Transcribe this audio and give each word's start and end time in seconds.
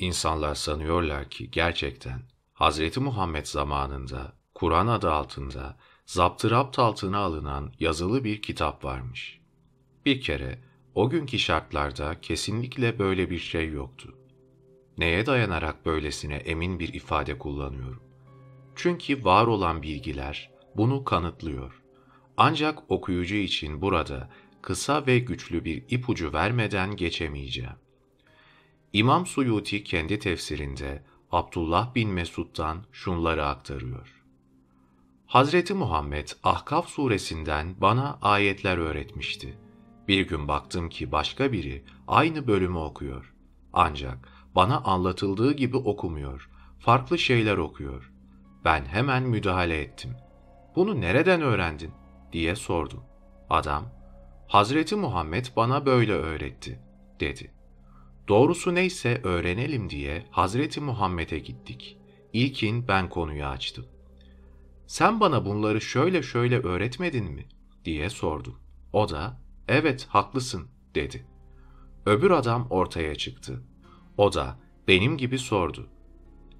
İnsanlar 0.00 0.54
sanıyorlar 0.54 1.30
ki 1.30 1.50
gerçekten 1.50 2.22
Hazreti 2.52 3.00
Muhammed 3.00 3.46
zamanında 3.46 4.32
Kur'an 4.54 4.86
adı 4.86 5.12
altında 5.12 5.76
zaptırapt 6.06 6.78
altına 6.78 7.18
alınan 7.18 7.72
yazılı 7.80 8.24
bir 8.24 8.42
kitap 8.42 8.84
varmış. 8.84 9.40
Bir 10.06 10.20
kere 10.20 10.58
o 10.94 11.10
günkü 11.10 11.38
şartlarda 11.38 12.20
kesinlikle 12.20 12.98
böyle 12.98 13.30
bir 13.30 13.38
şey 13.38 13.68
yoktu. 13.68 14.14
Neye 14.98 15.26
dayanarak 15.26 15.86
böylesine 15.86 16.34
emin 16.34 16.78
bir 16.78 16.94
ifade 16.94 17.38
kullanıyorum? 17.38 18.02
Çünkü 18.76 19.24
var 19.24 19.46
olan 19.46 19.82
bilgiler 19.82 20.50
bunu 20.76 21.04
kanıtlıyor. 21.04 21.82
Ancak 22.36 22.90
okuyucu 22.90 23.34
için 23.34 23.82
burada 23.82 24.30
kısa 24.62 25.06
ve 25.06 25.18
güçlü 25.18 25.64
bir 25.64 25.84
ipucu 25.88 26.32
vermeden 26.32 26.96
geçemeyeceğim. 26.96 27.89
İmam 28.92 29.26
Suyuti 29.26 29.84
kendi 29.84 30.18
tefsirinde 30.18 31.02
Abdullah 31.32 31.94
bin 31.94 32.10
Mesud'dan 32.10 32.78
şunları 32.92 33.46
aktarıyor. 33.46 34.22
Hazreti 35.26 35.74
Muhammed 35.74 36.28
Ahkaf 36.42 36.88
suresinden 36.88 37.74
bana 37.80 38.18
ayetler 38.22 38.78
öğretmişti. 38.78 39.58
Bir 40.08 40.28
gün 40.28 40.48
baktım 40.48 40.88
ki 40.88 41.12
başka 41.12 41.52
biri 41.52 41.84
aynı 42.08 42.46
bölümü 42.46 42.78
okuyor. 42.78 43.34
Ancak 43.72 44.28
bana 44.54 44.78
anlatıldığı 44.78 45.52
gibi 45.52 45.76
okumuyor, 45.76 46.50
farklı 46.78 47.18
şeyler 47.18 47.56
okuyor. 47.56 48.12
Ben 48.64 48.84
hemen 48.84 49.22
müdahale 49.22 49.80
ettim. 49.80 50.16
Bunu 50.76 51.00
nereden 51.00 51.42
öğrendin? 51.42 51.92
diye 52.32 52.56
sordum. 52.56 53.02
Adam, 53.50 53.84
Hazreti 54.48 54.96
Muhammed 54.96 55.46
bana 55.56 55.86
böyle 55.86 56.12
öğretti, 56.12 56.80
dedi. 57.20 57.59
Doğrusu 58.30 58.74
neyse 58.74 59.20
öğrenelim 59.24 59.90
diye 59.90 60.26
Hazreti 60.30 60.80
Muhammed'e 60.80 61.38
gittik. 61.38 61.98
İlkin 62.32 62.88
ben 62.88 63.08
konuyu 63.08 63.44
açtım. 63.44 63.86
Sen 64.86 65.20
bana 65.20 65.44
bunları 65.44 65.80
şöyle 65.80 66.22
şöyle 66.22 66.58
öğretmedin 66.58 67.24
mi? 67.24 67.46
diye 67.84 68.10
sordum. 68.10 68.56
O 68.92 69.08
da, 69.08 69.40
evet 69.68 70.06
haklısın, 70.10 70.68
dedi. 70.94 71.26
Öbür 72.06 72.30
adam 72.30 72.66
ortaya 72.70 73.14
çıktı. 73.14 73.62
O 74.16 74.32
da 74.32 74.58
benim 74.88 75.16
gibi 75.16 75.38
sordu. 75.38 75.88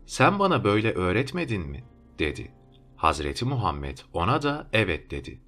Sen 0.07 0.39
bana 0.39 0.65
böyle 0.65 0.93
öğretmedin 0.93 1.63
mi? 1.63 1.85
dedi. 2.19 2.53
Hazreti 2.97 3.45
Muhammed 3.45 3.99
ona 4.13 4.43
da 4.43 4.71
evet 4.73 5.11
dedi. 5.11 5.41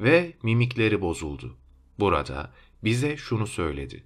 Ve 0.00 0.36
mimikleri 0.42 1.00
bozuldu. 1.00 1.56
Burada 1.98 2.52
bize 2.84 3.16
şunu 3.16 3.46
söyledi. 3.46 4.04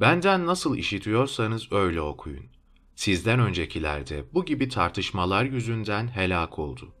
Benden 0.00 0.46
nasıl 0.46 0.76
işitiyorsanız 0.76 1.72
öyle 1.72 2.00
okuyun. 2.00 2.46
Sizden 2.94 3.40
öncekilerde 3.40 4.24
bu 4.34 4.44
gibi 4.44 4.68
tartışmalar 4.68 5.44
yüzünden 5.44 6.08
helak 6.08 6.58
oldu. 6.58 6.94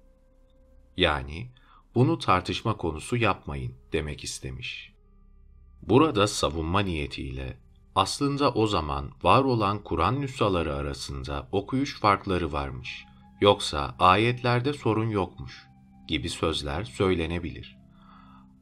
Yani 0.96 1.50
bunu 1.94 2.18
tartışma 2.18 2.76
konusu 2.76 3.16
yapmayın 3.16 3.74
demek 3.92 4.24
istemiş. 4.24 4.92
Burada 5.82 6.26
savunma 6.26 6.80
niyetiyle 6.80 7.58
aslında 7.94 8.52
o 8.52 8.66
zaman 8.66 9.10
var 9.22 9.44
olan 9.44 9.84
Kur'an 9.84 10.20
nüshaları 10.20 10.74
arasında 10.74 11.48
okuyuş 11.52 12.00
farkları 12.00 12.52
varmış. 12.52 13.04
Yoksa 13.40 13.94
ayetlerde 13.98 14.72
sorun 14.72 15.08
yokmuş 15.08 15.66
gibi 16.08 16.28
sözler 16.28 16.84
söylenebilir. 16.84 17.78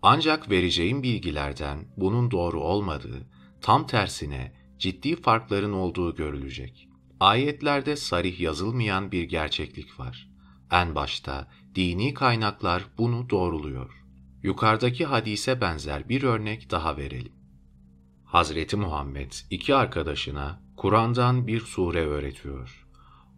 Ancak 0.03 0.50
vereceğim 0.50 1.03
bilgilerden 1.03 1.88
bunun 1.97 2.31
doğru 2.31 2.60
olmadığı, 2.60 3.26
tam 3.60 3.86
tersine 3.86 4.52
ciddi 4.78 5.16
farkların 5.16 5.72
olduğu 5.72 6.14
görülecek. 6.14 6.88
Ayetlerde 7.20 7.96
sarih 7.96 8.41
yazılmayan 8.41 9.12
bir 9.12 9.22
gerçeklik 9.22 10.00
var. 10.00 10.28
En 10.70 10.94
başta 10.94 11.48
dini 11.74 12.14
kaynaklar 12.14 12.84
bunu 12.98 13.30
doğruluyor. 13.30 14.04
Yukarıdaki 14.42 15.04
hadise 15.04 15.60
benzer 15.60 16.08
bir 16.08 16.22
örnek 16.22 16.70
daha 16.70 16.96
verelim. 16.96 17.32
Hazreti 18.24 18.76
Muhammed 18.76 19.32
iki 19.50 19.75
arkadaşına 19.75 20.60
Kur'an'dan 20.76 21.46
bir 21.46 21.60
sure 21.60 22.06
öğretiyor. 22.06 22.86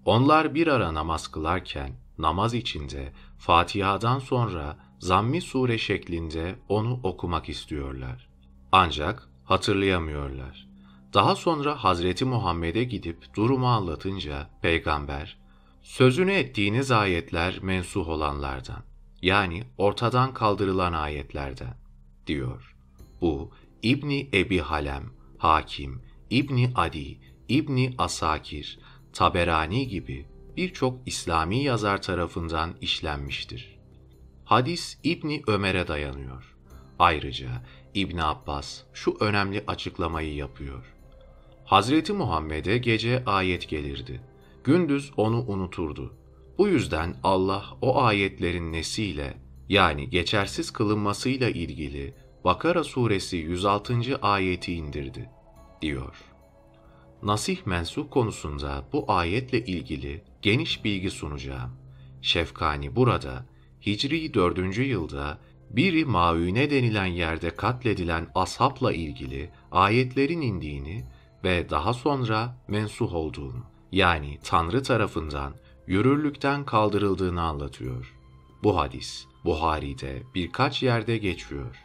Onlar 0.04 0.54
bir 0.54 0.66
ara 0.66 0.94
namaz 0.94 1.28
kılarken 1.28 1.92
namaz 2.18 2.54
içinde 2.54 3.12
Fatiha'dan 3.38 4.18
sonra 4.18 4.78
zammi 4.98 5.40
sure 5.40 5.78
şeklinde 5.78 6.58
onu 6.68 7.00
okumak 7.02 7.48
istiyorlar. 7.48 8.28
Ancak 8.72 9.29
hatırlayamıyorlar. 9.50 10.68
Daha 11.14 11.36
sonra 11.36 11.84
Hazreti 11.84 12.24
Muhammed'e 12.24 12.84
gidip 12.84 13.34
durumu 13.36 13.66
anlatınca 13.66 14.50
peygamber, 14.62 15.38
sözünü 15.82 16.32
ettiğiniz 16.32 16.90
ayetler 16.90 17.58
mensuh 17.62 18.08
olanlardan, 18.08 18.82
yani 19.22 19.62
ortadan 19.78 20.34
kaldırılan 20.34 20.92
ayetlerden, 20.92 21.74
diyor. 22.26 22.76
Bu 23.20 23.50
İbni 23.82 24.28
Ebi 24.34 24.58
Halem, 24.58 25.04
Hakim, 25.38 26.02
İbni 26.30 26.72
Adi, 26.74 27.18
İbni 27.48 27.94
Asakir, 27.98 28.78
Taberani 29.12 29.88
gibi 29.88 30.26
birçok 30.56 30.98
İslami 31.06 31.62
yazar 31.62 32.02
tarafından 32.02 32.74
işlenmiştir. 32.80 33.78
Hadis 34.44 34.98
İbni 35.04 35.42
Ömer'e 35.46 35.88
dayanıyor. 35.88 36.56
Ayrıca 36.98 37.62
İbn 37.94 38.18
Abbas 38.18 38.82
şu 38.92 39.16
önemli 39.20 39.64
açıklamayı 39.66 40.34
yapıyor. 40.34 40.94
Hazreti 41.64 42.12
Muhammed'e 42.12 42.78
gece 42.78 43.22
ayet 43.26 43.68
gelirdi. 43.68 44.20
Gündüz 44.64 45.12
onu 45.16 45.44
unuturdu. 45.46 46.14
Bu 46.58 46.68
yüzden 46.68 47.16
Allah 47.22 47.64
o 47.80 48.02
ayetlerin 48.02 48.72
nesiyle 48.72 49.34
yani 49.68 50.10
geçersiz 50.10 50.70
kılınmasıyla 50.70 51.50
ilgili 51.50 52.14
Bakara 52.44 52.84
suresi 52.84 53.36
106. 53.36 54.18
ayeti 54.22 54.74
indirdi, 54.74 55.30
diyor. 55.82 56.16
Nasih 57.22 57.66
mensuh 57.66 58.10
konusunda 58.10 58.84
bu 58.92 59.04
ayetle 59.08 59.64
ilgili 59.64 60.24
geniş 60.42 60.84
bilgi 60.84 61.10
sunacağım. 61.10 61.70
Şefkani 62.22 62.96
burada 62.96 63.46
Hicri 63.86 64.34
4. 64.34 64.78
yılda 64.78 65.38
biri 65.70 66.04
Maüne 66.04 66.70
denilen 66.70 67.06
yerde 67.06 67.50
katledilen 67.50 68.26
ashapla 68.34 68.92
ilgili 68.92 69.50
ayetlerin 69.72 70.40
indiğini 70.40 71.04
ve 71.44 71.70
daha 71.70 71.92
sonra 71.92 72.56
mensuh 72.68 73.14
olduğunu, 73.14 73.64
yani 73.92 74.38
Tanrı 74.44 74.82
tarafından 74.82 75.54
yürürlükten 75.86 76.64
kaldırıldığını 76.64 77.42
anlatıyor. 77.42 78.14
Bu 78.62 78.76
hadis 78.76 79.26
Buhari'de 79.44 80.22
birkaç 80.34 80.82
yerde 80.82 81.18
geçiyor. 81.18 81.76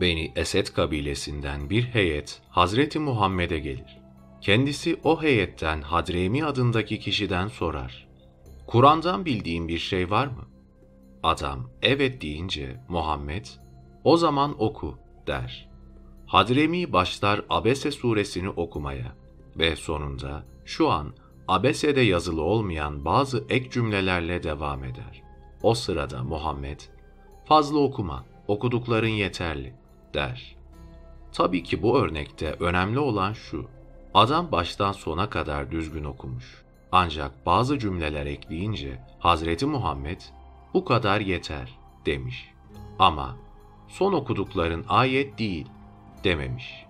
Beni 0.00 0.32
Esed 0.36 0.66
kabilesinden 0.66 1.70
bir 1.70 1.84
heyet 1.84 2.42
Hazreti 2.48 2.98
Muhammed'e 2.98 3.58
gelir. 3.58 4.00
Kendisi 4.40 5.00
o 5.04 5.22
heyetten 5.22 5.82
Hadremi 5.82 6.44
adındaki 6.44 6.98
kişiden 6.98 7.48
sorar. 7.48 8.08
Kur'an'dan 8.66 9.24
bildiğin 9.24 9.68
bir 9.68 9.78
şey 9.78 10.10
var 10.10 10.26
mı? 10.26 10.44
Adam 11.22 11.70
evet 11.82 12.22
deyince 12.22 12.80
Muhammed 12.88 13.46
o 14.04 14.16
zaman 14.16 14.62
oku 14.62 14.98
der. 15.26 15.68
Hadremi 16.26 16.92
başlar 16.92 17.44
Abese 17.50 17.90
suresini 17.90 18.48
okumaya 18.48 19.12
ve 19.58 19.76
sonunda 19.76 20.44
şu 20.64 20.90
an 20.90 21.14
Abese'de 21.48 22.00
yazılı 22.00 22.42
olmayan 22.42 23.04
bazı 23.04 23.44
ek 23.48 23.70
cümlelerle 23.70 24.42
devam 24.42 24.84
eder. 24.84 25.22
O 25.62 25.74
sırada 25.74 26.22
Muhammed 26.22 26.80
fazla 27.44 27.78
okuma, 27.78 28.24
okudukların 28.48 29.08
yeterli 29.08 29.74
der. 30.14 30.56
Tabii 31.32 31.62
ki 31.62 31.82
bu 31.82 31.98
örnekte 31.98 32.56
önemli 32.60 32.98
olan 32.98 33.32
şu. 33.32 33.66
Adam 34.14 34.52
baştan 34.52 34.92
sona 34.92 35.30
kadar 35.30 35.70
düzgün 35.70 36.04
okumuş. 36.04 36.64
Ancak 36.92 37.46
bazı 37.46 37.78
cümleler 37.78 38.26
ekleyince 38.26 39.00
Hazreti 39.18 39.66
Muhammed 39.66 40.20
bu 40.74 40.84
kadar 40.84 41.20
yeter 41.20 41.78
demiş. 42.06 42.50
Ama 42.98 43.36
son 43.88 44.12
okudukların 44.12 44.84
ayet 44.88 45.38
değil 45.38 45.66
dememiş. 46.24 46.86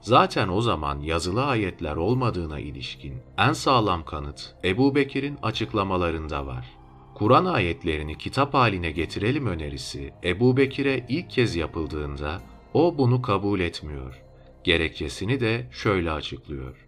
Zaten 0.00 0.48
o 0.48 0.60
zaman 0.60 1.00
yazılı 1.00 1.44
ayetler 1.44 1.96
olmadığına 1.96 2.58
ilişkin 2.58 3.14
en 3.38 3.52
sağlam 3.52 4.04
kanıt 4.04 4.54
Ebu 4.64 4.94
Bekir'in 4.94 5.38
açıklamalarında 5.42 6.46
var. 6.46 6.66
Kur'an 7.14 7.44
ayetlerini 7.44 8.18
kitap 8.18 8.54
haline 8.54 8.90
getirelim 8.90 9.46
önerisi 9.46 10.12
Ebu 10.24 10.56
Bekir'e 10.56 11.06
ilk 11.08 11.30
kez 11.30 11.56
yapıldığında 11.56 12.40
o 12.74 12.98
bunu 12.98 13.22
kabul 13.22 13.60
etmiyor. 13.60 14.22
Gerekçesini 14.64 15.40
de 15.40 15.68
şöyle 15.72 16.12
açıklıyor. 16.12 16.86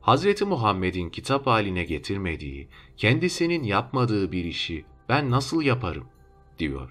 Hazreti 0.00 0.44
Muhammed'in 0.44 1.10
kitap 1.10 1.46
haline 1.46 1.84
getirmediği, 1.84 2.68
kendisinin 2.96 3.62
yapmadığı 3.62 4.32
bir 4.32 4.44
işi 4.44 4.84
ben 5.12 5.30
nasıl 5.30 5.62
yaparım 5.62 6.06
diyor. 6.58 6.90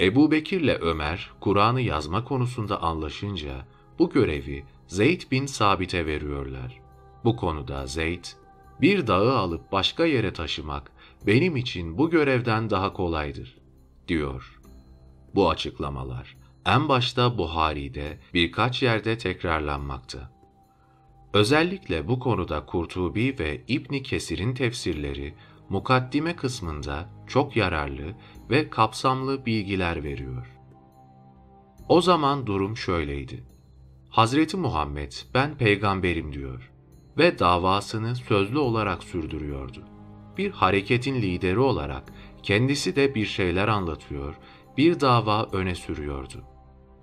Ebu 0.00 0.30
Bekir'le 0.30 0.78
Ömer 0.80 1.30
Kur'an'ı 1.40 1.80
yazma 1.80 2.24
konusunda 2.24 2.82
anlaşınca 2.82 3.66
bu 3.98 4.10
görevi 4.10 4.64
Zeyd 4.86 5.22
bin 5.30 5.46
Sabit'e 5.46 6.06
veriyorlar. 6.06 6.80
Bu 7.24 7.36
konuda 7.36 7.86
Zeyd, 7.86 8.24
bir 8.80 9.06
dağı 9.06 9.36
alıp 9.36 9.72
başka 9.72 10.06
yere 10.06 10.32
taşımak 10.32 10.92
benim 11.26 11.56
için 11.56 11.98
bu 11.98 12.10
görevden 12.10 12.70
daha 12.70 12.92
kolaydır, 12.92 13.58
diyor. 14.08 14.60
Bu 15.34 15.50
açıklamalar 15.50 16.36
en 16.66 16.88
başta 16.88 17.38
Buhari'de 17.38 18.18
birkaç 18.34 18.82
yerde 18.82 19.18
tekrarlanmakta. 19.18 20.32
Özellikle 21.34 22.08
bu 22.08 22.18
konuda 22.18 22.66
Kurtubi 22.66 23.36
ve 23.38 23.60
İbni 23.68 24.02
Kesir'in 24.02 24.54
tefsirleri 24.54 25.34
mukaddime 25.72 26.36
kısmında 26.36 27.08
çok 27.26 27.56
yararlı 27.56 28.14
ve 28.50 28.70
kapsamlı 28.70 29.46
bilgiler 29.46 30.04
veriyor. 30.04 30.46
O 31.88 32.00
zaman 32.00 32.46
durum 32.46 32.76
şöyleydi. 32.76 33.44
Hazreti 34.10 34.56
Muhammed 34.56 35.12
ben 35.34 35.58
peygamberim 35.58 36.32
diyor 36.32 36.70
ve 37.18 37.38
davasını 37.38 38.16
sözlü 38.16 38.58
olarak 38.58 39.04
sürdürüyordu. 39.04 39.84
Bir 40.38 40.50
hareketin 40.50 41.14
lideri 41.14 41.58
olarak 41.58 42.12
kendisi 42.42 42.96
de 42.96 43.14
bir 43.14 43.26
şeyler 43.26 43.68
anlatıyor, 43.68 44.34
bir 44.76 45.00
dava 45.00 45.48
öne 45.52 45.74
sürüyordu. 45.74 46.44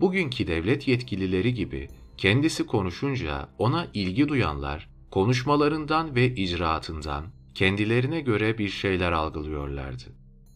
Bugünkü 0.01 0.47
devlet 0.47 0.87
yetkilileri 0.87 1.53
gibi 1.53 1.87
kendisi 2.17 2.65
konuşunca 2.65 3.49
ona 3.57 3.87
ilgi 3.93 4.27
duyanlar 4.27 4.89
konuşmalarından 5.11 6.15
ve 6.15 6.35
icraatından 6.35 7.38
kendilerine 7.59 8.21
göre 8.21 8.57
bir 8.57 8.69
şeyler 8.69 9.11
algılıyorlardı. 9.11 10.03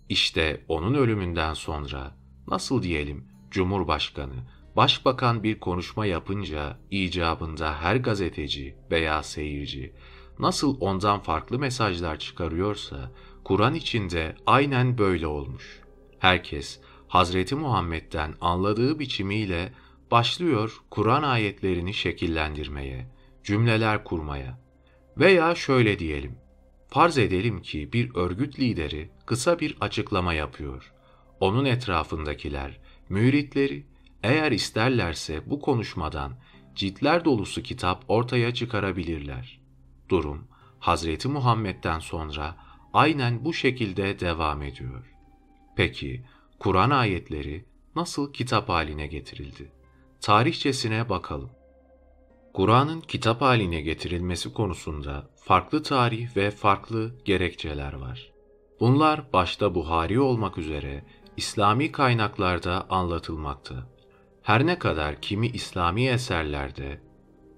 İşte 0.09 0.65
onun 0.67 0.93
ölümünden 0.93 1.53
sonra 1.53 2.15
nasıl 2.47 2.83
diyelim 2.83 3.27
Cumhurbaşkanı, 3.51 4.33
Başbakan 4.75 5.43
bir 5.43 5.59
konuşma 5.59 6.05
yapınca 6.05 6.79
icabında 6.91 7.81
her 7.81 7.95
gazeteci 7.95 8.75
veya 8.91 9.23
seyirci 9.23 9.93
nasıl 10.39 10.77
ondan 10.79 11.19
farklı 11.19 11.59
mesajlar 11.59 12.19
çıkarıyorsa 12.19 13.11
Kur'an 13.43 13.73
içinde 13.73 14.35
aynen 14.45 14.97
böyle 14.97 15.27
olmuş. 15.27 15.81
Herkes 16.19 16.79
Hazreti 17.07 17.55
Muhammed'den 17.55 18.33
anladığı 18.41 18.99
biçimiyle 18.99 19.73
başlıyor 20.11 20.77
Kur'an 20.89 21.23
ayetlerini 21.23 21.93
şekillendirmeye, 21.93 23.07
cümleler 23.43 24.03
kurmaya. 24.03 24.59
Veya 25.17 25.55
şöyle 25.55 25.99
diyelim, 25.99 26.42
farz 26.93 27.17
edelim 27.17 27.61
ki 27.61 27.93
bir 27.93 28.15
örgüt 28.15 28.59
lideri 28.59 29.09
kısa 29.25 29.59
bir 29.59 29.77
açıklama 29.81 30.33
yapıyor. 30.33 30.93
Onun 31.39 31.65
etrafındakiler, 31.65 32.79
müritleri 33.09 33.85
eğer 34.23 34.51
isterlerse 34.51 35.41
bu 35.45 35.61
konuşmadan 35.61 36.33
ciltler 36.75 37.25
dolusu 37.25 37.63
kitap 37.63 38.03
ortaya 38.07 38.53
çıkarabilirler. 38.53 39.59
Durum 40.09 40.47
Hazreti 40.79 41.27
Muhammed'den 41.27 41.99
sonra 41.99 42.57
aynen 42.93 43.45
bu 43.45 43.53
şekilde 43.53 44.19
devam 44.19 44.61
ediyor. 44.61 45.13
Peki 45.75 46.23
Kur'an 46.59 46.89
ayetleri 46.89 47.65
nasıl 47.95 48.33
kitap 48.33 48.69
haline 48.69 49.07
getirildi? 49.07 49.71
Tarihçesine 50.21 51.09
bakalım. 51.09 51.49
Kur'an'ın 52.53 53.01
kitap 53.01 53.41
haline 53.41 53.81
getirilmesi 53.81 54.53
konusunda 54.53 55.29
farklı 55.35 55.83
tarih 55.83 56.37
ve 56.37 56.51
farklı 56.51 57.15
gerekçeler 57.25 57.93
var. 57.93 58.31
Bunlar 58.79 59.33
başta 59.33 59.75
Buhari 59.75 60.19
olmak 60.19 60.57
üzere 60.57 61.03
İslami 61.37 61.91
kaynaklarda 61.91 62.89
anlatılmakta. 62.89 63.89
Her 64.41 64.65
ne 64.65 64.79
kadar 64.79 65.21
kimi 65.21 65.47
İslami 65.47 66.07
eserlerde 66.07 67.01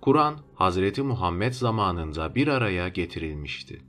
Kur'an 0.01 0.39
Hazreti 0.55 1.01
Muhammed 1.01 1.53
zamanında 1.53 2.35
bir 2.35 2.47
araya 2.47 2.87
getirilmişti 2.87 3.81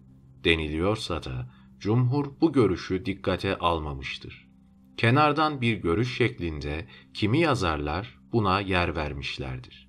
deniliyorsa 0.44 1.24
da 1.24 1.50
cumhur 1.78 2.26
bu 2.40 2.52
görüşü 2.52 3.06
dikkate 3.06 3.58
almamıştır. 3.58 4.48
Kenardan 4.96 5.60
bir 5.60 5.76
görüş 5.76 6.16
şeklinde 6.16 6.86
kimi 7.14 7.40
yazarlar 7.40 8.18
buna 8.32 8.60
yer 8.60 8.96
vermişlerdir. 8.96 9.85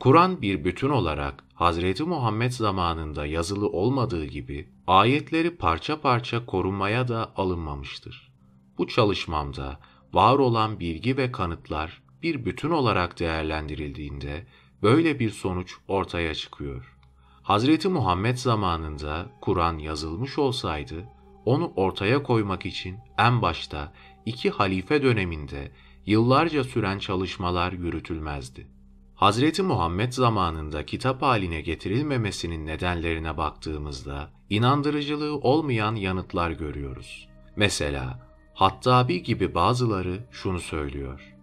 Kur'an 0.00 0.42
bir 0.42 0.64
bütün 0.64 0.88
olarak 0.88 1.44
Hazreti 1.54 2.04
Muhammed 2.04 2.50
zamanında 2.50 3.26
yazılı 3.26 3.68
olmadığı 3.68 4.24
gibi 4.24 4.68
ayetleri 4.86 5.56
parça 5.56 6.00
parça 6.00 6.46
korunmaya 6.46 7.08
da 7.08 7.32
alınmamıştır. 7.36 8.32
Bu 8.78 8.86
çalışmamda 8.86 9.80
var 10.12 10.38
olan 10.38 10.80
bilgi 10.80 11.16
ve 11.16 11.32
kanıtlar 11.32 12.02
bir 12.22 12.44
bütün 12.44 12.70
olarak 12.70 13.18
değerlendirildiğinde 13.18 14.46
böyle 14.82 15.18
bir 15.18 15.30
sonuç 15.30 15.74
ortaya 15.88 16.34
çıkıyor. 16.34 16.96
Hazreti 17.42 17.88
Muhammed 17.88 18.36
zamanında 18.36 19.26
Kur'an 19.40 19.78
yazılmış 19.78 20.38
olsaydı, 20.38 21.04
onu 21.44 21.72
ortaya 21.76 22.22
koymak 22.22 22.66
için 22.66 22.96
en 23.18 23.42
başta 23.42 23.92
iki 24.26 24.50
halife 24.50 25.02
döneminde 25.02 25.72
yıllarca 26.06 26.64
süren 26.64 26.98
çalışmalar 26.98 27.72
yürütülmezdi. 27.72 28.75
Hazreti 29.16 29.62
Muhammed 29.62 30.12
zamanında 30.12 30.86
kitap 30.86 31.22
haline 31.22 31.60
getirilmemesinin 31.60 32.66
nedenlerine 32.66 33.36
baktığımızda 33.36 34.30
inandırıcılığı 34.50 35.36
olmayan 35.36 35.94
yanıtlar 35.94 36.50
görüyoruz. 36.50 37.28
Mesela 37.56 38.26
Hattabi 38.54 39.22
gibi 39.22 39.54
bazıları 39.54 40.24
şunu 40.30 40.60
söylüyor. 40.60 41.34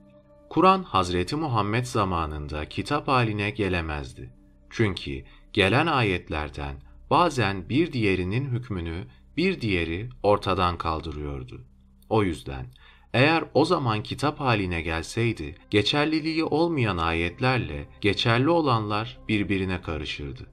Kur'an 0.50 0.84
Hazreti 0.84 1.36
Muhammed 1.36 1.86
zamanında 1.86 2.70
kitap 2.70 3.08
haline 3.08 3.50
gelemezdi. 3.50 4.34
Çünkü 4.70 5.24
gelen 5.54 5.88
ayetlerden 5.88 6.76
bazen 7.10 7.70
bir 7.70 7.94
diğerinin 7.94 8.46
hükmünü 8.46 9.08
bir 9.38 9.62
diğeri 9.62 10.10
ortadan 10.24 10.78
kaldırıyordu. 10.78 11.62
O 12.10 12.24
yüzden 12.24 12.66
eğer 13.14 13.44
o 13.54 13.66
zaman 13.66 14.04
kitap 14.04 14.40
haline 14.40 14.82
gelseydi, 14.82 15.56
geçerliliği 15.70 16.44
olmayan 16.44 16.98
ayetlerle 16.98 17.88
geçerli 18.02 18.50
olanlar 18.50 19.20
birbirine 19.28 19.82
karışırdı. 19.82 20.48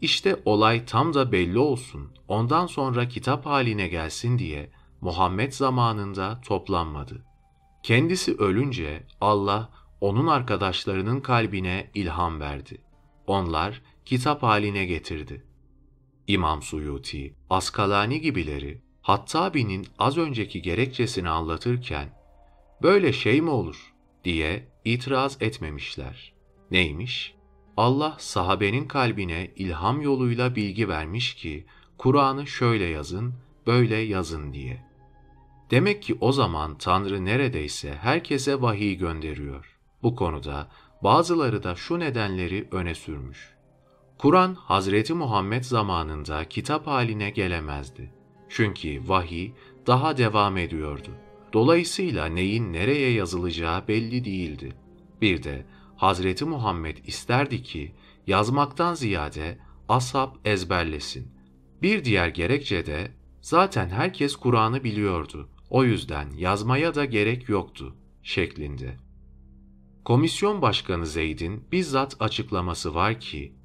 İşte 0.00 0.40
olay 0.44 0.84
tam 0.84 1.14
da 1.14 1.32
belli 1.32 1.58
olsun, 1.58 2.12
ondan 2.28 2.66
sonra 2.66 3.08
kitap 3.08 3.46
haline 3.46 3.88
gelsin 3.88 4.38
diye 4.38 4.70
Muhammed 5.00 5.52
zamanında 5.52 6.40
toplanmadı. 6.40 7.24
Kendisi 7.82 8.34
ölünce 8.36 9.06
Allah 9.20 9.70
onun 10.00 10.26
arkadaşlarının 10.26 11.20
kalbine 11.20 11.90
ilham 11.94 12.40
verdi. 12.40 12.80
Onlar 13.26 13.82
kitap 14.04 14.42
haline 14.42 14.84
getirdi. 14.84 15.46
İmam 16.26 16.62
Suyuti, 16.62 17.34
Askalani 17.50 18.20
gibileri 18.20 18.85
Hattabi'nin 19.06 19.86
az 19.98 20.18
önceki 20.18 20.62
gerekçesini 20.62 21.28
anlatırken 21.28 22.08
böyle 22.82 23.12
şey 23.12 23.40
mi 23.40 23.50
olur 23.50 23.94
diye 24.24 24.68
itiraz 24.84 25.36
etmemişler. 25.40 26.32
Neymiş? 26.70 27.34
Allah 27.76 28.16
sahabenin 28.18 28.88
kalbine 28.88 29.50
ilham 29.56 30.00
yoluyla 30.00 30.56
bilgi 30.56 30.88
vermiş 30.88 31.34
ki 31.34 31.66
Kur'an'ı 31.98 32.46
şöyle 32.46 32.84
yazın, 32.84 33.34
böyle 33.66 33.96
yazın 33.96 34.52
diye. 34.52 34.84
Demek 35.70 36.02
ki 36.02 36.16
o 36.20 36.32
zaman 36.32 36.78
Tanrı 36.78 37.24
neredeyse 37.24 37.94
herkese 37.94 38.62
vahiy 38.62 38.94
gönderiyor. 38.94 39.78
Bu 40.02 40.16
konuda 40.16 40.68
bazıları 41.02 41.62
da 41.62 41.74
şu 41.74 41.98
nedenleri 41.98 42.68
öne 42.72 42.94
sürmüş. 42.94 43.54
Kur'an 44.18 44.54
Hazreti 44.54 45.14
Muhammed 45.14 45.62
zamanında 45.62 46.48
kitap 46.48 46.86
haline 46.86 47.30
gelemezdi. 47.30 48.15
Çünkü 48.48 49.08
vahiy 49.08 49.50
daha 49.86 50.16
devam 50.16 50.56
ediyordu. 50.56 51.10
Dolayısıyla 51.52 52.26
neyin 52.26 52.72
nereye 52.72 53.12
yazılacağı 53.12 53.88
belli 53.88 54.24
değildi. 54.24 54.72
Bir 55.22 55.42
de 55.42 55.66
Hazreti 55.96 56.44
Muhammed 56.44 56.96
isterdi 57.06 57.62
ki 57.62 57.94
yazmaktan 58.26 58.94
ziyade 58.94 59.58
ashab 59.88 60.34
ezberlesin. 60.44 61.28
Bir 61.82 62.04
diğer 62.04 62.28
gerekçe 62.28 62.86
de 62.86 63.10
zaten 63.40 63.88
herkes 63.88 64.36
Kur'an'ı 64.36 64.84
biliyordu. 64.84 65.48
O 65.70 65.84
yüzden 65.84 66.30
yazmaya 66.36 66.94
da 66.94 67.04
gerek 67.04 67.48
yoktu 67.48 67.96
şeklinde. 68.22 68.96
Komisyon 70.04 70.62
Başkanı 70.62 71.06
Zeyd'in 71.06 71.64
bizzat 71.72 72.16
açıklaması 72.20 72.94
var 72.94 73.20
ki, 73.20 73.55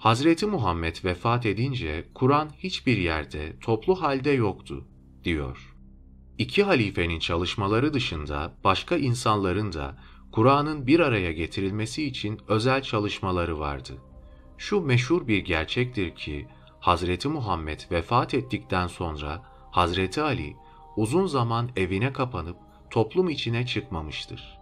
Hazreti 0.00 0.46
Muhammed 0.46 1.04
vefat 1.04 1.46
edince 1.46 2.08
Kur'an 2.14 2.50
hiçbir 2.58 2.96
yerde 2.96 3.58
toplu 3.60 4.02
halde 4.02 4.30
yoktu, 4.30 4.84
diyor. 5.24 5.76
İki 6.38 6.62
halifenin 6.62 7.18
çalışmaları 7.18 7.94
dışında 7.94 8.54
başka 8.64 8.96
insanların 8.96 9.72
da 9.72 9.98
Kur'an'ın 10.32 10.86
bir 10.86 11.00
araya 11.00 11.32
getirilmesi 11.32 12.04
için 12.04 12.40
özel 12.48 12.82
çalışmaları 12.82 13.58
vardı. 13.58 13.92
Şu 14.58 14.80
meşhur 14.80 15.28
bir 15.28 15.38
gerçektir 15.38 16.14
ki, 16.14 16.46
Hazreti 16.80 17.28
Muhammed 17.28 17.80
vefat 17.90 18.34
ettikten 18.34 18.86
sonra 18.86 19.42
Hazreti 19.70 20.22
Ali 20.22 20.56
uzun 20.96 21.26
zaman 21.26 21.70
evine 21.76 22.12
kapanıp 22.12 22.56
toplum 22.90 23.28
içine 23.28 23.66
çıkmamıştır. 23.66 24.58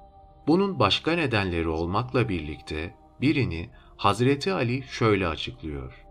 Bunun 0.47 0.79
başka 0.79 1.13
nedenleri 1.13 1.69
olmakla 1.69 2.29
birlikte 2.29 2.95
birini 3.21 3.71
Hazreti 3.99 4.53
Ali 4.53 4.83
şöyle 4.83 5.29
açıklıyor. 5.29 6.05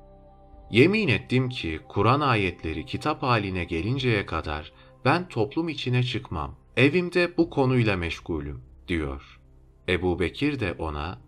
Yemin 0.72 1.08
ettim 1.08 1.50
ki 1.50 1.79
Kur'an 1.88 2.20
ayetleri 2.20 2.86
kitap 2.86 3.24
haline 3.24 3.63
gelinceye 3.63 4.25
kadar 4.25 4.74
ben 5.06 5.27
toplum 5.27 5.70
içine 5.70 6.03
çıkmam. 6.03 6.56
Evimde 6.77 7.38
bu 7.38 7.50
konuyla 7.50 7.98
meşgulüm 7.98 8.62
diyor. 8.88 9.39
Ebu 9.89 10.20
Bekir 10.20 10.60
de 10.60 10.74
ona 10.74 11.22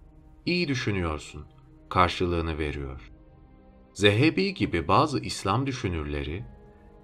iyi 0.46 0.68
düşünüyorsun 0.68 1.46
karşılığını 1.90 2.58
veriyor. 2.58 3.12
Zehebi 3.94 4.54
gibi 4.54 4.88
bazı 4.88 5.20
İslam 5.20 5.68
düşünürleri 5.68 6.44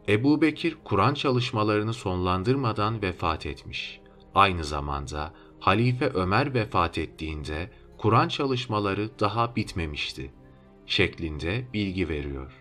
Ebu 0.09 0.41
Bekir 0.41 0.77
Kur'an 0.83 1.13
çalışmalarını 1.13 1.93
sonlandırmadan 1.93 3.01
vefat 3.01 3.45
etmiş. 3.45 4.01
Aynı 4.35 4.63
zamanda 4.63 5.33
Halife 5.59 6.09
Ömer 6.09 6.53
vefat 6.53 6.97
ettiğinde 6.97 7.69
Kur'an 7.97 8.27
çalışmaları 8.27 9.19
daha 9.19 9.55
bitmemişti 9.55 10.31
şeklinde 10.85 11.67
bilgi 11.73 12.09
veriyor. 12.09 12.51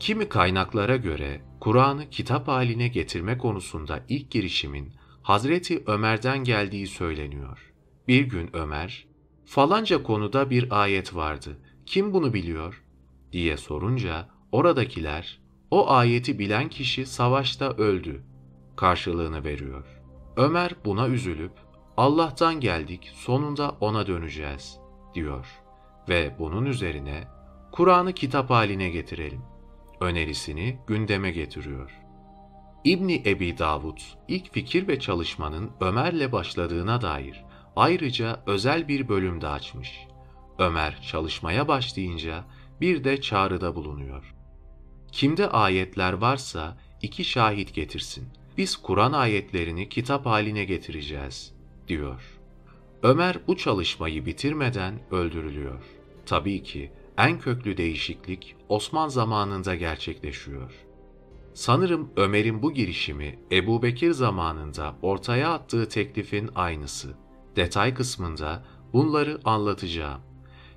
Kimi 0.00 0.28
kaynaklara 0.28 0.96
göre 0.96 1.40
Kur'an'ı 1.60 2.10
kitap 2.10 2.48
haline 2.48 2.88
getirme 2.88 3.38
konusunda 3.38 4.04
ilk 4.08 4.30
girişimin 4.30 4.92
Hazreti 5.22 5.82
Ömer'den 5.86 6.44
geldiği 6.44 6.86
söyleniyor. 6.86 7.72
Bir 8.08 8.24
gün 8.24 8.50
Ömer, 8.52 9.06
falanca 9.44 10.02
konuda 10.02 10.50
bir 10.50 10.82
ayet 10.82 11.14
vardı, 11.14 11.58
kim 11.86 12.12
bunu 12.12 12.34
biliyor? 12.34 12.84
diye 13.32 13.56
sorunca 13.56 14.28
oradakiler, 14.52 15.40
o 15.70 15.90
ayeti 15.90 16.38
bilen 16.38 16.68
kişi 16.68 17.06
savaşta 17.06 17.70
öldü 17.70 18.22
karşılığını 18.76 19.44
veriyor. 19.44 19.84
Ömer 20.36 20.72
buna 20.84 21.08
üzülüp, 21.08 21.52
Allah'tan 21.98 22.60
geldik, 22.60 23.12
sonunda 23.14 23.76
ona 23.80 24.06
döneceğiz, 24.06 24.78
diyor. 25.14 25.46
Ve 26.08 26.36
bunun 26.38 26.66
üzerine, 26.66 27.24
Kur'an'ı 27.72 28.12
kitap 28.12 28.50
haline 28.50 28.88
getirelim, 28.88 29.42
önerisini 30.00 30.78
gündeme 30.86 31.30
getiriyor. 31.30 31.90
İbni 32.84 33.22
Ebi 33.26 33.58
Davud, 33.58 33.98
ilk 34.28 34.52
fikir 34.52 34.88
ve 34.88 35.00
çalışmanın 35.00 35.70
Ömer'le 35.80 36.32
başladığına 36.32 37.00
dair 37.00 37.44
ayrıca 37.76 38.42
özel 38.46 38.88
bir 38.88 39.08
bölüm 39.08 39.40
de 39.40 39.48
açmış. 39.48 40.06
Ömer 40.58 41.02
çalışmaya 41.02 41.68
başlayınca 41.68 42.44
bir 42.80 43.04
de 43.04 43.20
çağrıda 43.20 43.74
bulunuyor. 43.74 44.34
Kimde 45.12 45.50
ayetler 45.50 46.12
varsa 46.12 46.78
iki 47.02 47.24
şahit 47.24 47.74
getirsin. 47.74 48.28
Biz 48.58 48.76
Kur'an 48.76 49.12
ayetlerini 49.12 49.88
kitap 49.88 50.26
haline 50.26 50.64
getireceğiz, 50.64 51.57
diyor. 51.88 52.38
Ömer 53.02 53.38
bu 53.46 53.56
çalışmayı 53.56 54.26
bitirmeden 54.26 55.00
öldürülüyor. 55.10 55.82
Tabii 56.26 56.62
ki 56.62 56.92
en 57.18 57.38
köklü 57.38 57.76
değişiklik 57.76 58.56
Osman 58.68 59.08
zamanında 59.08 59.74
gerçekleşiyor. 59.74 60.72
Sanırım 61.54 62.10
Ömer'in 62.16 62.62
bu 62.62 62.72
girişimi 62.72 63.38
Ebu 63.52 63.82
Bekir 63.82 64.10
zamanında 64.10 64.96
ortaya 65.02 65.52
attığı 65.52 65.88
teklifin 65.88 66.50
aynısı. 66.54 67.14
Detay 67.56 67.94
kısmında 67.94 68.64
bunları 68.92 69.40
anlatacağım. 69.44 70.20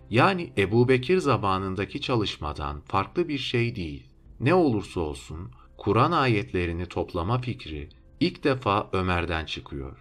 Yani 0.10 0.53
Ebu 0.58 0.88
Bekir 0.88 1.18
zamanındaki 1.18 2.01
çalışmadan 2.01 2.82
farklı 2.82 3.27
bir 3.27 3.38
şey 3.38 3.75
değil. 3.75 4.08
Ne 4.39 4.53
olursa 4.53 5.00
olsun 5.00 5.51
Kur'an 5.77 6.12
ayetlerini 6.12 6.86
toplama 6.86 7.39
fikri 7.39 7.89
ilk 8.20 8.44
defa 8.44 8.89
Ömer'den 8.94 9.46
çıkıyor. 9.46 10.00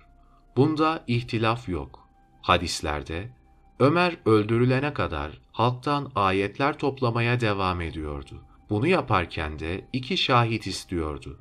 Bunda 0.60 1.04
ihtilaf 1.06 1.68
yok. 1.68 2.08
Hadislerde 2.42 3.30
Ömer 3.78 4.16
öldürülene 4.26 4.94
kadar 4.94 5.40
halktan 5.52 6.12
ayetler 6.14 6.78
toplamaya 6.78 7.40
devam 7.40 7.80
ediyordu. 7.80 8.42
Bunu 8.70 8.86
yaparken 8.86 9.58
de 9.58 9.88
iki 9.92 10.16
şahit 10.16 10.66
istiyordu. 10.66 11.38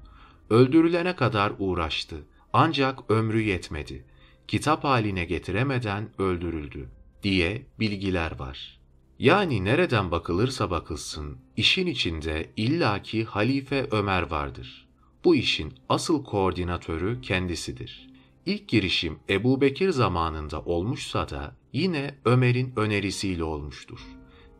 Öldürülene 0.49 1.15
kadar 1.15 1.53
uğraştı. 1.59 2.15
Ancak 2.53 3.11
ömrü 3.11 3.41
yetmedi. 3.41 4.05
Kitap 4.47 4.83
haline 4.83 5.25
getiremeden 5.25 6.09
öldürüldü 6.17 6.89
diye 7.23 7.65
bilgiler 7.79 8.39
var. 8.39 8.79
Yani 9.19 9.65
nereden 9.65 10.11
bakılırsa 10.11 10.71
bakılsın, 10.71 11.37
işin 11.57 11.87
içinde 11.87 12.49
illaki 12.57 13.25
Halife 13.25 13.87
Ömer 13.91 14.21
vardır. 14.21 14.87
Bu 15.23 15.35
işin 15.35 15.73
asıl 15.89 16.23
koordinatörü 16.23 17.21
kendisidir. 17.21 18.08
İlk 18.49 18.67
girişim 18.67 19.19
Ebu 19.29 19.61
Bekir 19.61 19.89
zamanında 19.89 20.61
olmuşsa 20.61 21.29
da 21.29 21.55
yine 21.73 22.15
Ömer'in 22.25 22.73
önerisiyle 22.75 23.43
olmuştur. 23.43 23.99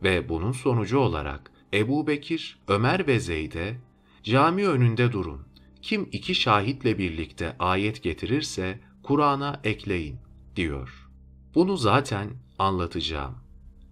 Ve 0.02 0.28
bunun 0.28 0.52
sonucu 0.52 0.98
olarak 0.98 1.52
Ebu 1.74 2.06
Bekir, 2.06 2.58
Ömer 2.68 3.06
ve 3.06 3.20
Zeyd'e 3.20 3.80
cami 4.22 4.68
önünde 4.68 5.12
durun. 5.12 5.40
Kim 5.82 6.08
iki 6.12 6.34
şahitle 6.34 6.98
birlikte 6.98 7.56
ayet 7.58 8.02
getirirse 8.02 8.80
Kur'an'a 9.02 9.60
ekleyin 9.64 10.16
diyor. 10.56 11.08
Bunu 11.54 11.76
zaten 11.76 12.30
anlatacağım. 12.58 13.34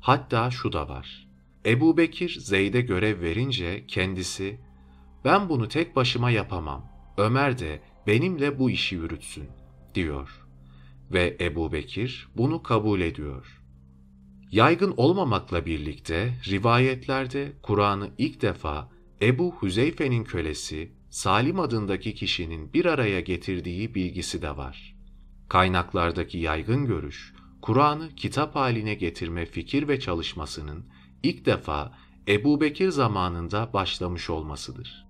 Hatta 0.00 0.50
şu 0.50 0.72
da 0.72 0.88
var. 0.88 1.28
Ebu 1.66 1.96
Bekir 1.96 2.36
Zeyd'e 2.40 2.80
görev 2.80 3.20
verince 3.20 3.84
kendisi 3.86 4.60
ben 5.24 5.48
bunu 5.48 5.68
tek 5.68 5.96
başıma 5.96 6.30
yapamam. 6.30 6.88
Ömer 7.16 7.58
de 7.58 7.82
benimle 8.06 8.58
bu 8.58 8.70
işi 8.70 8.94
yürütsün 8.94 9.57
diyor. 9.98 10.46
Ve 11.12 11.36
Ebu 11.40 11.72
Bekir 11.72 12.28
bunu 12.36 12.62
kabul 12.62 13.00
ediyor. 13.00 13.62
Yaygın 14.50 14.94
olmamakla 14.96 15.66
birlikte 15.66 16.34
rivayetlerde 16.48 17.52
Kur'an'ı 17.62 18.10
ilk 18.18 18.42
defa 18.42 18.90
Ebu 19.22 19.54
Hüzeyfe'nin 19.62 20.24
kölesi 20.24 20.92
Salim 21.10 21.60
adındaki 21.60 22.14
kişinin 22.14 22.72
bir 22.72 22.84
araya 22.84 23.20
getirdiği 23.20 23.94
bilgisi 23.94 24.42
de 24.42 24.56
var. 24.56 24.96
Kaynaklardaki 25.48 26.38
yaygın 26.38 26.86
görüş, 26.86 27.34
Kur'an'ı 27.62 28.14
kitap 28.14 28.54
haline 28.54 28.94
getirme 28.94 29.46
fikir 29.46 29.88
ve 29.88 30.00
çalışmasının 30.00 30.86
ilk 31.22 31.46
defa 31.46 31.98
Ebu 32.28 32.60
Bekir 32.60 32.90
zamanında 32.90 33.72
başlamış 33.72 34.30
olmasıdır. 34.30 35.07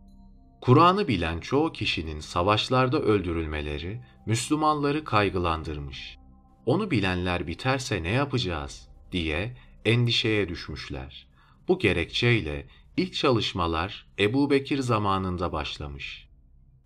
Kur'an'ı 0.61 1.09
bilen 1.09 1.41
çoğu 1.41 1.73
kişinin 1.73 2.21
savaşlarda 2.21 3.00
öldürülmeleri 3.00 4.00
Müslümanları 4.27 5.05
kaygılandırmış. 5.05 6.19
Onu 6.67 6.91
bilenler 6.91 7.47
biterse 7.47 8.03
ne 8.03 8.11
yapacağız 8.11 8.88
diye 9.12 9.57
endişeye 9.85 10.49
düşmüşler. 10.49 11.27
Bu 11.69 11.79
gerekçeyle 11.79 12.67
ilk 12.97 13.15
çalışmalar 13.15 14.07
Ebu 14.19 14.50
Bekir 14.50 14.79
zamanında 14.79 15.53
başlamış. 15.53 16.29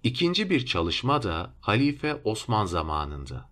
İkinci 0.02 0.50
bir 0.50 0.66
çalışma 0.66 1.22
da 1.22 1.54
Halife 1.60 2.20
Osman 2.24 2.66
zamanında. 2.66 3.50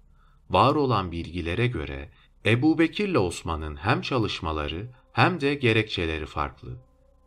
Var 0.50 0.74
olan 0.74 1.12
bilgilere 1.12 1.66
göre 1.66 2.10
Ebu 2.46 2.78
Bekir 2.78 3.08
ile 3.08 3.18
Osman'ın 3.18 3.76
hem 3.76 4.00
çalışmaları 4.00 4.90
hem 5.12 5.40
de 5.40 5.54
gerekçeleri 5.54 6.26
farklı. 6.26 6.76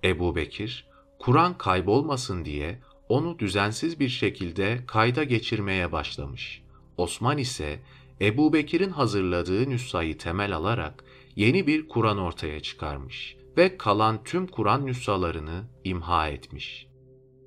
Ebu 0.03 0.35
Bekir, 0.35 0.87
Kur'an 1.25 1.57
kaybolmasın 1.57 2.45
diye 2.45 2.79
onu 3.09 3.39
düzensiz 3.39 3.99
bir 3.99 4.09
şekilde 4.09 4.79
kayda 4.87 5.23
geçirmeye 5.23 5.91
başlamış. 5.91 6.61
Osman 6.97 7.37
ise 7.37 7.79
Ebu 8.21 8.53
Bekir'in 8.53 8.89
hazırladığı 8.89 9.69
nüshayı 9.69 10.17
temel 10.17 10.55
alarak 10.55 11.03
yeni 11.35 11.67
bir 11.67 11.87
Kur'an 11.87 12.17
ortaya 12.17 12.59
çıkarmış 12.59 13.37
ve 13.57 13.77
kalan 13.77 14.23
tüm 14.23 14.47
Kur'an 14.47 14.85
nüshalarını 14.85 15.63
imha 15.83 16.27
etmiş. 16.27 16.87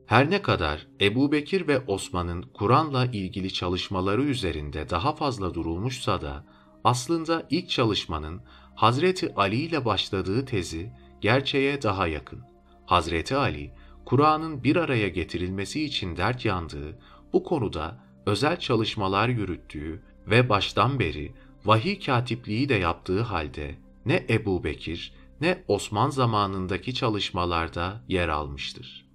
Her 0.06 0.30
ne 0.30 0.42
kadar 0.42 0.86
Ebu 1.00 1.32
Bekir 1.32 1.68
ve 1.68 1.80
Osman'ın 1.86 2.42
Kur'an'la 2.42 3.06
ilgili 3.06 3.52
çalışmaları 3.52 4.22
üzerinde 4.22 4.90
daha 4.90 5.14
fazla 5.14 5.54
durulmuşsa 5.54 6.20
da 6.20 6.46
aslında 6.84 7.46
ilk 7.50 7.68
çalışmanın 7.68 8.42
Hazreti 8.74 9.34
Ali 9.34 9.56
ile 9.56 9.84
başladığı 9.84 10.44
tezi 10.44 10.92
gerçeğe 11.20 11.82
daha 11.82 12.06
yakın. 12.06 12.55
Hazreti 12.86 13.36
Ali, 13.36 13.72
Kur'an'ın 14.04 14.64
bir 14.64 14.76
araya 14.76 15.08
getirilmesi 15.08 15.84
için 15.84 16.16
dert 16.16 16.44
yandığı, 16.44 16.98
bu 17.32 17.44
konuda 17.44 18.04
özel 18.26 18.58
çalışmalar 18.60 19.28
yürüttüğü 19.28 20.02
ve 20.26 20.48
baştan 20.48 20.98
beri 20.98 21.32
vahiy 21.64 22.00
katipliği 22.00 22.68
de 22.68 22.74
yaptığı 22.74 23.22
halde 23.22 23.74
ne 24.06 24.26
Ebu 24.30 24.64
Bekir 24.64 25.12
ne 25.40 25.64
Osman 25.68 26.10
zamanındaki 26.10 26.94
çalışmalarda 26.94 28.04
yer 28.08 28.28
almıştır. 28.28 29.06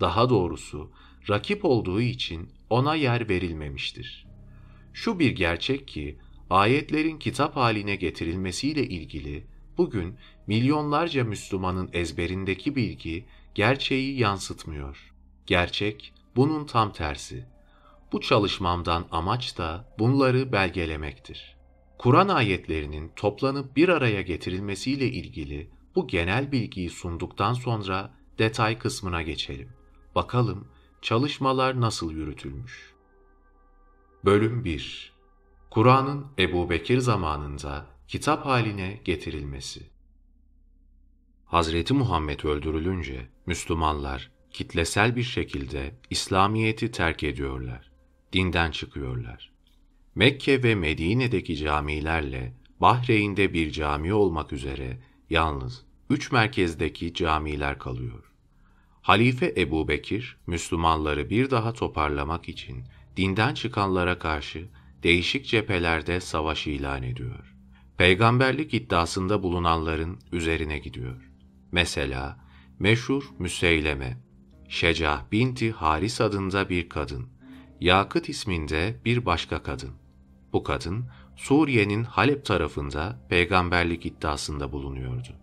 Daha 0.00 0.30
doğrusu 0.30 0.90
rakip 1.28 1.64
olduğu 1.64 2.00
için 2.00 2.48
ona 2.70 2.94
yer 2.94 3.28
verilmemiştir. 3.28 4.26
Şu 4.92 5.18
bir 5.18 5.30
gerçek 5.30 5.88
ki 5.88 6.18
ayetlerin 6.50 7.18
kitap 7.18 7.56
haline 7.56 7.96
getirilmesiyle 7.96 8.86
ilgili 8.88 9.46
bugün 9.78 10.16
milyonlarca 10.46 11.24
Müslümanın 11.24 11.90
ezberindeki 11.92 12.76
bilgi 12.76 13.24
gerçeği 13.54 14.18
yansıtmıyor. 14.18 15.14
Gerçek 15.46 16.12
bunun 16.36 16.66
tam 16.66 16.92
tersi. 16.92 17.46
Bu 18.12 18.20
çalışmamdan 18.20 19.06
amaç 19.10 19.58
da 19.58 19.94
bunları 19.98 20.52
belgelemektir. 20.52 21.56
Kur'an 21.98 22.28
ayetlerinin 22.28 23.12
toplanıp 23.16 23.76
bir 23.76 23.88
araya 23.88 24.22
getirilmesiyle 24.22 25.06
ilgili 25.06 25.70
bu 25.94 26.06
genel 26.06 26.52
bilgiyi 26.52 26.90
sunduktan 26.90 27.52
sonra 27.52 28.14
detay 28.38 28.78
kısmına 28.78 29.22
geçelim. 29.22 29.68
Bakalım 30.14 30.68
çalışmalar 31.02 31.80
nasıl 31.80 32.12
yürütülmüş. 32.12 32.94
Bölüm 34.24 34.64
1 34.64 35.12
Kur'an'ın 35.70 36.26
Ebu 36.38 36.70
Bekir 36.70 36.98
zamanında 36.98 37.97
kitap 38.08 38.46
haline 38.46 39.00
getirilmesi 39.04 39.80
Hazreti 41.44 41.94
Muhammed 41.94 42.44
öldürülünce 42.44 43.26
Müslümanlar 43.46 44.30
kitlesel 44.50 45.16
bir 45.16 45.22
şekilde 45.22 45.94
İslamiyet'i 46.10 46.90
terk 46.90 47.24
ediyorlar, 47.24 47.90
dinden 48.32 48.70
çıkıyorlar. 48.70 49.52
Mekke 50.14 50.62
ve 50.62 50.74
Medine'deki 50.74 51.56
camilerle 51.56 52.52
Bahreyn'de 52.80 53.52
bir 53.52 53.70
cami 53.70 54.14
olmak 54.14 54.52
üzere 54.52 54.98
yalnız 55.30 55.84
üç 56.10 56.32
merkezdeki 56.32 57.14
camiler 57.14 57.78
kalıyor. 57.78 58.32
Halife 59.02 59.54
Ebu 59.56 59.88
Bekir, 59.88 60.36
Müslümanları 60.46 61.30
bir 61.30 61.50
daha 61.50 61.72
toparlamak 61.72 62.48
için 62.48 62.84
dinden 63.16 63.54
çıkanlara 63.54 64.18
karşı 64.18 64.68
değişik 65.02 65.46
cephelerde 65.46 66.20
savaş 66.20 66.66
ilan 66.66 67.02
ediyor. 67.02 67.57
Peygamberlik 67.98 68.74
iddiasında 68.74 69.42
bulunanların 69.42 70.18
üzerine 70.32 70.78
gidiyor. 70.78 71.30
Mesela 71.72 72.38
meşhur 72.78 73.30
Müseyleme, 73.38 74.16
Şecah 74.68 75.22
binti 75.32 75.72
Haris 75.72 76.20
adında 76.20 76.68
bir 76.68 76.88
kadın, 76.88 77.28
Yakıt 77.80 78.28
isminde 78.28 79.00
bir 79.04 79.26
başka 79.26 79.62
kadın. 79.62 79.90
Bu 80.52 80.62
kadın 80.62 81.10
Suriye'nin 81.36 82.04
Halep 82.04 82.44
tarafında 82.44 83.26
peygamberlik 83.28 84.06
iddiasında 84.06 84.72
bulunuyordu. 84.72 85.36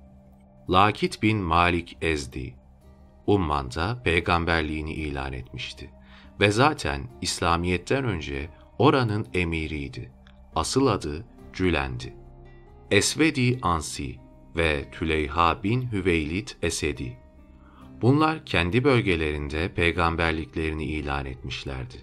Lakit 0.70 1.24
bin 1.24 1.38
Malik 1.38 1.98
Ezdi, 2.02 2.56
Umman'da 3.28 4.02
peygamberliğini 4.04 4.94
ilan 4.94 5.34
etmişti 5.34 5.92
ve 6.40 6.52
zaten 6.52 7.02
İslamiyet'ten 7.22 8.06
önce 8.06 8.50
oranın 8.80 9.28
emiriydi. 9.34 10.12
Asıl 10.56 10.88
adı 10.88 11.26
Cülendi. 11.54 12.25
Esvedi 12.92 13.60
Ansi 13.62 14.16
ve 14.56 14.86
Tüleyha 14.92 15.64
bin 15.64 15.92
Hüveylid 15.92 16.48
Esedi. 16.62 17.18
Bunlar 18.02 18.46
kendi 18.46 18.84
bölgelerinde 18.84 19.74
peygamberliklerini 19.74 20.86
ilan 20.86 21.26
etmişlerdi. 21.26 21.96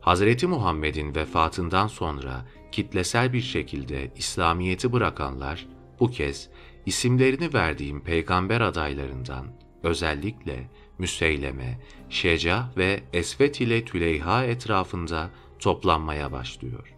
Hazreti 0.00 0.46
Muhammed'in 0.46 1.14
vefatından 1.14 1.86
sonra 1.86 2.46
kitlesel 2.72 3.32
bir 3.32 3.40
şekilde 3.40 4.12
İslamiyet'i 4.16 4.92
bırakanlar 4.92 5.66
bu 6.00 6.10
kez 6.10 6.48
isimlerini 6.86 7.54
verdiğim 7.54 8.00
peygamber 8.00 8.60
adaylarından 8.60 9.46
özellikle 9.82 10.70
Müseyleme, 10.98 11.80
Şeca 12.08 12.72
ve 12.76 13.00
Esvet 13.12 13.60
ile 13.60 13.84
Tüleyha 13.84 14.44
etrafında 14.44 15.30
toplanmaya 15.58 16.32
başlıyor. 16.32 16.97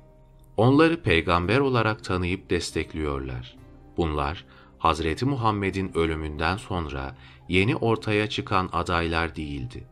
Onları 0.61 1.03
peygamber 1.03 1.59
olarak 1.59 2.05
tanıyıp 2.05 2.51
destekliyorlar. 2.51 3.57
Bunlar 3.97 4.45
Hazreti 4.79 5.25
Muhammed'in 5.25 5.97
ölümünden 5.97 6.57
sonra 6.57 7.17
yeni 7.49 7.77
ortaya 7.77 8.27
çıkan 8.27 8.69
adaylar 8.73 9.37
değildi. 9.37 9.85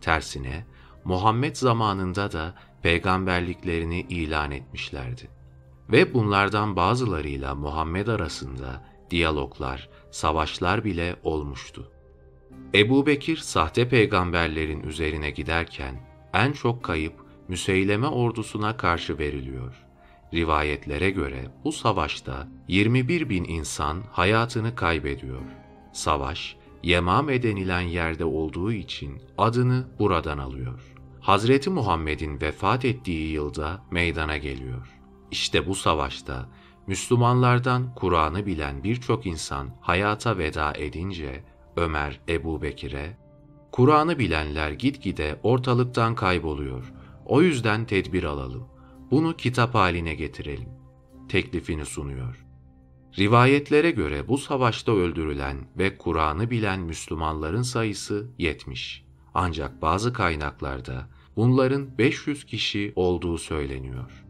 Tersine 0.00 0.66
Muhammed 1.04 1.56
zamanında 1.56 2.32
da 2.32 2.54
peygamberliklerini 2.82 4.00
ilan 4.00 4.50
etmişlerdi. 4.50 5.28
Ve 5.92 6.14
bunlardan 6.14 6.76
bazılarıyla 6.76 7.54
Muhammed 7.54 8.06
arasında 8.06 8.84
diyaloglar, 9.10 9.88
savaşlar 10.10 10.84
bile 10.84 11.16
olmuştu. 11.22 11.90
Ebu 12.74 13.06
Bekir 13.06 13.36
sahte 13.36 13.88
peygamberlerin 13.88 14.82
üzerine 14.82 15.30
giderken 15.30 16.08
en 16.34 16.52
çok 16.52 16.82
kayıp 16.82 17.14
Müseyleme 17.48 18.06
ordusuna 18.06 18.76
karşı 18.76 19.18
veriliyor. 19.18 19.85
Rivayetlere 20.36 21.10
göre 21.10 21.50
bu 21.64 21.72
savaşta 21.72 22.48
21 22.68 23.28
bin 23.28 23.44
insan 23.44 24.02
hayatını 24.12 24.74
kaybediyor. 24.74 25.42
Savaş, 25.92 26.56
Yemame 26.82 27.42
denilen 27.42 27.80
yerde 27.80 28.24
olduğu 28.24 28.72
için 28.72 29.22
adını 29.38 29.86
buradan 29.98 30.38
alıyor. 30.38 30.80
Hazreti 31.20 31.70
Muhammed'in 31.70 32.40
vefat 32.40 32.84
ettiği 32.84 33.32
yılda 33.32 33.82
meydana 33.90 34.36
geliyor. 34.36 34.88
İşte 35.30 35.66
bu 35.66 35.74
savaşta 35.74 36.48
Müslümanlardan 36.86 37.94
Kur'an'ı 37.94 38.46
bilen 38.46 38.84
birçok 38.84 39.26
insan 39.26 39.68
hayata 39.80 40.38
veda 40.38 40.72
edince 40.74 41.44
Ömer 41.76 42.20
Ebu 42.28 42.62
Bekir'e, 42.62 43.16
Kur'an'ı 43.72 44.18
bilenler 44.18 44.70
gitgide 44.70 45.40
ortalıktan 45.42 46.14
kayboluyor. 46.14 46.92
O 47.26 47.42
yüzden 47.42 47.84
tedbir 47.84 48.24
alalım. 48.24 48.75
Bunu 49.10 49.36
kitap 49.36 49.74
haline 49.74 50.14
getirelim. 50.14 50.68
Teklifini 51.28 51.84
sunuyor. 51.84 52.46
Rivayetlere 53.18 53.90
göre 53.90 54.28
bu 54.28 54.38
savaşta 54.38 54.92
öldürülen 54.92 55.56
ve 55.78 55.98
Kur'an'ı 55.98 56.50
bilen 56.50 56.80
Müslümanların 56.80 57.62
sayısı 57.62 58.30
70. 58.38 59.04
Ancak 59.34 59.82
bazı 59.82 60.12
kaynaklarda 60.12 61.08
bunların 61.36 61.98
500 61.98 62.44
kişi 62.46 62.92
olduğu 62.96 63.38
söyleniyor. 63.38 64.24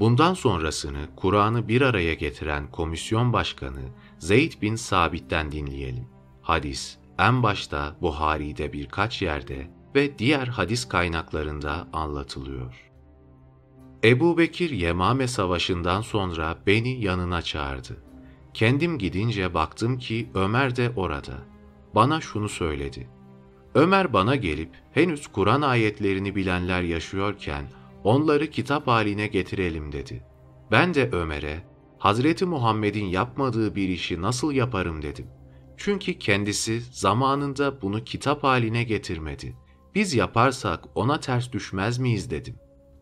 Bundan 0.00 0.34
sonrasını 0.34 1.08
Kur'an'ı 1.16 1.68
bir 1.68 1.82
araya 1.82 2.14
getiren 2.14 2.70
komisyon 2.70 3.32
başkanı 3.32 3.80
Zeyd 4.18 4.62
bin 4.62 4.76
Sabit'ten 4.76 5.52
dinleyelim. 5.52 6.08
Hadis 6.42 6.98
en 7.18 7.42
başta 7.42 7.96
Buhari'de 8.00 8.72
birkaç 8.72 9.22
yerde 9.22 9.70
ve 9.94 10.18
diğer 10.18 10.46
hadis 10.46 10.88
kaynaklarında 10.88 11.88
anlatılıyor. 11.92 12.89
Ebu 14.04 14.38
Bekir 14.38 14.70
Yemame 14.70 15.28
Savaşı'ndan 15.28 16.00
sonra 16.00 16.58
beni 16.66 17.04
yanına 17.04 17.42
çağırdı. 17.42 17.96
Kendim 18.54 18.98
gidince 18.98 19.54
baktım 19.54 19.98
ki 19.98 20.30
Ömer 20.34 20.76
de 20.76 20.92
orada. 20.96 21.32
Bana 21.94 22.20
şunu 22.20 22.48
söyledi. 22.48 23.08
Ömer 23.74 24.12
bana 24.12 24.36
gelip 24.36 24.70
henüz 24.92 25.26
Kur'an 25.26 25.62
ayetlerini 25.62 26.36
bilenler 26.36 26.82
yaşıyorken 26.82 27.64
onları 28.04 28.50
kitap 28.50 28.86
haline 28.86 29.26
getirelim 29.26 29.92
dedi. 29.92 30.24
Ben 30.70 30.94
de 30.94 31.10
Ömer'e 31.12 31.62
Hazreti 31.98 32.46
Muhammed'in 32.46 33.06
yapmadığı 33.06 33.76
bir 33.76 33.88
işi 33.88 34.22
nasıl 34.22 34.52
yaparım 34.52 35.02
dedim. 35.02 35.26
Çünkü 35.76 36.18
kendisi 36.18 36.80
zamanında 36.80 37.82
bunu 37.82 38.04
kitap 38.04 38.44
haline 38.44 38.84
getirmedi. 38.84 39.56
Biz 39.94 40.14
yaparsak 40.14 40.84
ona 40.94 41.20
ters 41.20 41.52
düşmez 41.52 41.98
miyiz 41.98 42.30
dedim. 42.30 42.56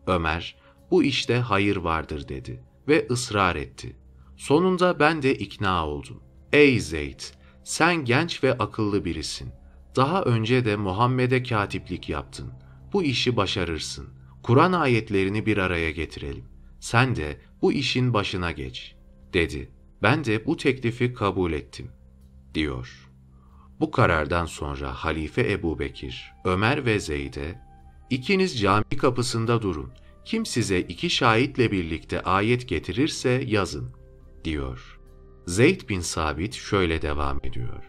Ömer, 0.07 0.55
bu 0.91 1.03
işte 1.03 1.37
hayır 1.37 1.75
vardır 1.75 2.27
dedi 2.27 2.63
ve 2.87 3.07
ısrar 3.11 3.55
etti. 3.55 3.95
Sonunda 4.37 4.99
ben 4.99 5.21
de 5.21 5.35
ikna 5.35 5.87
oldum. 5.87 6.23
Ey 6.53 6.79
Zeyd, 6.79 7.19
sen 7.63 8.05
genç 8.05 8.43
ve 8.43 8.53
akıllı 8.53 9.05
birisin. 9.05 9.51
Daha 9.95 10.23
önce 10.23 10.65
de 10.65 10.75
Muhammed'e 10.75 11.43
katiplik 11.43 12.09
yaptın. 12.09 12.51
Bu 12.93 13.03
işi 13.03 13.37
başarırsın. 13.37 14.09
Kur'an 14.43 14.71
ayetlerini 14.71 15.45
bir 15.45 15.57
araya 15.57 15.91
getirelim. 15.91 16.45
Sen 16.79 17.15
de 17.15 17.37
bu 17.61 17.71
işin 17.71 18.13
başına 18.13 18.51
geç, 18.51 18.95
dedi. 19.33 19.71
Ben 20.01 20.25
de 20.25 20.45
bu 20.45 20.57
teklifi 20.57 21.13
kabul 21.13 21.51
ettim 21.51 21.91
diyor. 22.53 23.09
Bu 23.79 23.91
karardan 23.91 24.45
sonra 24.45 24.93
Halife 24.93 25.51
Ebu 25.51 25.79
Bekir, 25.79 26.33
Ömer 26.45 26.85
ve 26.85 26.99
Zeyd'e, 26.99 27.61
ikiniz 28.09 28.59
cami 28.59 28.97
kapısında 28.97 29.61
durun, 29.61 29.91
kim 30.25 30.45
size 30.45 30.79
iki 30.79 31.09
şahitle 31.09 31.71
birlikte 31.71 32.21
ayet 32.21 32.67
getirirse 32.67 33.43
yazın, 33.47 33.91
diyor. 34.43 34.99
Zeyd 35.47 35.89
bin 35.89 36.01
Sabit 36.01 36.53
şöyle 36.53 37.01
devam 37.01 37.39
ediyor. 37.43 37.83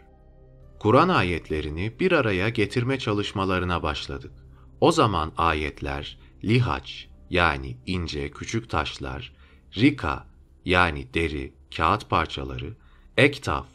Kur'an 0.79 1.09
ayetlerini 1.09 2.01
bir 2.01 2.13
araya 2.13 2.49
getirme 2.49 2.99
çalışmalarına 2.99 3.83
başladık. 3.83 4.33
O 4.81 4.93
zaman 4.93 5.33
ayetler, 5.37 6.19
lihaç 6.45 7.09
yani 7.31 7.77
ince 7.87 8.31
küçük 8.31 8.71
taşlar, 8.71 9.33
rika 9.77 10.27
yani 10.65 11.15
deri, 11.15 11.53
kağıt 11.77 12.11
parçaları, 12.11 12.77
ektaf 13.17 13.67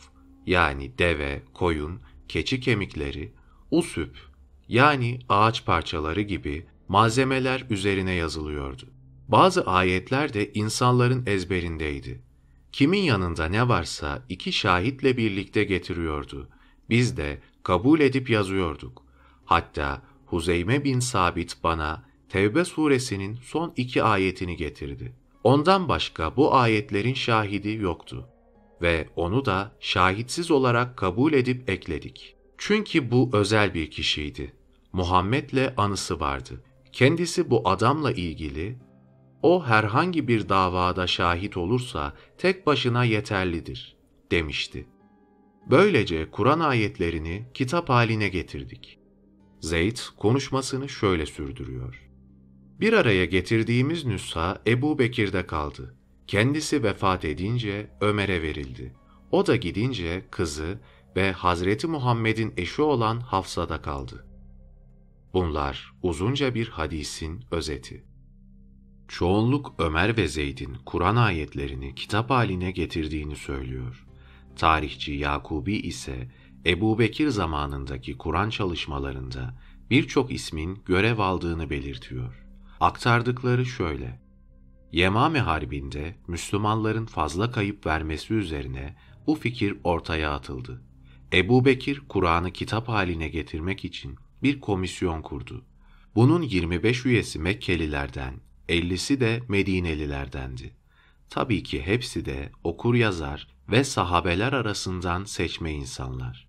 yani 0.46 0.98
deve, 0.98 1.42
koyun, 1.54 2.00
keçi 2.28 2.60
kemikleri, 2.60 3.34
usüp 3.72 4.18
yani 4.68 5.20
ağaç 5.30 5.66
parçaları 5.66 6.22
gibi 6.22 6.66
malzemeler 6.88 7.66
üzerine 7.70 8.12
yazılıyordu. 8.14 8.84
Bazı 9.28 9.66
ayetler 9.66 10.34
de 10.34 10.54
insanların 10.54 11.26
ezberindeydi. 11.26 12.22
Kimin 12.72 13.02
yanında 13.02 13.46
ne 13.46 13.68
varsa 13.68 14.26
iki 14.30 14.54
şahitle 14.54 15.18
birlikte 15.18 15.64
getiriyordu. 15.64 16.50
Biz 16.90 17.18
de 17.18 17.40
kabul 17.64 18.00
edip 18.00 18.30
yazıyorduk. 18.30 19.04
Hatta 19.46 20.02
Huzeyme 20.26 20.84
bin 20.84 21.00
Sabit 21.00 21.64
bana 21.64 22.06
Tevbe 22.30 22.66
suresinin 22.66 23.40
son 23.44 23.74
iki 23.76 24.04
ayetini 24.04 24.58
getirdi. 24.58 25.16
Ondan 25.44 25.90
başka 25.90 26.36
bu 26.36 26.56
ayetlerin 26.56 27.14
şahidi 27.14 27.70
yoktu 27.70 28.30
ve 28.82 29.10
onu 29.16 29.46
da 29.46 29.72
şahitsiz 29.80 30.52
olarak 30.52 30.98
kabul 30.98 31.34
edip 31.34 31.70
ekledik. 31.70 32.36
Çünkü 32.58 33.12
bu 33.12 33.30
özel 33.34 33.74
bir 33.74 33.92
kişiydi. 33.92 34.54
Muhammed'le 34.94 35.74
anısı 35.78 36.20
vardı. 36.20 36.64
Kendisi 36.96 37.50
bu 37.50 37.70
adamla 37.70 38.12
ilgili 38.12 38.78
o 39.42 39.66
herhangi 39.66 40.28
bir 40.28 40.50
davada 40.50 41.08
şahit 41.08 41.58
olursa 41.58 42.14
tek 42.38 42.68
başına 42.68 43.04
yeterlidir 43.04 43.98
demişti. 44.32 44.88
Böylece 45.70 46.32
Kur'an 46.32 46.60
ayetlerini 46.60 47.46
kitap 47.54 47.90
haline 47.90 48.28
getirdik. 48.28 49.00
Zeyd 49.60 49.98
konuşmasını 50.18 50.90
şöyle 50.90 51.26
sürdürüyor. 51.26 52.10
Bir 52.80 52.94
araya 52.94 53.26
getirdiğimiz 53.26 54.06
nüsha 54.06 54.62
Ebu 54.68 55.00
Bekir'de 55.00 55.48
kaldı. 55.48 55.96
Kendisi 56.28 56.84
vefat 56.84 57.26
edince 57.26 57.90
Ömer'e 58.02 58.42
verildi. 58.42 58.96
O 59.32 59.48
da 59.48 59.56
gidince 59.56 60.26
kızı 60.32 60.80
ve 61.16 61.32
Hazreti 61.32 61.88
Muhammed'in 61.88 62.54
eşi 62.58 62.82
olan 62.82 63.20
Hafsa'da 63.20 63.82
kaldı. 63.82 64.26
Bunlar 65.36 65.94
uzunca 66.02 66.56
bir 66.56 66.68
hadisin 66.68 67.46
özeti. 67.52 68.06
Çoğunluk 69.08 69.74
Ömer 69.78 70.18
ve 70.18 70.28
Zeyd'in 70.28 70.78
Kur'an 70.86 71.16
ayetlerini 71.16 71.96
kitap 71.96 72.30
haline 72.30 72.72
getirdiğini 72.72 73.36
söylüyor. 73.36 74.06
Tarihçi 74.56 75.12
Yakubi 75.12 75.74
ise 75.76 76.32
Ebu 76.66 77.00
Bekir 77.00 77.28
zamanındaki 77.28 78.18
Kur'an 78.18 78.50
çalışmalarında 78.50 79.54
birçok 79.90 80.32
ismin 80.32 80.80
görev 80.86 81.20
aldığını 81.20 81.70
belirtiyor. 81.70 82.46
Aktardıkları 82.80 83.66
şöyle. 83.66 84.22
Yemame 84.92 85.40
Harbi'nde 85.40 86.16
Müslümanların 86.28 87.06
fazla 87.06 87.52
kayıp 87.52 87.86
vermesi 87.86 88.34
üzerine 88.34 88.96
bu 89.28 89.36
fikir 89.36 89.78
ortaya 89.84 90.32
atıldı. 90.32 90.82
Ebu 91.34 91.66
Bekir 91.66 92.02
Kur'an'ı 92.10 92.52
kitap 92.52 92.88
haline 92.88 93.28
getirmek 93.28 93.86
için 93.86 94.16
bir 94.44 94.62
komisyon 94.62 95.22
kurdu. 95.22 95.66
Bunun 96.16 96.42
25 96.42 97.06
üyesi 97.06 97.40
Mekkelilerden, 97.40 98.34
50'si 98.70 99.20
de 99.20 99.42
Medinelilerdendi. 99.48 100.74
Tabii 101.30 101.64
ki 101.64 101.82
hepsi 101.86 102.26
de 102.26 102.52
okur 102.64 102.96
yazar 102.96 103.48
ve 103.70 103.84
sahabeler 103.84 104.54
arasından 104.54 105.24
seçme 105.24 105.72
insanlar. 105.72 106.48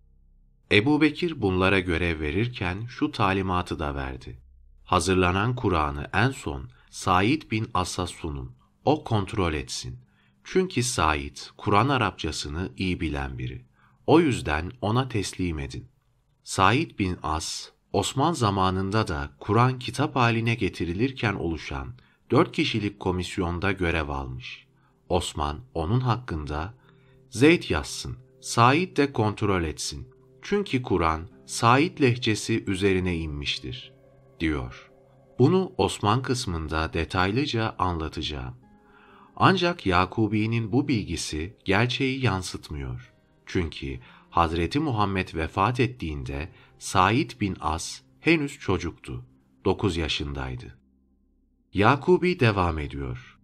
Ebu 0.72 1.00
Bekir 1.00 1.42
bunlara 1.42 1.80
görev 1.80 2.20
verirken 2.20 2.86
şu 2.86 3.12
talimatı 3.12 3.78
da 3.78 3.94
verdi. 3.94 4.38
Hazırlanan 4.84 5.56
Kur'an'ı 5.56 6.10
en 6.12 6.30
son 6.30 6.68
Said 6.90 7.50
bin 7.50 7.68
As'a 7.74 8.06
sunun. 8.06 8.52
O 8.84 9.04
kontrol 9.04 9.54
etsin. 9.54 9.98
Çünkü 10.44 10.82
Said, 10.82 11.36
Kur'an 11.56 11.88
Arapçasını 11.88 12.72
iyi 12.76 13.00
bilen 13.00 13.38
biri. 13.38 13.64
O 14.06 14.20
yüzden 14.20 14.72
ona 14.80 15.08
teslim 15.08 15.58
edin. 15.58 15.88
Said 16.44 16.98
bin 16.98 17.18
As, 17.22 17.68
Osman 17.96 18.32
zamanında 18.32 19.08
da 19.08 19.30
Kur'an 19.40 19.78
kitap 19.78 20.16
haline 20.16 20.54
getirilirken 20.54 21.34
oluşan 21.34 21.94
dört 22.30 22.52
kişilik 22.52 23.00
komisyonda 23.00 23.72
görev 23.72 24.08
almış. 24.08 24.66
Osman 25.08 25.58
onun 25.74 26.00
hakkında 26.00 26.74
Zeyd 27.30 27.70
yazsın, 27.70 28.16
Said 28.40 28.96
de 28.96 29.12
kontrol 29.12 29.62
etsin. 29.62 30.08
Çünkü 30.42 30.82
Kur'an 30.82 31.22
Said 31.46 32.00
lehçesi 32.00 32.64
üzerine 32.66 33.16
inmiştir, 33.16 33.92
diyor. 34.40 34.90
Bunu 35.38 35.72
Osman 35.78 36.22
kısmında 36.22 36.92
detaylıca 36.92 37.74
anlatacağım. 37.78 38.54
Ancak 39.36 39.86
Yakubi'nin 39.86 40.72
bu 40.72 40.88
bilgisi 40.88 41.56
gerçeği 41.64 42.24
yansıtmıyor. 42.24 43.12
Çünkü 43.46 44.00
Hazreti 44.30 44.78
Muhammed 44.80 45.34
vefat 45.34 45.80
ettiğinde 45.80 46.48
Said 46.78 47.30
bin 47.40 47.56
As 47.60 48.00
henüz 48.20 48.58
çocuktu. 48.58 49.24
9 49.64 49.96
yaşındaydı. 49.96 50.78
Yakubi 51.72 52.40
devam 52.40 52.78
ediyor. 52.78 53.38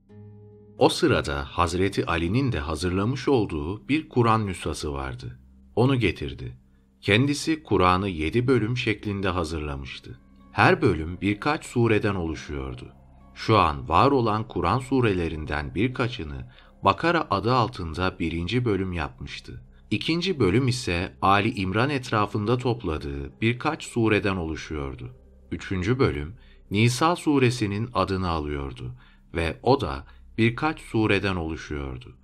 O 0.78 0.88
sırada 0.88 1.44
Hazreti 1.44 2.06
Ali'nin 2.06 2.52
de 2.52 2.60
hazırlamış 2.60 3.28
olduğu 3.28 3.88
bir 3.88 4.08
Kur'an 4.08 4.46
nüshası 4.46 4.92
vardı. 4.92 5.38
Onu 5.76 5.96
getirdi. 5.96 6.58
Kendisi 7.00 7.62
Kur'an'ı 7.62 8.08
yedi 8.08 8.46
bölüm 8.46 8.76
şeklinde 8.76 9.28
hazırlamıştı. 9.28 10.20
Her 10.52 10.82
bölüm 10.82 11.20
birkaç 11.20 11.64
sureden 11.64 12.14
oluşuyordu. 12.14 12.92
Şu 13.34 13.58
an 13.58 13.88
var 13.88 14.10
olan 14.10 14.48
Kur'an 14.48 14.78
surelerinden 14.78 15.74
birkaçını 15.74 16.46
Bakara 16.84 17.26
adı 17.30 17.54
altında 17.54 18.18
birinci 18.18 18.64
bölüm 18.64 18.92
yapmıştı. 18.92 19.62
İkinci 19.92 20.40
bölüm 20.40 20.68
ise 20.68 21.12
Ali 21.22 21.54
İmran 21.54 21.90
etrafında 21.90 22.58
topladığı 22.58 23.40
birkaç 23.40 23.84
sureden 23.84 24.36
oluşuyordu. 24.36 25.10
Üçüncü 25.50 25.98
bölüm 25.98 26.34
Nisa 26.70 27.16
suresinin 27.16 27.90
adını 27.94 28.28
alıyordu 28.28 28.94
ve 29.34 29.58
o 29.62 29.80
da 29.80 30.06
birkaç 30.38 30.80
sureden 30.80 31.36
oluşuyordu. 31.36 32.16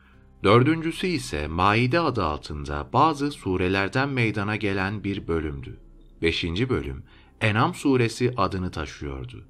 Dördüncüsü 0.44 1.06
ise 1.06 1.48
Maide 1.48 2.00
adı 2.00 2.24
altında 2.24 2.88
bazı 2.92 3.30
surelerden 3.30 4.08
meydana 4.08 4.56
gelen 4.56 5.04
bir 5.04 5.28
bölümdü. 5.28 5.80
Beşinci 6.22 6.68
bölüm 6.68 7.04
Enam 7.40 7.74
suresi 7.74 8.34
adını 8.36 8.70
taşıyordu 8.70 9.44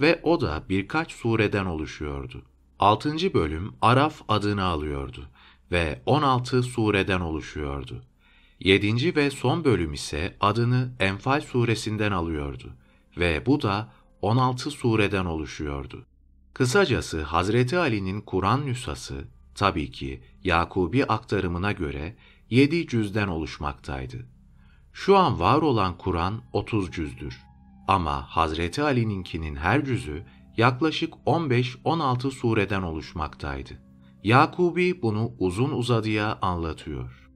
ve 0.00 0.20
o 0.22 0.40
da 0.40 0.64
birkaç 0.68 1.12
sureden 1.12 1.66
oluşuyordu. 1.66 2.42
Altıncı 2.78 3.34
bölüm 3.34 3.72
Araf 3.82 4.22
adını 4.28 4.64
alıyordu 4.64 5.28
ve 5.72 6.02
16 6.06 6.62
sureden 6.62 7.20
oluşuyordu. 7.20 8.02
Yedinci 8.60 9.16
ve 9.16 9.30
son 9.30 9.64
bölüm 9.64 9.92
ise 9.92 10.36
adını 10.40 10.92
Enfal 11.00 11.40
suresinden 11.40 12.12
alıyordu 12.12 12.72
ve 13.18 13.46
bu 13.46 13.62
da 13.62 13.92
16 14.22 14.70
sureden 14.70 15.24
oluşuyordu. 15.24 16.06
Kısacası 16.54 17.22
Hazreti 17.22 17.78
Ali'nin 17.78 18.20
Kur'an 18.20 18.66
nüshası 18.66 19.24
tabii 19.54 19.90
ki 19.90 20.22
Yakubi 20.44 21.04
aktarımına 21.04 21.72
göre 21.72 22.16
7 22.50 22.86
cüzden 22.86 23.28
oluşmaktaydı. 23.28 24.26
Şu 24.92 25.16
an 25.16 25.40
var 25.40 25.62
olan 25.62 25.98
Kur'an 25.98 26.42
30 26.52 26.90
cüzdür. 26.92 27.42
Ama 27.88 28.22
Hazreti 28.22 28.82
Ali'ninkinin 28.82 29.56
her 29.56 29.84
cüzü 29.84 30.22
yaklaşık 30.56 31.14
15-16 31.26 32.30
sureden 32.30 32.82
oluşmaktaydı. 32.82 33.85
Yakubi 34.26 35.02
bunu 35.02 35.32
uzun 35.38 35.70
uzadıya 35.70 36.38
anlatıyor. 36.42 37.30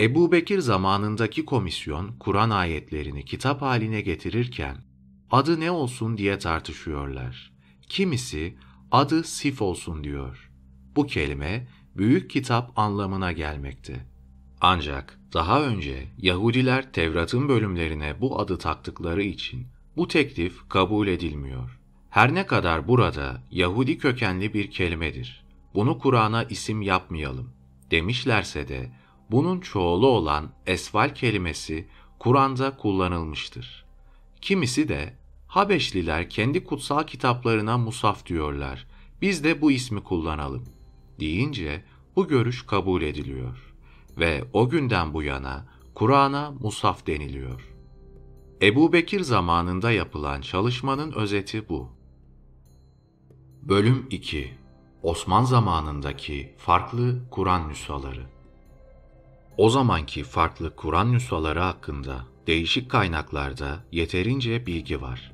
Ebu 0.00 0.32
Bekir 0.32 0.58
zamanındaki 0.58 1.44
komisyon 1.44 2.16
Kur'an 2.18 2.50
ayetlerini 2.50 3.24
kitap 3.24 3.62
haline 3.62 4.00
getirirken 4.00 4.76
adı 5.30 5.60
ne 5.60 5.70
olsun 5.70 6.18
diye 6.18 6.38
tartışıyorlar. 6.38 7.52
Kimisi 7.88 8.56
adı 8.90 9.24
Sif 9.24 9.62
olsun 9.62 10.04
diyor. 10.04 10.50
Bu 10.96 11.06
kelime 11.06 11.68
büyük 11.96 12.30
kitap 12.30 12.78
anlamına 12.78 13.32
gelmekte. 13.32 14.06
Ancak 14.60 15.20
daha 15.32 15.62
önce 15.62 16.06
Yahudiler 16.18 16.92
Tevrat'ın 16.92 17.48
bölümlerine 17.48 18.20
bu 18.20 18.40
adı 18.40 18.58
taktıkları 18.58 19.22
için 19.22 19.66
bu 19.96 20.08
teklif 20.08 20.68
kabul 20.68 21.08
edilmiyor. 21.08 21.80
Her 22.10 22.34
ne 22.34 22.46
kadar 22.46 22.88
burada 22.88 23.42
Yahudi 23.50 23.98
kökenli 23.98 24.54
bir 24.54 24.70
kelimedir. 24.70 25.45
Bunu 25.76 25.98
Kur'an'a 25.98 26.44
isim 26.44 26.82
yapmayalım 26.82 27.50
demişlerse 27.90 28.68
de 28.68 28.90
bunun 29.30 29.60
çoğulu 29.60 30.06
olan 30.06 30.50
esval 30.66 31.14
kelimesi 31.14 31.88
Kur'an'da 32.18 32.76
kullanılmıştır. 32.76 33.84
Kimisi 34.40 34.88
de 34.88 35.14
Habeşliler 35.46 36.30
kendi 36.30 36.64
kutsal 36.64 37.06
kitaplarına 37.06 37.78
musaf 37.78 38.26
diyorlar. 38.26 38.86
Biz 39.22 39.44
de 39.44 39.60
bu 39.60 39.72
ismi 39.72 40.02
kullanalım 40.02 40.64
deyince 41.20 41.84
bu 42.16 42.28
görüş 42.28 42.66
kabul 42.66 43.02
ediliyor 43.02 43.74
ve 44.18 44.44
o 44.52 44.68
günden 44.68 45.14
bu 45.14 45.22
yana 45.22 45.66
Kur'an'a 45.94 46.50
musaf 46.50 47.06
deniliyor. 47.06 47.68
Ebu 48.62 48.92
Bekir 48.92 49.20
zamanında 49.20 49.90
yapılan 49.90 50.40
çalışmanın 50.40 51.12
özeti 51.12 51.68
bu. 51.68 51.88
Bölüm 53.62 54.06
2 54.10 54.65
Osman 55.02 55.44
zamanındaki 55.44 56.54
farklı 56.58 57.18
Kur'an 57.30 57.68
nüshaları 57.68 58.26
O 59.56 59.70
zamanki 59.70 60.24
farklı 60.24 60.76
Kur'an 60.76 61.12
nüshaları 61.12 61.60
hakkında 61.60 62.24
değişik 62.46 62.90
kaynaklarda 62.90 63.84
yeterince 63.92 64.66
bilgi 64.66 65.02
var. 65.02 65.32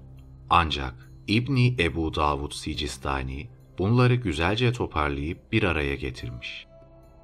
Ancak 0.51 1.11
İbni 1.29 1.77
Ebu 1.79 2.15
Davud 2.15 2.53
Sicistani 2.53 3.51
bunları 3.79 4.15
güzelce 4.15 4.73
toparlayıp 4.73 5.53
bir 5.53 5.63
araya 5.63 5.95
getirmiş. 5.95 6.67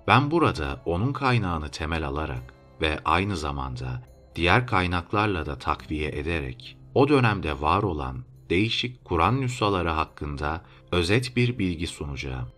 Ben 0.07 0.31
burada 0.31 0.83
onun 0.85 1.13
kaynağını 1.13 1.69
temel 1.69 2.07
alarak 2.07 2.55
ve 2.81 2.99
aynı 3.05 3.37
zamanda 3.37 4.03
diğer 4.35 4.67
kaynaklarla 4.67 5.47
da 5.47 5.59
takviye 5.59 6.09
ederek 6.09 6.77
o 6.95 7.09
dönemde 7.09 7.61
var 7.61 7.83
olan 7.83 8.25
değişik 8.51 9.05
Kur'an 9.05 9.41
nüshaları 9.41 9.89
hakkında 9.89 10.63
özet 10.93 11.37
bir 11.37 11.59
bilgi 11.59 11.87
sunacağım. 11.87 12.49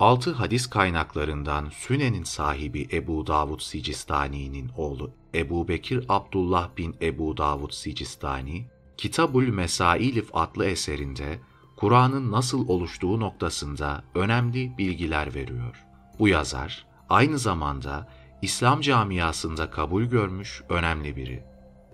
Altı 0.00 0.32
hadis 0.32 0.66
kaynaklarından 0.66 1.68
Sünen'in 1.74 2.24
sahibi 2.24 2.88
Ebu 2.92 3.26
Davud 3.26 3.60
Sicistani'nin 3.60 4.70
oğlu 4.76 5.10
Ebu 5.34 5.68
Bekir 5.68 6.04
Abdullah 6.08 6.68
bin 6.76 6.96
Ebu 7.02 7.36
Davud 7.36 7.70
Sicistani, 7.72 8.66
Kitabul 8.96 9.46
Mesailif 9.46 10.28
adlı 10.32 10.66
eserinde 10.66 11.38
Kur'an'ın 11.76 12.32
nasıl 12.32 12.68
oluştuğu 12.68 13.20
noktasında 13.20 14.04
önemli 14.14 14.78
bilgiler 14.78 15.34
veriyor. 15.34 15.84
Bu 16.18 16.28
yazar 16.28 16.86
aynı 17.08 17.38
zamanda 17.38 18.08
İslam 18.42 18.80
camiasında 18.80 19.70
kabul 19.70 20.04
görmüş 20.04 20.62
önemli 20.68 21.16
biri. 21.16 21.44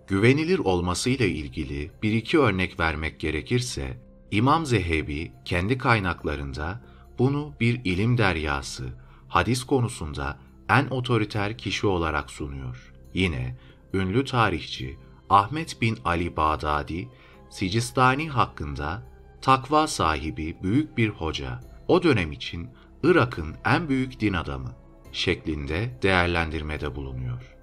Güvenilir 0.07 0.59
olmasıyla 0.59 1.27
ilgili 1.27 1.91
bir 2.03 2.13
iki 2.13 2.39
örnek 2.39 2.81
vermek 2.81 3.21
gerekirse, 3.21 4.08
İmam 4.31 4.67
Zehebi 4.67 5.33
kendi 5.45 5.79
kaynaklarında 5.79 6.81
bunu 7.19 7.55
bir 7.61 7.81
ilim 7.85 8.19
deryası, 8.19 8.89
hadis 9.29 9.65
konusunda 9.65 10.39
en 10.69 10.87
otoriter 10.87 11.59
kişi 11.59 11.87
olarak 11.87 12.31
sunuyor. 12.31 12.93
Yine 13.15 13.57
ünlü 13.95 14.25
tarihçi 14.25 14.99
Ahmet 15.31 15.81
bin 15.81 15.99
Ali 16.05 16.37
Bağdadi, 16.37 17.09
Sicistani 17.51 18.29
hakkında 18.29 19.03
takva 19.43 19.87
sahibi 19.87 20.57
büyük 20.63 20.97
bir 20.97 21.09
hoca, 21.09 21.61
o 21.89 22.03
dönem 22.03 22.33
için 22.33 22.69
Irak'ın 23.03 23.57
en 23.65 23.89
büyük 23.89 24.21
din 24.21 24.33
adamı 24.33 24.73
şeklinde 25.13 25.99
değerlendirmede 26.03 26.97
bulunuyor. 26.97 27.57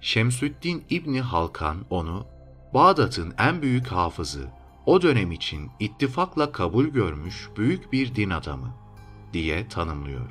Şemsüddin 0.00 0.84
İbni 0.90 1.20
Halkan 1.20 1.76
onu, 1.90 2.26
Bağdat'ın 2.74 3.34
en 3.38 3.62
büyük 3.62 3.86
hafızı, 3.86 4.48
o 4.90 5.02
dönem 5.02 5.32
için 5.32 5.70
ittifakla 5.80 6.52
kabul 6.52 6.84
görmüş 6.84 7.48
büyük 7.56 7.92
bir 7.92 8.14
din 8.14 8.30
adamı 8.30 8.74
diye 9.32 9.68
tanımlıyor. 9.68 10.30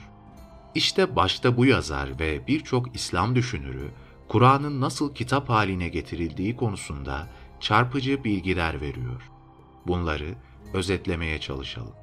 İşte 0.75 1.15
başta 1.15 1.57
bu 1.57 1.65
yazar 1.65 2.19
ve 2.19 2.47
birçok 2.47 2.95
İslam 2.95 3.35
düşünürü 3.35 3.91
Kur'an'ın 4.27 4.81
nasıl 4.81 5.13
kitap 5.13 5.49
haline 5.49 5.89
getirildiği 5.89 6.55
konusunda 6.55 7.27
çarpıcı 7.59 8.23
bilgiler 8.23 8.81
veriyor. 8.81 9.29
Bunları 9.87 10.35
özetlemeye 10.73 11.39
çalışalım. 11.39 11.95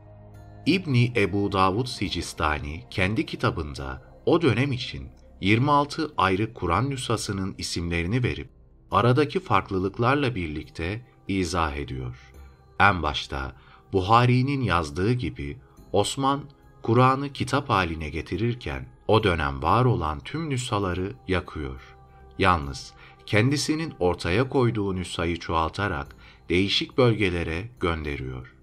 İbni 0.66 1.12
Ebu 1.16 1.53
Davud 1.53 1.87
Sicistani 1.87 2.85
kendi 2.90 3.27
kitabında 3.27 4.03
o 4.27 4.42
dönem 4.42 4.73
için 4.73 5.09
26 5.40 6.12
ayrı 6.16 6.55
Kur'an 6.55 6.90
nüshasının 6.90 7.55
isimlerini 7.59 8.23
verip 8.23 8.49
aradaki 8.90 9.40
farklılıklarla 9.40 10.35
birlikte 10.35 11.07
izah 11.29 11.77
ediyor. 11.77 12.36
En 12.81 13.03
başta 13.03 13.53
Buhari'nin 13.93 14.61
yazdığı 14.61 15.12
gibi 15.12 15.57
Osman 15.93 16.41
Kur'an'ı 16.83 17.33
kitap 17.33 17.71
haline 17.71 18.09
getirirken 18.09 18.87
o 19.09 19.23
dönem 19.25 19.62
var 19.62 19.85
olan 19.85 20.21
tüm 20.21 20.51
nüshaları 20.51 21.12
yakıyor. 21.29 21.81
Yalnız 22.39 22.93
kendisinin 23.27 23.95
ortaya 23.99 24.49
koyduğu 24.49 24.97
nüshayı 24.97 25.39
çoğaltarak 25.39 26.17
değişik 26.49 26.99
bölgelere 26.99 27.69
gönderiyor. 27.81 28.55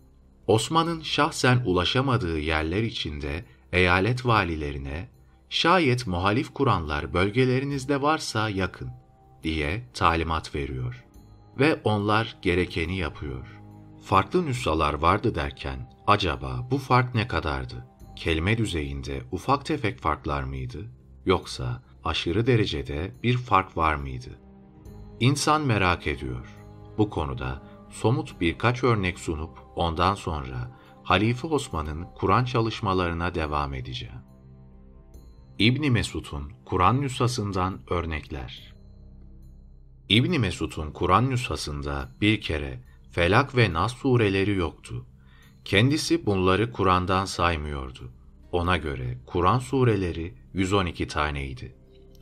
Osman'ın 0.47 1.01
şahsen 1.01 1.61
ulaşamadığı 1.65 2.39
yerler 2.39 2.83
içinde 2.83 3.45
eyalet 3.71 4.25
valilerine 4.25 5.09
şayet 5.49 6.07
muhalif 6.07 6.53
Kur'anlar 6.53 7.13
bölgelerinizde 7.13 8.01
varsa 8.01 8.49
yakın 8.49 8.89
diye 9.43 9.83
talimat 9.93 10.55
veriyor. 10.55 11.03
Ve 11.59 11.79
onlar 11.83 12.35
gerekeni 12.41 12.97
yapıyor. 12.97 13.62
Farklı 14.03 14.45
nüshalar 14.45 14.93
vardı 14.93 15.35
derken 15.35 15.89
acaba 16.07 16.67
bu 16.71 16.77
fark 16.77 17.15
ne 17.15 17.27
kadardı? 17.27 17.87
kelime 18.15 18.57
düzeyinde 18.57 19.21
ufak 19.31 19.65
tefek 19.65 19.99
farklar 19.99 20.43
mıydı? 20.43 20.91
Yoksa 21.25 21.83
aşırı 22.03 22.47
derecede 22.47 23.11
bir 23.23 23.37
fark 23.37 23.77
var 23.77 23.95
mıydı? 23.95 24.39
İnsan 25.19 25.61
merak 25.61 26.07
ediyor. 26.07 26.47
Bu 26.97 27.09
konuda 27.09 27.63
somut 27.89 28.41
birkaç 28.41 28.83
örnek 28.83 29.19
sunup 29.19 29.59
ondan 29.75 30.15
sonra 30.15 30.79
Halife 31.03 31.47
Osman'ın 31.47 32.07
Kur'an 32.15 32.45
çalışmalarına 32.45 33.35
devam 33.35 33.73
edeceğim. 33.73 34.21
İbni 35.59 35.91
Mesud'un 35.91 36.51
Kur'an 36.65 37.01
nüshasından 37.01 37.79
örnekler 37.89 38.73
İbni 40.09 40.39
Mesud'un 40.39 40.91
Kur'an 40.91 41.29
nüshasında 41.29 42.09
bir 42.21 42.41
kere 42.41 42.79
Felak 43.13 43.55
ve 43.57 43.73
Nas 43.73 43.93
sureleri 43.93 44.55
yoktu. 44.55 45.05
Kendisi 45.65 46.25
bunları 46.25 46.71
Kur'an'dan 46.71 47.25
saymıyordu. 47.25 48.11
Ona 48.51 48.77
göre 48.77 49.17
Kur'an 49.25 49.59
sureleri 49.59 50.33
112 50.53 51.07
taneydi. 51.07 51.75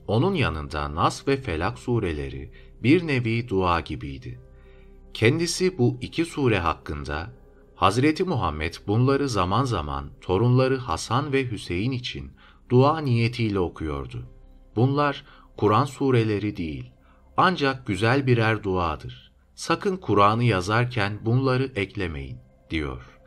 Onun 0.08 0.34
yanında 0.34 0.96
Nas 0.96 1.28
ve 1.28 1.38
Felak 1.38 1.80
sureleri 1.80 2.52
bir 2.84 3.08
nevi 3.08 3.50
dua 3.50 3.80
gibiydi. 3.80 4.40
Kendisi 5.14 5.78
bu 5.78 5.98
iki 6.02 6.26
sure 6.26 6.60
hakkında 6.60 7.34
Hazreti 7.76 8.24
Muhammed 8.24 8.74
bunları 8.88 9.30
zaman 9.30 9.66
zaman 9.66 10.10
torunları 10.22 10.78
Hasan 10.78 11.34
ve 11.34 11.52
Hüseyin 11.52 11.92
için 11.92 12.32
dua 12.70 13.00
niyetiyle 13.00 13.60
okuyordu. 13.60 14.28
Bunlar 14.76 15.26
Kur'an 15.58 15.86
sureleri 15.86 16.58
değil, 16.58 16.92
ancak 17.38 17.88
güzel 17.88 18.28
birer 18.28 18.64
duadır. 18.64 19.31
Sakın 19.56 19.98
Kur'an'ı 19.98 20.44
yazarken 20.44 21.20
bunları 21.26 21.72
eklemeyin, 21.76 22.38
diyor. 22.70 23.20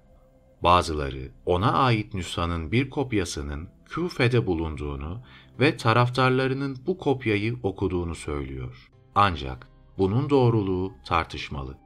Bazıları 0.62 1.30
ona 1.46 1.72
ait 1.72 2.14
nüshanın 2.14 2.72
bir 2.72 2.90
kopyasının 2.90 3.68
Küfe'de 3.84 4.46
bulunduğunu 4.46 5.22
ve 5.60 5.76
taraftarlarının 5.76 6.78
bu 6.86 6.98
kopyayı 6.98 7.56
okuduğunu 7.62 8.14
söylüyor. 8.14 8.90
Ancak 9.14 9.68
bunun 9.98 10.30
doğruluğu 10.30 10.92
tartışmalı. 11.06 11.78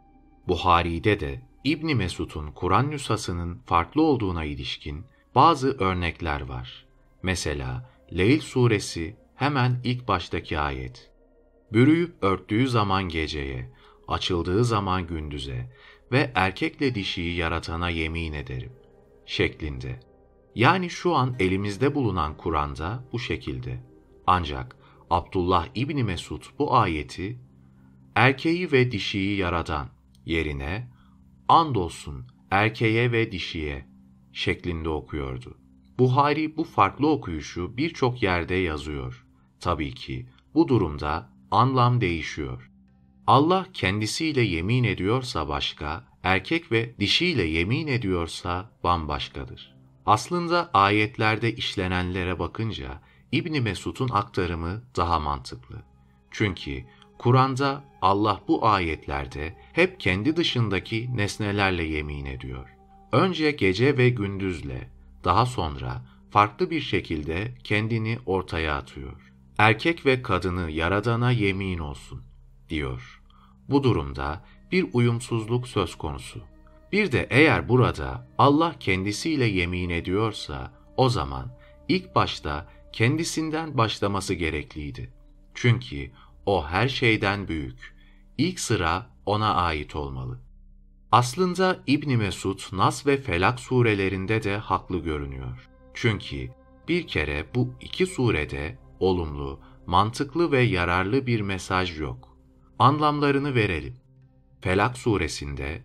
Buhari'de 0.48 1.20
de 1.20 1.42
İbni 1.64 1.94
Mesud'un 1.94 2.50
Kur'an 2.50 2.90
nüshasının 2.90 3.58
farklı 3.66 4.02
olduğuna 4.02 4.44
ilişkin 4.44 5.04
bazı 5.34 5.78
örnekler 5.78 6.40
var. 6.40 6.86
Mesela 7.22 7.90
Leyl 8.16 8.40
suresi 8.40 9.16
hemen 9.34 9.80
ilk 9.84 10.08
baştaki 10.08 10.58
ayet. 10.58 11.10
Bürüyüp 11.72 12.22
örttüğü 12.22 12.68
zaman 12.68 13.08
geceye, 13.08 13.72
açıldığı 14.08 14.64
zaman 14.64 15.06
gündüze, 15.06 15.70
ve 16.12 16.32
erkekle 16.34 16.94
dişiyi 16.94 17.36
yaratana 17.36 17.90
yemin 17.90 18.32
ederim 18.32 18.72
şeklinde. 19.26 20.00
Yani 20.54 20.90
şu 20.90 21.14
an 21.14 21.36
elimizde 21.38 21.94
bulunan 21.94 22.36
Kur'an'da 22.36 23.04
bu 23.12 23.18
şekilde. 23.18 23.84
Ancak 24.26 24.76
Abdullah 25.10 25.68
İbni 25.74 26.04
Mesud 26.04 26.42
bu 26.58 26.76
ayeti 26.76 27.38
erkeği 28.14 28.72
ve 28.72 28.92
dişiyi 28.92 29.36
yaradan 29.36 29.88
yerine 30.26 30.88
andolsun 31.48 32.26
erkeğe 32.50 33.12
ve 33.12 33.32
dişiye 33.32 33.88
şeklinde 34.32 34.88
okuyordu. 34.88 35.58
Buhari 35.98 36.56
bu 36.56 36.64
farklı 36.64 37.08
okuyuşu 37.08 37.76
birçok 37.76 38.22
yerde 38.22 38.54
yazıyor. 38.54 39.26
Tabii 39.60 39.94
ki 39.94 40.26
bu 40.54 40.68
durumda 40.68 41.30
anlam 41.50 42.00
değişiyor. 42.00 42.67
Allah 43.28 43.66
kendisiyle 43.74 44.40
yemin 44.40 44.84
ediyorsa 44.84 45.48
başka, 45.48 46.04
erkek 46.22 46.72
ve 46.72 46.98
dişiyle 46.98 47.42
yemin 47.42 47.86
ediyorsa 47.86 48.70
bambaşkadır. 48.84 49.74
Aslında 50.06 50.70
ayetlerde 50.74 51.54
işlenenlere 51.54 52.38
bakınca 52.38 53.00
İbni 53.32 53.60
Mesud'un 53.60 54.08
aktarımı 54.08 54.82
daha 54.96 55.20
mantıklı. 55.20 55.82
Çünkü 56.30 56.84
Kur'an'da 57.18 57.84
Allah 58.02 58.40
bu 58.48 58.66
ayetlerde 58.66 59.56
hep 59.72 60.00
kendi 60.00 60.36
dışındaki 60.36 61.16
nesnelerle 61.16 61.84
yemin 61.84 62.24
ediyor. 62.24 62.68
Önce 63.12 63.50
gece 63.50 63.96
ve 63.98 64.08
gündüzle, 64.08 64.90
daha 65.24 65.46
sonra 65.46 66.02
farklı 66.30 66.70
bir 66.70 66.80
şekilde 66.80 67.54
kendini 67.64 68.18
ortaya 68.26 68.76
atıyor. 68.76 69.32
Erkek 69.58 70.06
ve 70.06 70.22
kadını 70.22 70.70
yaradana 70.70 71.30
yemin 71.30 71.78
olsun 71.78 72.22
diyor. 72.68 73.17
Bu 73.68 73.82
durumda 73.82 74.44
bir 74.72 74.86
uyumsuzluk 74.92 75.68
söz 75.68 75.94
konusu. 75.94 76.40
Bir 76.92 77.12
de 77.12 77.26
eğer 77.30 77.68
burada 77.68 78.28
Allah 78.38 78.74
kendisiyle 78.80 79.44
yemin 79.44 79.90
ediyorsa 79.90 80.72
o 80.96 81.08
zaman 81.08 81.58
ilk 81.88 82.14
başta 82.14 82.68
kendisinden 82.92 83.78
başlaması 83.78 84.34
gerekliydi. 84.34 85.12
Çünkü 85.54 86.10
o 86.46 86.66
her 86.66 86.88
şeyden 86.88 87.48
büyük. 87.48 87.94
İlk 88.38 88.60
sıra 88.60 89.06
ona 89.26 89.54
ait 89.54 89.96
olmalı. 89.96 90.40
Aslında 91.12 91.78
İbn 91.86 92.16
Mesud 92.16 92.60
Nas 92.72 93.06
ve 93.06 93.16
Felak 93.16 93.60
surelerinde 93.60 94.42
de 94.42 94.56
haklı 94.56 94.98
görünüyor. 94.98 95.68
Çünkü 95.94 96.50
bir 96.88 97.06
kere 97.06 97.46
bu 97.54 97.74
iki 97.80 98.06
surede 98.06 98.78
olumlu, 99.00 99.60
mantıklı 99.86 100.52
ve 100.52 100.60
yararlı 100.60 101.26
bir 101.26 101.40
mesaj 101.40 102.00
yok. 102.00 102.27
Anlamlarını 102.78 103.54
verelim. 103.54 103.96
Felak 104.60 104.98
suresinde 104.98 105.82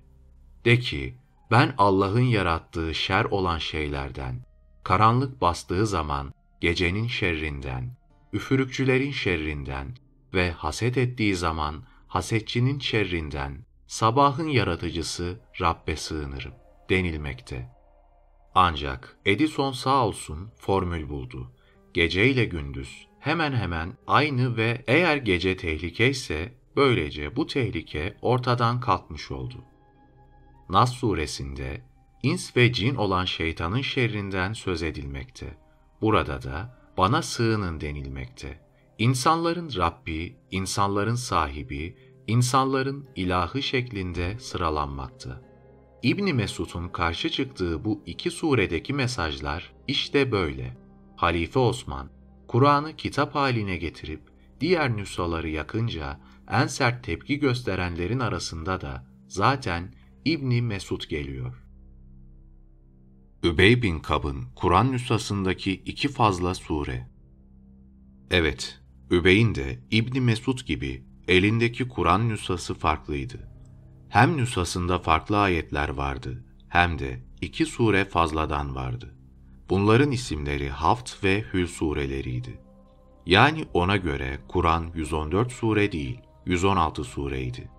de 0.66 0.80
ki 0.80 1.18
ben 1.52 1.74
Allah'ın 1.78 2.22
yarattığı 2.22 2.96
şer 2.96 3.26
olan 3.26 3.58
şeylerden 3.58 4.46
karanlık 4.84 5.42
bastığı 5.42 5.88
zaman 5.88 6.34
gecenin 6.62 7.08
şerrinden, 7.08 7.98
üfürükçülerin 8.34 9.12
şerrinden 9.12 9.88
ve 10.34 10.52
haset 10.52 10.98
ettiği 10.98 11.36
zaman 11.36 11.84
hasetçinin 12.08 12.80
şerrinden 12.80 13.66
sabahın 13.88 14.48
yaratıcısı 14.48 15.40
Rabbe 15.62 15.96
sığınırım 15.96 16.54
denilmekte. 16.90 17.70
Ancak 18.56 19.18
Edison 19.26 19.72
sağ 19.72 20.08
olsun 20.08 20.52
formül 20.58 21.10
buldu. 21.10 21.52
Gece 21.94 22.30
ile 22.30 22.46
gündüz 22.46 23.08
hemen 23.20 23.54
hemen 23.54 23.94
aynı 24.08 24.58
ve 24.58 24.84
eğer 24.88 25.18
gece 25.18 25.58
tehlike 25.58 26.10
ise 26.10 26.54
böylece 26.76 27.36
bu 27.36 27.48
tehlike 27.48 28.18
ortadan 28.22 28.80
kalkmış 28.80 29.32
oldu. 29.32 29.64
Nas 30.70 30.94
suresinde 30.94 31.82
ins 32.24 32.58
ve 32.58 32.74
cin 32.74 32.96
olan 32.96 33.26
şeytanın 33.26 33.82
şerrinden 33.82 34.54
söz 34.54 34.84
edilmekte. 34.84 35.58
Burada 36.02 36.42
da 36.42 36.80
bana 36.98 37.22
sığının 37.22 37.82
denilmekte. 37.82 38.60
İnsanların 38.98 39.72
Rabbi, 39.78 40.36
insanların 40.52 41.16
sahibi, 41.16 41.98
insanların 42.28 43.10
ilahı 43.16 43.64
şeklinde 43.64 44.40
sıralanmakta. 44.40 45.42
İbni 46.04 46.34
Mesud'un 46.34 46.88
karşı 46.88 47.30
çıktığı 47.30 47.86
bu 47.86 48.04
iki 48.06 48.32
suredeki 48.32 48.94
mesajlar 48.94 49.74
işte 49.88 50.32
böyle. 50.32 50.78
Halife 51.16 51.60
Osman, 51.60 52.10
Kur'an'ı 52.48 52.96
kitap 52.96 53.36
haline 53.36 53.78
getirip 53.78 54.22
diğer 54.60 54.98
nüshaları 54.98 55.50
yakınca 55.50 56.20
en 56.52 56.68
sert 56.68 57.04
tepki 57.04 57.40
gösterenlerin 57.40 58.20
arasında 58.20 58.82
da 58.82 59.06
zaten 59.28 59.94
İbni 60.26 60.62
Mesud 60.62 61.04
geliyor. 61.10 61.64
Übey 63.44 63.82
bin 63.82 64.00
Kab'ın 64.00 64.44
Kur'an 64.56 64.92
nüshasındaki 64.92 65.72
iki 65.72 66.08
fazla 66.08 66.56
sure. 66.56 67.10
Evet, 68.32 68.82
Übey'in 69.12 69.56
de 69.56 69.80
İbni 69.92 70.22
Mesud 70.22 70.60
gibi 70.60 71.04
elindeki 71.28 71.88
Kur'an 71.88 72.30
nüshası 72.30 72.74
farklıydı. 72.74 73.50
Hem 74.10 74.38
nüshasında 74.38 75.00
farklı 75.00 75.38
ayetler 75.40 75.90
vardı, 75.90 76.46
hem 76.70 77.00
de 77.00 77.20
iki 77.42 77.66
sure 77.66 78.06
fazladan 78.06 78.76
vardı. 78.76 79.16
Bunların 79.70 80.12
isimleri 80.12 80.70
Haft 80.70 81.24
ve 81.24 81.44
Hül 81.54 81.68
sureleriydi. 81.68 82.60
Yani 83.26 83.66
ona 83.74 83.98
göre 83.98 84.40
Kur'an 84.48 84.92
114 84.96 85.52
sure 85.52 85.92
değil, 85.92 86.20
116 86.46 87.04
sureydi. 87.04 87.70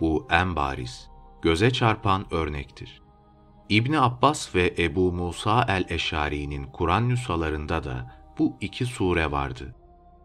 Bu 0.00 0.26
en 0.30 0.56
bariz, 0.56 1.10
göze 1.42 1.70
çarpan 1.70 2.26
örnektir. 2.30 3.02
İbni 3.68 4.00
Abbas 4.00 4.54
ve 4.54 4.74
Ebu 4.78 5.12
Musa 5.12 5.64
el-Eşari'nin 5.68 6.64
Kur'an 6.64 7.08
nüshalarında 7.08 7.84
da 7.84 8.20
bu 8.38 8.56
iki 8.60 8.86
sure 8.86 9.30
vardı. 9.30 9.74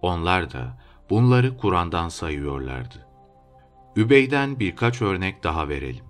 Onlar 0.01 0.51
da 0.51 0.77
bunları 1.09 1.57
Kur'an'dan 1.57 2.09
sayıyorlardı. 2.09 3.07
Übey'den 3.95 4.59
birkaç 4.59 5.01
örnek 5.01 5.43
daha 5.43 5.69
verelim. 5.69 6.05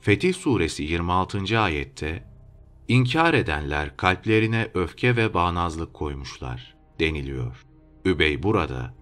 Fetih 0.00 0.34
Suresi 0.34 0.82
26. 0.82 1.60
ayette 1.60 2.30
İnkar 2.88 3.34
edenler 3.34 3.96
kalplerine 3.96 4.70
öfke 4.74 5.16
ve 5.16 5.34
bağnazlık 5.34 5.94
koymuşlar 5.94 6.76
deniliyor. 7.00 7.66
Übey 8.04 8.42
burada, 8.42 8.94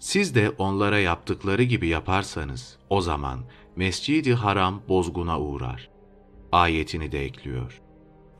siz 0.00 0.34
de 0.34 0.50
onlara 0.50 0.98
yaptıkları 0.98 1.62
gibi 1.62 1.88
yaparsanız 1.88 2.78
o 2.90 3.00
zaman 3.00 3.40
Mescid-i 3.76 4.34
Haram 4.34 4.82
bozguna 4.88 5.40
uğrar. 5.40 5.90
Ayetini 6.52 7.12
de 7.12 7.24
ekliyor. 7.24 7.80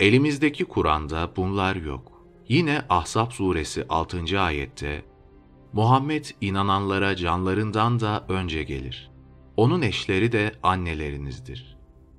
Elimizdeki 0.01 0.65
Kur'an'da 0.65 1.31
bunlar 1.37 1.77
yok. 1.77 2.13
Yine 2.49 2.83
Ahzab 2.89 3.31
suresi 3.31 3.85
6. 3.89 4.41
ayette 4.41 5.05
Muhammed 5.73 6.25
inananlara 6.41 7.17
canlarından 7.17 8.01
da 8.01 8.25
önce 8.29 8.63
gelir. 8.63 9.11
Onun 9.57 9.83
eşleri 9.83 10.33
de 10.33 10.53
annelerinizdir 10.63 11.77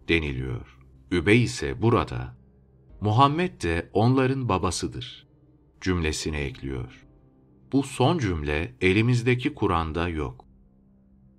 deniliyor. 0.10 0.78
Übey 1.12 1.44
ise 1.44 1.82
burada 1.82 2.36
Muhammed 3.02 3.62
de 3.62 3.90
onların 3.94 4.50
babasıdır 4.50 5.28
cümlesini 5.82 6.38
ekliyor. 6.38 7.01
Bu 7.72 7.84
son 7.84 8.18
cümle 8.18 8.76
elimizdeki 8.82 9.54
Kur'an'da 9.54 10.10
yok. 10.10 10.46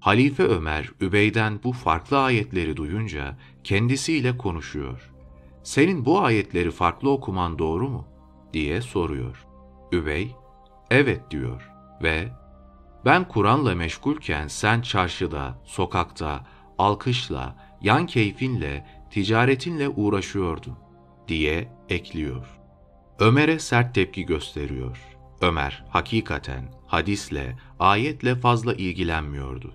Halife 0.01 0.43
Ömer, 0.43 0.91
Übey'den 1.01 1.61
bu 1.65 1.73
farklı 1.73 2.19
ayetleri 2.19 2.77
duyunca 2.77 3.39
kendisiyle 3.65 4.39
konuşuyor. 4.39 5.13
Senin 5.63 6.05
bu 6.05 6.21
ayetleri 6.21 6.71
farklı 6.71 7.11
okuman 7.11 7.59
doğru 7.59 7.89
mu? 7.89 8.07
diye 8.53 8.81
soruyor. 8.81 9.47
Übey, 9.93 10.37
evet 10.91 11.31
diyor 11.31 11.71
ve 12.03 12.29
ben 13.05 13.29
Kur'an'la 13.29 13.75
meşgulken 13.75 14.49
sen 14.49 14.81
çarşıda, 14.81 15.63
sokakta, 15.65 16.47
alkışla, 16.79 17.57
yan 17.81 18.07
keyfinle, 18.07 18.87
ticaretinle 19.11 19.89
uğraşıyordun 19.89 20.79
diye 21.29 21.69
ekliyor. 21.89 22.47
Ömer'e 23.19 23.59
sert 23.59 23.95
tepki 23.95 24.27
gösteriyor. 24.27 25.12
Ömer 25.43 25.85
hakikaten 25.89 26.65
hadisle, 26.87 27.57
ayetle 27.79 28.37
fazla 28.37 28.75
ilgilenmiyordu. 28.75 29.75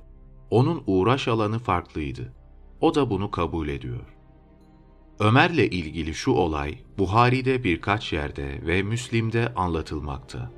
Onun 0.50 0.84
uğraş 0.88 1.28
alanı 1.28 1.60
farklıydı. 1.60 2.34
O 2.82 2.96
da 2.96 3.10
bunu 3.10 3.32
kabul 3.32 3.68
ediyor. 3.68 4.06
Ömer'le 5.20 5.68
ilgili 5.72 6.14
şu 6.14 6.32
olay 6.32 6.78
Buhari'de 6.98 7.64
birkaç 7.64 8.14
yerde 8.14 8.68
ve 8.68 8.84
Müslim'de 8.84 9.54
anlatılmakta. 9.54 10.52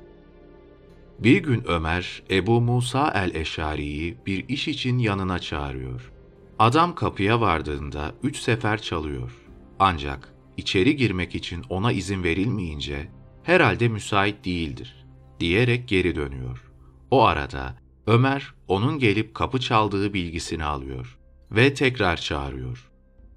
Bir 1.18 1.42
gün 1.42 1.62
Ömer, 1.66 2.22
Ebu 2.30 2.60
Musa 2.60 3.10
el-Eşari'yi 3.10 4.16
bir 4.26 4.48
iş 4.48 4.68
için 4.68 4.98
yanına 4.98 5.38
çağırıyor. 5.38 6.12
Adam 6.58 6.94
kapıya 6.94 7.40
vardığında 7.40 8.12
üç 8.22 8.36
sefer 8.36 8.82
çalıyor. 8.82 9.32
Ancak 9.78 10.34
içeri 10.56 10.96
girmek 10.96 11.34
için 11.34 11.64
ona 11.68 11.92
izin 11.92 12.22
verilmeyince 12.22 13.08
herhalde 13.42 13.88
müsait 13.88 14.44
değildir 14.44 14.99
diyerek 15.40 15.88
geri 15.88 16.14
dönüyor. 16.14 16.70
O 17.10 17.24
arada 17.24 17.76
Ömer 18.06 18.54
onun 18.68 18.98
gelip 18.98 19.34
kapı 19.34 19.60
çaldığı 19.60 20.14
bilgisini 20.14 20.64
alıyor 20.64 21.18
ve 21.50 21.74
tekrar 21.74 22.16
çağırıyor. 22.16 22.90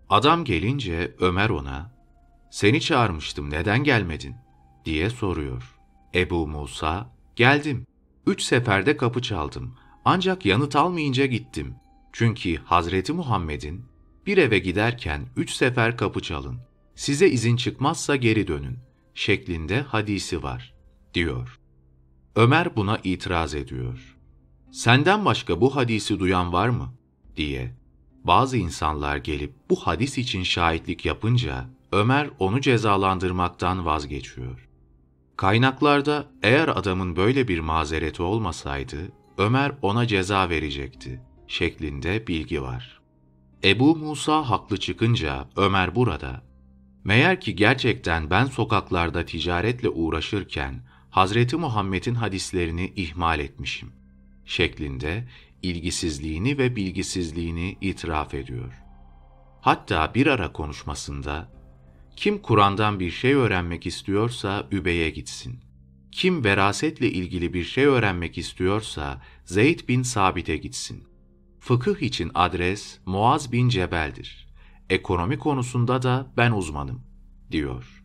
Adam 0.10 0.46
gelince 0.46 1.16
Ömer 1.20 1.50
ona 1.50 1.94
"Seni 2.52 2.82
çağırmıştım, 2.82 3.50
neden 3.50 3.84
gelmedin?" 3.84 4.36
diye 4.86 5.10
soruyor. 5.10 5.76
Ebu 6.16 6.48
Musa 6.48 7.14
Geldim. 7.36 7.86
Üç 8.28 8.42
seferde 8.42 8.98
kapı 8.98 9.22
çaldım. 9.22 9.76
Ancak 10.06 10.46
yanıt 10.46 10.76
almayınca 10.76 11.26
gittim. 11.26 11.76
Çünkü 12.14 12.56
Hazreti 12.56 13.14
Muhammed'in 13.14 13.86
bir 14.26 14.38
eve 14.38 14.60
giderken 14.60 15.26
üç 15.36 15.52
sefer 15.54 15.98
kapı 15.98 16.22
çalın. 16.22 16.60
Size 16.96 17.30
izin 17.30 17.56
çıkmazsa 17.56 18.16
geri 18.16 18.48
dönün. 18.48 18.78
Şeklinde 19.16 19.82
hadisi 19.82 20.44
var, 20.44 20.74
diyor. 21.14 21.60
Ömer 22.36 22.76
buna 22.76 23.00
itiraz 23.04 23.56
ediyor. 23.56 24.18
Senden 24.72 25.26
başka 25.26 25.62
bu 25.62 25.76
hadisi 25.76 26.20
duyan 26.20 26.54
var 26.54 26.70
mı? 26.70 26.94
diye. 27.36 27.76
Bazı 28.24 28.58
insanlar 28.58 29.18
gelip 29.18 29.54
bu 29.70 29.76
hadis 29.76 30.18
için 30.18 30.44
şahitlik 30.44 31.06
yapınca 31.06 31.66
Ömer 31.92 32.30
onu 32.40 32.62
cezalandırmaktan 32.62 33.86
vazgeçiyor. 33.86 34.70
Kaynaklarda 35.38 36.26
eğer 36.44 36.68
adamın 36.68 37.16
böyle 37.16 37.48
bir 37.48 37.60
mazereti 37.60 38.24
olmasaydı 38.24 38.98
Ömer 39.38 39.72
ona 39.82 40.08
ceza 40.08 40.50
verecekti 40.50 41.22
şeklinde 41.48 42.28
bilgi 42.28 42.62
var. 42.62 43.02
Ebu 43.64 43.96
Musa 43.96 44.50
haklı 44.50 44.78
çıkınca 44.78 45.50
Ömer 45.56 45.96
burada 45.96 46.42
Meğer 47.04 47.42
ki 47.42 47.56
gerçekten 47.56 48.30
ben 48.30 48.46
sokaklarda 48.46 49.26
ticaretle 49.26 49.90
uğraşırken 49.90 50.84
Hazreti 51.14 51.56
Muhammed'in 51.56 52.16
hadislerini 52.16 52.94
ihmal 52.96 53.40
etmişim 53.40 53.92
şeklinde 54.46 55.28
ilgisizliğini 55.62 56.58
ve 56.58 56.76
bilgisizliğini 56.76 57.78
itiraf 57.82 58.34
ediyor. 58.34 58.74
Hatta 59.62 60.14
bir 60.16 60.28
ara 60.28 60.54
konuşmasında 60.54 61.52
kim 62.16 62.42
Kur'an'dan 62.42 63.00
bir 63.00 63.12
şey 63.12 63.34
öğrenmek 63.34 63.86
istiyorsa 63.86 64.68
Übey'e 64.72 65.10
gitsin. 65.10 65.60
Kim 66.12 66.44
verasetle 66.44 67.12
ilgili 67.12 67.54
bir 67.54 67.64
şey 67.64 67.86
öğrenmek 67.86 68.38
istiyorsa 68.38 69.22
Zeyd 69.46 69.88
bin 69.88 70.04
Sabit'e 70.04 70.58
gitsin. 70.58 71.04
Fıkıh 71.60 72.02
için 72.02 72.32
adres 72.34 73.00
Muaz 73.06 73.52
bin 73.52 73.70
Cebel'dir. 73.70 74.48
Ekonomi 74.90 75.40
konusunda 75.40 76.02
da 76.02 76.34
ben 76.38 76.52
uzmanım, 76.52 77.02
diyor. 77.52 78.03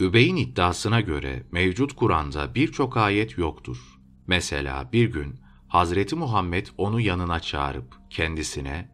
Übey'in 0.00 0.36
iddiasına 0.36 1.00
göre 1.00 1.46
mevcut 1.52 1.92
Kur'an'da 1.92 2.54
birçok 2.54 2.96
ayet 2.96 3.38
yoktur. 3.38 3.98
Mesela 4.26 4.92
bir 4.92 5.12
gün 5.12 5.40
Hazreti 5.68 6.16
Muhammed 6.16 6.66
onu 6.78 7.00
yanına 7.00 7.40
çağırıp 7.40 7.94
kendisine 8.10 8.90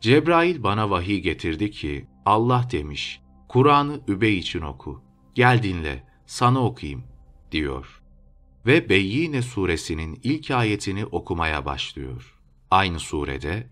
Cebrail 0.00 0.62
bana 0.62 0.90
vahiy 0.90 1.20
getirdi 1.20 1.70
ki 1.70 2.06
Allah 2.24 2.68
demiş 2.72 3.20
Kur'an'ı 3.48 4.00
Übey 4.08 4.38
için 4.38 4.60
oku 4.60 5.06
Gel 5.36 5.62
dinle, 5.62 6.04
sana 6.26 6.64
okuyayım, 6.64 7.04
diyor. 7.52 8.02
Ve 8.66 8.88
Beyyine 8.88 9.42
suresinin 9.42 10.20
ilk 10.22 10.50
ayetini 10.50 11.06
okumaya 11.06 11.64
başlıyor. 11.64 12.38
Aynı 12.70 13.00
surede, 13.00 13.70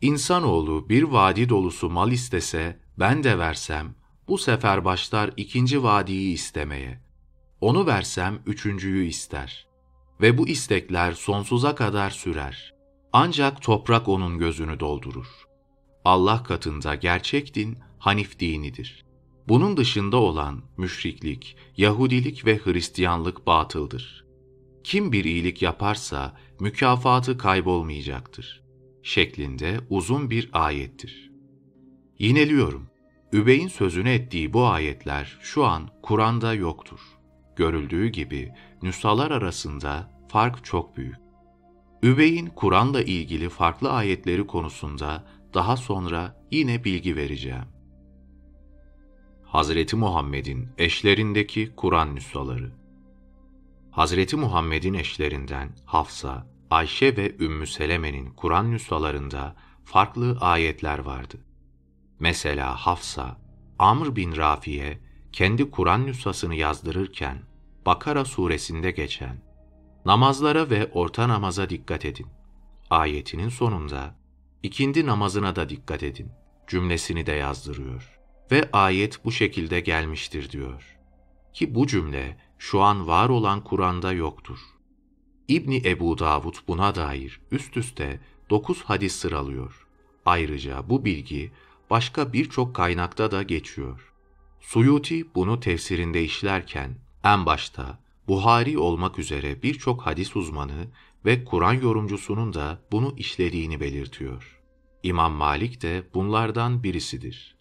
İnsanoğlu 0.00 0.88
bir 0.88 1.02
vadi 1.02 1.48
dolusu 1.48 1.90
mal 1.90 2.12
istese, 2.12 2.80
ben 2.98 3.24
de 3.24 3.38
versem, 3.38 3.94
bu 4.28 4.38
sefer 4.38 4.84
başlar 4.84 5.30
ikinci 5.36 5.82
vadiyi 5.82 6.34
istemeye. 6.34 7.00
Onu 7.60 7.86
versem 7.86 8.42
üçüncüyü 8.46 9.06
ister. 9.06 9.66
Ve 10.20 10.38
bu 10.38 10.48
istekler 10.48 11.12
sonsuza 11.12 11.74
kadar 11.74 12.10
sürer. 12.10 12.74
Ancak 13.12 13.62
toprak 13.62 14.08
onun 14.08 14.38
gözünü 14.38 14.80
doldurur. 14.80 15.26
Allah 16.04 16.42
katında 16.42 16.94
gerçek 16.94 17.54
din 17.54 17.78
Hanif 17.98 18.40
dinidir. 18.40 19.04
Bunun 19.48 19.76
dışında 19.76 20.16
olan 20.16 20.62
müşriklik, 20.76 21.56
Yahudilik 21.76 22.46
ve 22.46 22.58
Hristiyanlık 22.64 23.46
batıldır. 23.46 24.24
Kim 24.84 25.12
bir 25.12 25.24
iyilik 25.24 25.62
yaparsa 25.62 26.36
mükafatı 26.60 27.38
kaybolmayacaktır. 27.38 28.62
Şeklinde 29.02 29.80
uzun 29.90 30.30
bir 30.30 30.50
ayettir. 30.52 31.30
Yineliyorum. 32.18 32.88
Übey'in 33.36 33.68
sözünü 33.68 34.10
ettiği 34.10 34.52
bu 34.52 34.66
ayetler 34.66 35.38
şu 35.40 35.64
an 35.64 35.88
Kur'an'da 36.02 36.54
yoktur. 36.54 37.00
Görüldüğü 37.56 38.06
gibi 38.06 38.52
nüshalar 38.82 39.30
arasında 39.30 40.10
fark 40.28 40.64
çok 40.64 40.96
büyük. 40.96 41.16
Übey'in 42.02 42.46
Kur'an'la 42.46 43.02
ilgili 43.02 43.48
farklı 43.48 43.92
ayetleri 43.92 44.46
konusunda 44.46 45.24
daha 45.54 45.76
sonra 45.76 46.46
yine 46.50 46.84
bilgi 46.84 47.16
vereceğim. 47.16 47.64
Hazreti 49.44 49.96
Muhammed'in 49.96 50.68
eşlerindeki 50.78 51.72
Kur'an 51.76 52.14
nüshaları 52.14 52.72
Hazreti 53.90 54.36
Muhammed'in 54.36 54.94
eşlerinden 54.94 55.76
Hafsa, 55.84 56.46
Ayşe 56.70 57.16
ve 57.16 57.36
Ümmü 57.36 57.66
Seleme'nin 57.66 58.30
Kur'an 58.30 58.70
nüshalarında 58.70 59.56
farklı 59.84 60.38
ayetler 60.40 60.98
vardı. 60.98 61.45
Mesela 62.20 62.76
Hafsa, 62.76 63.40
Amr 63.78 64.16
bin 64.16 64.36
Rafi'ye 64.36 64.98
kendi 65.32 65.70
Kur'an 65.70 66.06
nüshasını 66.06 66.54
yazdırırken 66.54 67.42
Bakara 67.86 68.24
suresinde 68.24 68.90
geçen 68.90 69.36
namazlara 70.04 70.70
ve 70.70 70.90
orta 70.92 71.28
namaza 71.28 71.70
dikkat 71.70 72.04
edin. 72.04 72.26
Ayetinin 72.90 73.48
sonunda 73.48 74.14
ikindi 74.62 75.06
namazına 75.06 75.56
da 75.56 75.68
dikkat 75.68 76.02
edin 76.02 76.30
cümlesini 76.66 77.26
de 77.26 77.32
yazdırıyor. 77.32 78.18
Ve 78.50 78.68
ayet 78.72 79.24
bu 79.24 79.32
şekilde 79.32 79.80
gelmiştir 79.80 80.50
diyor. 80.50 80.96
Ki 81.52 81.74
bu 81.74 81.86
cümle 81.86 82.36
şu 82.58 82.80
an 82.80 83.06
var 83.06 83.28
olan 83.28 83.64
Kur'an'da 83.64 84.12
yoktur. 84.12 84.58
İbni 85.48 85.82
Ebu 85.84 86.18
Davud 86.18 86.54
buna 86.68 86.94
dair 86.94 87.40
üst 87.50 87.76
üste 87.76 88.20
dokuz 88.50 88.82
hadis 88.82 89.16
sıralıyor. 89.16 89.86
Ayrıca 90.26 90.88
bu 90.88 91.04
bilgi 91.04 91.52
başka 91.90 92.32
birçok 92.32 92.74
kaynakta 92.74 93.30
da 93.30 93.42
geçiyor. 93.42 94.12
Suyuti 94.60 95.34
bunu 95.34 95.60
tefsirinde 95.60 96.24
işlerken 96.24 96.98
en 97.24 97.46
başta 97.46 97.98
Buhari 98.28 98.78
olmak 98.78 99.18
üzere 99.18 99.62
birçok 99.62 100.06
hadis 100.06 100.36
uzmanı 100.36 100.88
ve 101.24 101.44
Kur'an 101.44 101.72
yorumcusunun 101.72 102.54
da 102.54 102.78
bunu 102.92 103.14
işlediğini 103.16 103.80
belirtiyor. 103.80 104.60
İmam 105.02 105.32
Malik 105.32 105.82
de 105.82 106.02
bunlardan 106.14 106.82
birisidir. 106.82 107.56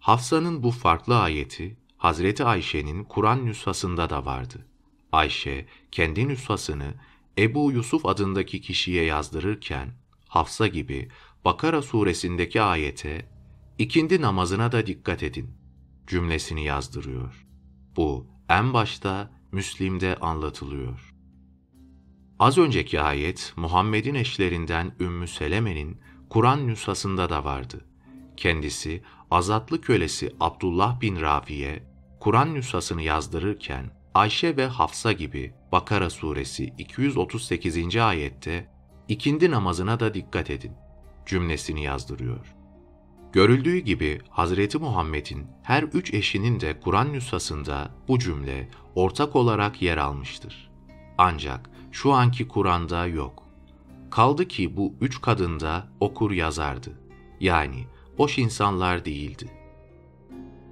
Hafsa'nın 0.00 0.62
bu 0.62 0.70
farklı 0.70 1.20
ayeti 1.20 1.76
Hazreti 1.96 2.44
Ayşe'nin 2.44 3.04
Kur'an 3.04 3.46
nüshasında 3.46 4.10
da 4.10 4.26
vardı. 4.26 4.66
Ayşe 5.12 5.66
kendi 5.90 6.28
nüshasını 6.28 6.94
Ebu 7.38 7.72
Yusuf 7.72 8.06
adındaki 8.06 8.60
kişiye 8.60 9.04
yazdırırken 9.04 9.88
Hafsa 10.28 10.66
gibi 10.66 11.08
Bakara 11.44 11.82
suresindeki 11.82 12.62
ayete 12.62 13.31
ikindi 13.82 14.20
namazına 14.20 14.72
da 14.72 14.86
dikkat 14.86 15.22
edin 15.22 15.50
cümlesini 16.06 16.64
yazdırıyor. 16.64 17.46
Bu 17.96 18.26
en 18.48 18.72
başta 18.72 19.30
Müslim'de 19.52 20.16
anlatılıyor. 20.16 21.14
Az 22.38 22.58
önceki 22.58 23.00
ayet 23.00 23.52
Muhammed'in 23.56 24.14
eşlerinden 24.14 24.94
Ümmü 25.00 25.28
Seleme'nin 25.28 26.00
Kur'an 26.30 26.66
nüshasında 26.66 27.30
da 27.30 27.44
vardı. 27.44 27.84
Kendisi 28.36 29.02
azatlı 29.30 29.80
kölesi 29.80 30.36
Abdullah 30.40 31.00
bin 31.00 31.20
Rafi'ye 31.20 31.82
Kur'an 32.20 32.54
nüshasını 32.54 33.02
yazdırırken 33.02 33.90
Ayşe 34.14 34.56
ve 34.56 34.66
Hafsa 34.66 35.12
gibi 35.12 35.54
Bakara 35.72 36.10
suresi 36.10 36.64
238. 36.78 37.96
ayette 37.96 38.70
ikindi 39.08 39.50
namazına 39.50 40.00
da 40.00 40.14
dikkat 40.14 40.50
edin 40.50 40.72
cümlesini 41.26 41.84
yazdırıyor. 41.84 42.61
Görüldüğü 43.32 43.78
gibi 43.78 44.20
Hazreti 44.30 44.78
Muhammed'in 44.78 45.46
her 45.62 45.82
üç 45.82 46.14
eşinin 46.14 46.60
de 46.60 46.80
Kur'an 46.80 47.12
nüshasında 47.12 47.90
bu 48.08 48.18
cümle 48.18 48.68
ortak 48.94 49.36
olarak 49.36 49.82
yer 49.82 49.96
almıştır. 49.96 50.70
Ancak 51.18 51.70
şu 51.92 52.12
anki 52.12 52.48
Kur'an'da 52.48 53.06
yok. 53.06 53.42
Kaldı 54.10 54.48
ki 54.48 54.76
bu 54.76 54.94
üç 55.00 55.20
kadın 55.20 55.60
da 55.60 55.88
okur 56.00 56.30
yazardı. 56.30 56.90
Yani 57.40 57.86
boş 58.18 58.38
insanlar 58.38 59.04
değildi. 59.04 59.46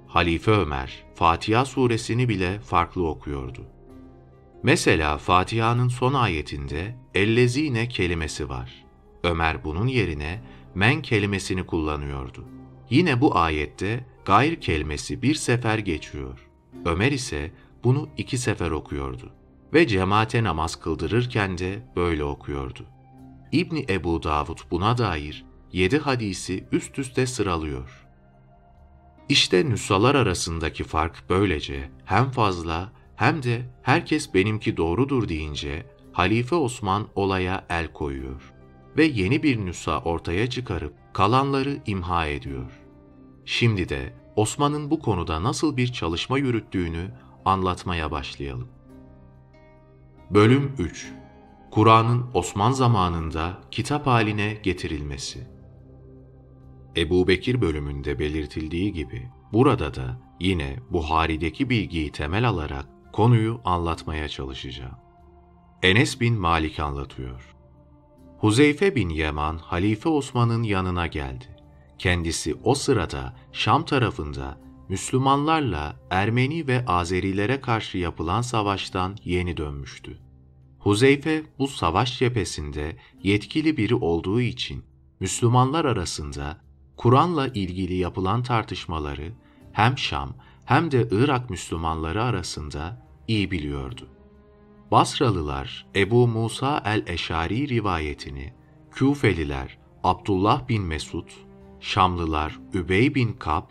Halife 0.07 0.51
Ömer, 0.51 1.03
Fatiha 1.15 1.65
suresini 1.65 2.29
bile 2.29 2.59
farklı 2.59 3.07
okuyordu. 3.07 3.65
Mesela 4.63 5.17
Fatiha'nın 5.17 5.87
son 5.87 6.13
ayetinde 6.13 6.95
ellezine 7.15 7.87
kelimesi 7.87 8.49
var. 8.49 8.85
Ömer 9.23 9.63
bunun 9.63 9.87
yerine 9.87 10.41
men 10.75 11.01
kelimesini 11.01 11.65
kullanıyordu. 11.65 12.45
Yine 12.89 13.21
bu 13.21 13.37
ayette 13.37 14.05
gayr 14.25 14.55
kelimesi 14.55 15.21
bir 15.21 15.35
sefer 15.35 15.77
geçiyor. 15.77 16.49
Ömer 16.85 17.11
ise 17.11 17.51
bunu 17.83 18.09
iki 18.17 18.37
sefer 18.37 18.71
okuyordu. 18.71 19.31
Ve 19.73 19.87
cemaate 19.87 20.43
namaz 20.43 20.75
kıldırırken 20.75 21.57
de 21.57 21.83
böyle 21.95 22.23
okuyordu. 22.23 22.85
İbni 23.51 23.85
Ebu 23.89 24.23
Davud 24.23 24.57
buna 24.71 24.97
dair 24.97 25.45
yedi 25.71 25.99
hadisi 25.99 26.67
üst 26.71 26.99
üste 26.99 27.25
sıralıyor. 27.25 28.07
İşte 29.29 29.69
nüshalar 29.69 30.15
arasındaki 30.15 30.83
fark 30.83 31.23
böylece 31.29 31.89
hem 32.05 32.31
fazla 32.31 32.93
hem 33.15 33.43
de 33.43 33.61
herkes 33.83 34.33
benimki 34.33 34.77
doğrudur 34.77 35.29
deyince 35.29 35.85
Halife 36.13 36.55
Osman 36.55 37.07
olaya 37.15 37.65
el 37.69 37.93
koyuyor 37.93 38.60
ve 38.97 39.05
yeni 39.05 39.43
bir 39.43 39.65
nüsa 39.65 39.99
ortaya 39.99 40.49
çıkarıp 40.49 40.93
kalanları 41.13 41.77
imha 41.85 42.25
ediyor. 42.25 42.71
Şimdi 43.45 43.89
de 43.89 44.13
Osman'ın 44.35 44.91
bu 44.91 44.99
konuda 44.99 45.43
nasıl 45.43 45.77
bir 45.77 45.93
çalışma 45.93 46.37
yürüttüğünü 46.37 47.11
anlatmaya 47.45 48.11
başlayalım. 48.11 48.67
Bölüm 50.29 50.75
3 50.79 51.11
Kur'an'ın 51.71 52.25
Osman 52.33 52.71
zamanında 52.71 53.57
kitap 53.71 54.07
haline 54.07 54.53
getirilmesi 54.63 55.47
Ebu 56.97 57.27
Bekir 57.27 57.61
bölümünde 57.61 58.19
belirtildiği 58.19 58.93
gibi 58.93 59.29
burada 59.53 59.93
da 59.95 60.21
yine 60.39 60.75
Buhari'deki 60.89 61.69
bilgiyi 61.69 62.11
temel 62.11 62.49
alarak 62.49 62.85
konuyu 63.13 63.61
anlatmaya 63.65 64.29
çalışacağım. 64.29 64.95
Enes 65.83 66.21
bin 66.21 66.33
Malik 66.39 66.79
anlatıyor. 66.79 67.55
Huzeyfe 68.41 68.95
bin 68.95 69.09
Yaman 69.09 69.57
Halife 69.57 70.09
Osman'ın 70.09 70.63
yanına 70.63 71.07
geldi. 71.07 71.45
Kendisi 71.97 72.55
o 72.63 72.75
sırada 72.75 73.35
Şam 73.51 73.85
tarafında 73.85 74.57
Müslümanlarla 74.89 75.95
Ermeni 76.09 76.67
ve 76.67 76.85
Azerilere 76.85 77.61
karşı 77.61 77.97
yapılan 77.97 78.41
savaştan 78.41 79.17
yeni 79.25 79.57
dönmüştü. 79.57 80.17
Huzeyfe 80.79 81.43
bu 81.59 81.67
savaş 81.67 82.19
cephesinde 82.19 82.97
yetkili 83.23 83.77
biri 83.77 83.95
olduğu 83.95 84.41
için 84.41 84.83
Müslümanlar 85.19 85.85
arasında 85.85 86.57
Kur'an'la 86.97 87.47
ilgili 87.47 87.93
yapılan 87.93 88.43
tartışmaları 88.43 89.33
hem 89.71 89.97
Şam 89.97 90.33
hem 90.65 90.91
de 90.91 91.07
Irak 91.11 91.49
Müslümanları 91.49 92.23
arasında 92.23 93.07
iyi 93.27 93.51
biliyordu. 93.51 94.07
Basralılar 94.91 95.85
Ebu 95.95 96.27
Musa 96.27 96.83
el-Eşari 96.85 97.69
rivayetini, 97.69 98.53
Küfeliler 98.91 99.77
Abdullah 100.03 100.69
bin 100.69 100.83
Mesud, 100.83 101.29
Şamlılar 101.79 102.59
Übey 102.73 103.15
bin 103.15 103.33
Kab 103.33 103.63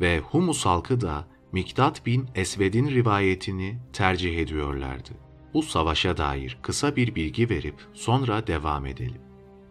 ve 0.00 0.20
Humus 0.20 0.66
halkı 0.66 1.00
da 1.00 1.24
Miktat 1.52 2.06
bin 2.06 2.28
Esved'in 2.34 2.90
rivayetini 2.90 3.78
tercih 3.92 4.38
ediyorlardı. 4.38 5.10
Bu 5.54 5.62
savaşa 5.62 6.16
dair 6.16 6.58
kısa 6.62 6.96
bir 6.96 7.14
bilgi 7.14 7.50
verip 7.50 7.76
sonra 7.92 8.46
devam 8.46 8.86
edelim. 8.86 9.20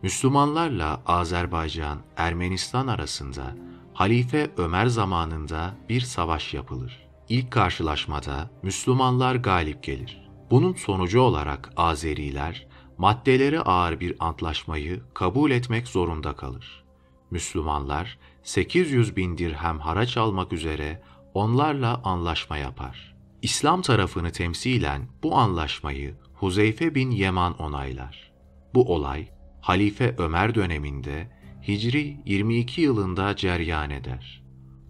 Müslümanlarla 0.02 1.02
Azerbaycan, 1.06 2.00
Ermenistan 2.18 2.88
arasında 2.88 3.56
Halife 3.94 4.52
Ömer 4.58 4.86
zamanında 4.86 5.76
bir 5.90 6.02
savaş 6.02 6.54
yapılır. 6.54 7.08
ilk 7.30 7.52
karşılaşmada 7.52 8.50
Müslümanlar 8.64 9.36
galip 9.36 9.84
gelir. 9.84 10.21
Bunun 10.52 10.74
sonucu 10.74 11.22
olarak 11.22 11.74
Azeriler 11.78 12.68
maddeleri 12.98 13.60
ağır 13.60 14.00
bir 14.00 14.16
antlaşmayı 14.20 15.02
kabul 15.14 15.52
etmek 15.52 15.88
zorunda 15.88 16.36
kalır. 16.36 16.84
Müslümanlar 17.32 18.18
800 18.44 19.16
bin 19.16 19.38
dirhem 19.38 19.80
haraç 19.80 20.18
almak 20.18 20.54
üzere 20.54 21.02
onlarla 21.34 22.02
anlaşma 22.04 22.58
yapar. 22.58 23.16
İslam 23.42 23.82
tarafını 23.82 24.32
temsilen 24.32 25.08
bu 25.24 25.36
anlaşmayı 25.38 26.16
Huzeyfe 26.34 26.96
bin 26.96 27.12
Yeman 27.12 27.58
onaylar. 27.58 28.32
Bu 28.76 28.94
olay 28.94 29.28
Halife 29.62 30.16
Ömer 30.18 30.56
döneminde 30.56 31.32
Hicri 31.68 32.18
22 32.26 32.82
yılında 32.82 33.36
ceryan 33.36 33.90
eder. 33.90 34.44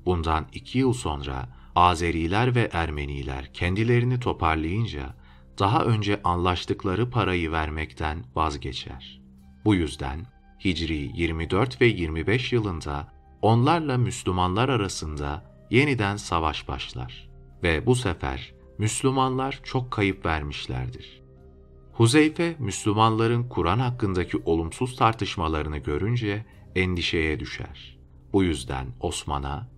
Bundan 0.06 0.48
iki 0.54 0.80
yıl 0.80 0.94
sonra 0.94 1.50
Azeriler 1.76 2.56
ve 2.56 2.70
Ermeniler 2.74 3.54
kendilerini 3.54 4.20
toparlayınca 4.20 5.21
daha 5.60 5.86
önce 5.86 6.22
anlaştıkları 6.24 7.10
parayı 7.10 7.52
vermekten 7.52 8.24
vazgeçer. 8.36 9.22
Bu 9.66 9.76
yüzden 9.76 10.26
Hicri 10.66 11.12
24 11.16 11.82
ve 11.82 11.86
25 11.86 12.54
yılında 12.54 13.14
onlarla 13.42 13.98
Müslümanlar 13.98 14.70
arasında 14.70 15.46
yeniden 15.70 16.16
savaş 16.16 16.68
başlar 16.68 17.30
ve 17.64 17.86
bu 17.86 17.96
sefer 17.96 18.54
Müslümanlar 18.78 19.60
çok 19.64 19.92
kayıp 19.92 20.26
vermişlerdir. 20.26 21.22
Huzeyfe, 21.94 22.56
Müslümanların 22.60 23.50
Kur'an 23.50 23.80
hakkındaki 23.80 24.38
olumsuz 24.46 24.96
tartışmalarını 24.96 25.78
görünce 25.78 26.46
endişeye 26.76 27.40
düşer. 27.40 27.98
Bu 28.34 28.44
yüzden 28.44 28.88
Osman'a, 29.00 29.70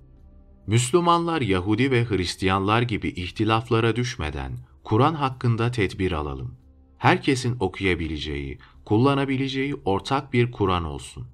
Müslümanlar 0.67 1.41
Yahudi 1.41 1.91
ve 1.91 2.05
Hristiyanlar 2.05 2.81
gibi 2.81 3.09
ihtilaflara 3.09 3.95
düşmeden 3.95 4.57
Kur'an 4.83 5.13
hakkında 5.13 5.71
tedbir 5.71 6.11
alalım. 6.11 6.57
Herkesin 6.97 7.57
okuyabileceği, 7.59 8.57
kullanabileceği 8.85 9.75
ortak 9.85 10.33
bir 10.33 10.51
Kur'an 10.51 10.83
olsun, 10.83 11.27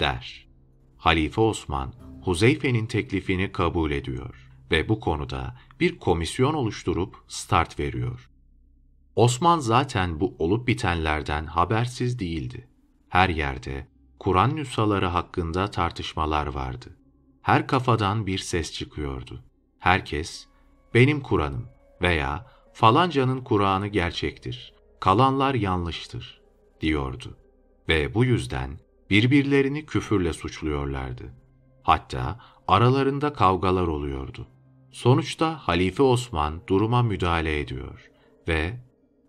der. 0.00 0.48
Halife 0.96 1.40
Osman, 1.40 1.94
Huzeyfe'nin 2.24 2.86
teklifini 2.86 3.52
kabul 3.52 3.90
ediyor 3.90 4.50
ve 4.70 4.88
bu 4.88 5.00
konuda 5.00 5.56
bir 5.80 5.98
komisyon 5.98 6.54
oluşturup 6.54 7.16
start 7.28 7.78
veriyor. 7.78 8.30
Osman 9.16 9.58
zaten 9.58 10.20
bu 10.20 10.36
olup 10.38 10.68
bitenlerden 10.68 11.46
habersiz 11.46 12.18
değildi. 12.18 12.68
Her 13.08 13.28
yerde 13.28 13.86
Kur'an 14.18 14.56
nüshaları 14.56 15.06
hakkında 15.06 15.70
tartışmalar 15.70 16.46
vardı. 16.46 16.96
Her 17.42 17.66
kafadan 17.66 18.26
bir 18.26 18.38
ses 18.38 18.72
çıkıyordu. 18.72 19.44
Herkes, 19.78 20.46
benim 20.94 21.20
Kur'an'ım 21.20 21.68
veya 22.02 22.53
falancanın 22.74 23.40
Kur'an'ı 23.40 23.86
gerçektir, 23.86 24.72
kalanlar 25.00 25.54
yanlıştır, 25.54 26.40
diyordu. 26.80 27.36
Ve 27.88 28.14
bu 28.14 28.24
yüzden 28.24 28.70
birbirlerini 29.10 29.86
küfürle 29.86 30.32
suçluyorlardı. 30.32 31.24
Hatta 31.82 32.40
aralarında 32.68 33.32
kavgalar 33.32 33.86
oluyordu. 33.86 34.46
Sonuçta 34.92 35.58
Halife 35.58 36.02
Osman 36.02 36.60
duruma 36.66 37.02
müdahale 37.02 37.60
ediyor 37.60 38.10
ve 38.48 38.74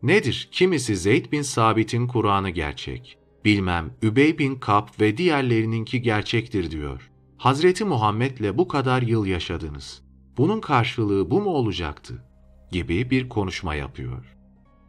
Nedir? 0.04 0.50
Kimisi 0.52 0.96
Zeyd 0.96 1.32
bin 1.32 1.42
Sabit'in 1.42 2.08
Kur'an'ı 2.08 2.50
gerçek, 2.50 3.18
bilmem 3.46 3.94
Übey 4.02 4.38
bin 4.38 4.56
Kab 4.56 4.88
ve 5.00 5.18
diğerlerininki 5.18 6.02
gerçektir 6.02 6.72
diyor. 6.72 7.12
Hazreti 7.38 7.86
Muhammed'le 7.86 8.58
bu 8.58 8.68
kadar 8.68 9.02
yıl 9.02 9.26
yaşadınız. 9.26 10.04
Bunun 10.38 10.62
karşılığı 10.62 11.32
bu 11.32 11.42
mu 11.42 11.50
olacaktı? 11.50 12.24
Gibi 12.72 13.10
bir 13.10 13.30
konuşma 13.30 13.76
yapıyor. 13.76 14.36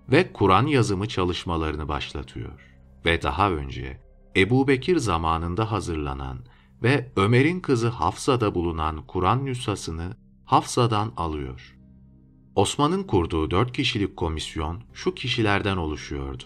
Ve 0.09 0.33
Kur'an 0.33 0.67
yazımı 0.67 1.09
çalışmalarını 1.09 1.89
başlatıyor. 1.89 2.77
Ve 3.05 3.23
daha 3.23 3.51
önce 3.51 4.01
Ebu 4.37 4.69
Bekir 4.69 4.97
zamanında 4.97 5.73
hazırlanan 5.73 6.39
ve 6.83 7.13
Ömer'in 7.17 7.61
kızı 7.61 7.89
Hafsa'da 7.89 8.55
bulunan 8.55 9.07
Kur'an 9.07 9.45
nüshasını 9.45 10.17
Hafsa'dan 10.45 11.13
alıyor. 11.17 11.77
Osman'ın 12.57 13.03
kurduğu 13.03 13.51
dört 13.51 13.73
kişilik 13.73 14.17
komisyon 14.17 14.83
şu 14.93 15.15
kişilerden 15.15 15.77
oluşuyordu. 15.77 16.45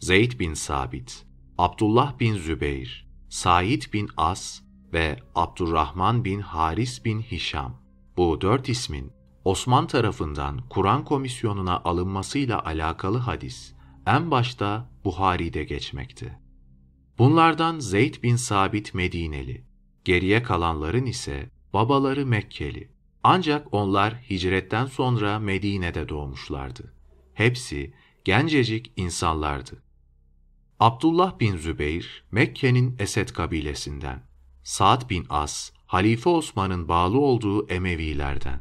Zeyd 0.00 0.38
bin 0.40 0.54
Sabit, 0.54 1.26
Abdullah 1.58 2.18
bin 2.18 2.36
Zübeyir, 2.36 3.08
Said 3.28 3.82
bin 3.92 4.08
As 4.16 4.60
ve 4.92 5.16
Abdurrahman 5.34 6.24
bin 6.24 6.40
Haris 6.40 7.04
bin 7.04 7.20
Hişam. 7.20 7.80
Bu 8.16 8.40
dört 8.40 8.68
ismin 8.68 9.12
Osman 9.44 9.86
tarafından 9.86 10.60
Kur'an 10.70 11.04
komisyonuna 11.04 11.80
alınmasıyla 11.84 12.64
alakalı 12.64 13.18
hadis 13.18 13.74
en 14.06 14.30
başta 14.30 14.90
Buhari'de 15.04 15.64
geçmekte. 15.64 16.40
Bunlardan 17.18 17.78
Zeyd 17.78 18.22
bin 18.22 18.36
Sabit 18.36 18.94
Medineli, 18.94 19.64
geriye 20.04 20.42
kalanların 20.42 21.06
ise 21.06 21.50
babaları 21.72 22.26
Mekkeli. 22.26 22.90
Ancak 23.22 23.74
onlar 23.74 24.14
hicretten 24.14 24.86
sonra 24.86 25.38
Medine'de 25.38 26.08
doğmuşlardı. 26.08 26.94
Hepsi 27.34 27.94
gencecik 28.24 28.92
insanlardı. 28.96 29.82
Abdullah 30.80 31.38
bin 31.38 31.56
Zübeyir, 31.56 32.24
Mekke'nin 32.30 32.96
Esed 32.98 33.28
kabilesinden. 33.28 34.22
Sa'd 34.62 35.10
bin 35.10 35.26
As, 35.30 35.72
Halife 35.86 36.30
Osman'ın 36.30 36.88
bağlı 36.88 37.18
olduğu 37.20 37.68
Emevilerden. 37.68 38.60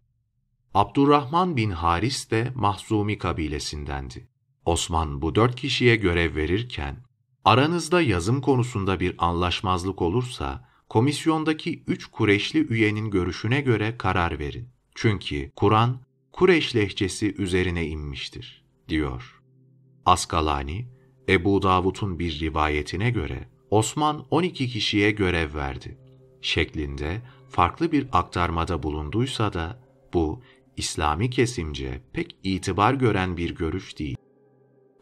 Abdurrahman 0.74 1.58
bin 1.58 1.72
Haris 1.72 2.32
de 2.32 2.52
Mahzumi 2.56 3.18
kabilesindendi. 3.18 4.28
Osman 4.66 5.22
bu 5.22 5.36
dört 5.36 5.56
kişiye 5.56 5.96
görev 5.96 6.36
verirken, 6.36 6.98
aranızda 7.46 8.02
yazım 8.02 8.42
konusunda 8.42 9.00
bir 9.00 9.16
anlaşmazlık 9.18 10.02
olursa, 10.02 10.70
komisyondaki 10.90 11.84
üç 11.88 12.06
Kureyşli 12.06 12.68
üyenin 12.68 13.12
görüşüne 13.12 13.62
göre 13.62 13.98
karar 13.98 14.40
verin. 14.40 14.70
Çünkü 14.96 15.52
Kur'an, 15.56 16.00
Kureyş 16.32 16.76
lehçesi 16.76 17.36
üzerine 17.38 17.88
inmiştir, 17.88 18.64
diyor. 18.90 19.42
Askalani, 20.06 20.88
Ebu 21.30 21.62
Davud'un 21.62 22.20
bir 22.20 22.40
rivayetine 22.40 23.10
göre 23.10 23.50
Osman 23.72 24.26
12 24.32 24.68
kişiye 24.68 25.12
görev 25.12 25.56
verdi. 25.56 25.98
Şeklinde 26.42 27.22
farklı 27.50 27.92
bir 27.92 28.08
aktarmada 28.12 28.84
bulunduysa 28.84 29.54
da 29.54 29.80
bu 30.14 30.42
İslami 30.80 31.30
kesimce 31.30 32.02
pek 32.14 32.36
itibar 32.44 32.94
gören 32.94 33.38
bir 33.38 33.56
görüş 33.56 34.00
değil. 34.00 34.18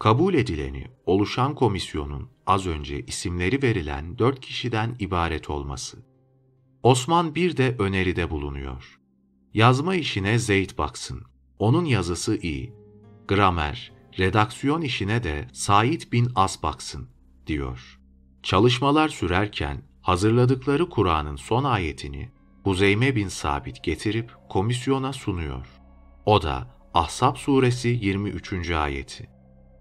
Kabul 0.00 0.34
edileni 0.34 0.86
oluşan 1.06 1.54
komisyonun 1.54 2.28
az 2.46 2.66
önce 2.66 3.00
isimleri 3.00 3.62
verilen 3.62 4.18
dört 4.18 4.40
kişiden 4.40 4.96
ibaret 4.98 5.50
olması. 5.50 5.98
Osman 6.82 7.34
bir 7.34 7.56
de 7.56 7.76
öneride 7.78 8.30
bulunuyor. 8.30 9.00
Yazma 9.54 9.94
işine 9.94 10.38
Zeyd 10.38 10.78
baksın. 10.78 11.22
Onun 11.58 11.84
yazısı 11.84 12.38
iyi. 12.42 12.72
Gramer, 13.28 13.92
redaksiyon 14.18 14.82
işine 14.82 15.22
de 15.22 15.48
Said 15.52 16.02
bin 16.12 16.28
As 16.34 16.62
baksın, 16.62 17.08
diyor. 17.46 18.00
Çalışmalar 18.42 19.08
sürerken 19.08 19.82
hazırladıkları 20.02 20.88
Kur'an'ın 20.88 21.36
son 21.36 21.64
ayetini 21.64 22.28
Huzeyme 22.68 23.16
bin 23.16 23.28
Sabit 23.28 23.82
getirip 23.82 24.32
komisyona 24.48 25.12
sunuyor. 25.12 25.66
O 26.26 26.42
da 26.42 26.66
Ahzab 26.94 27.36
suresi 27.36 27.88
23. 27.88 28.70
ayeti. 28.70 29.30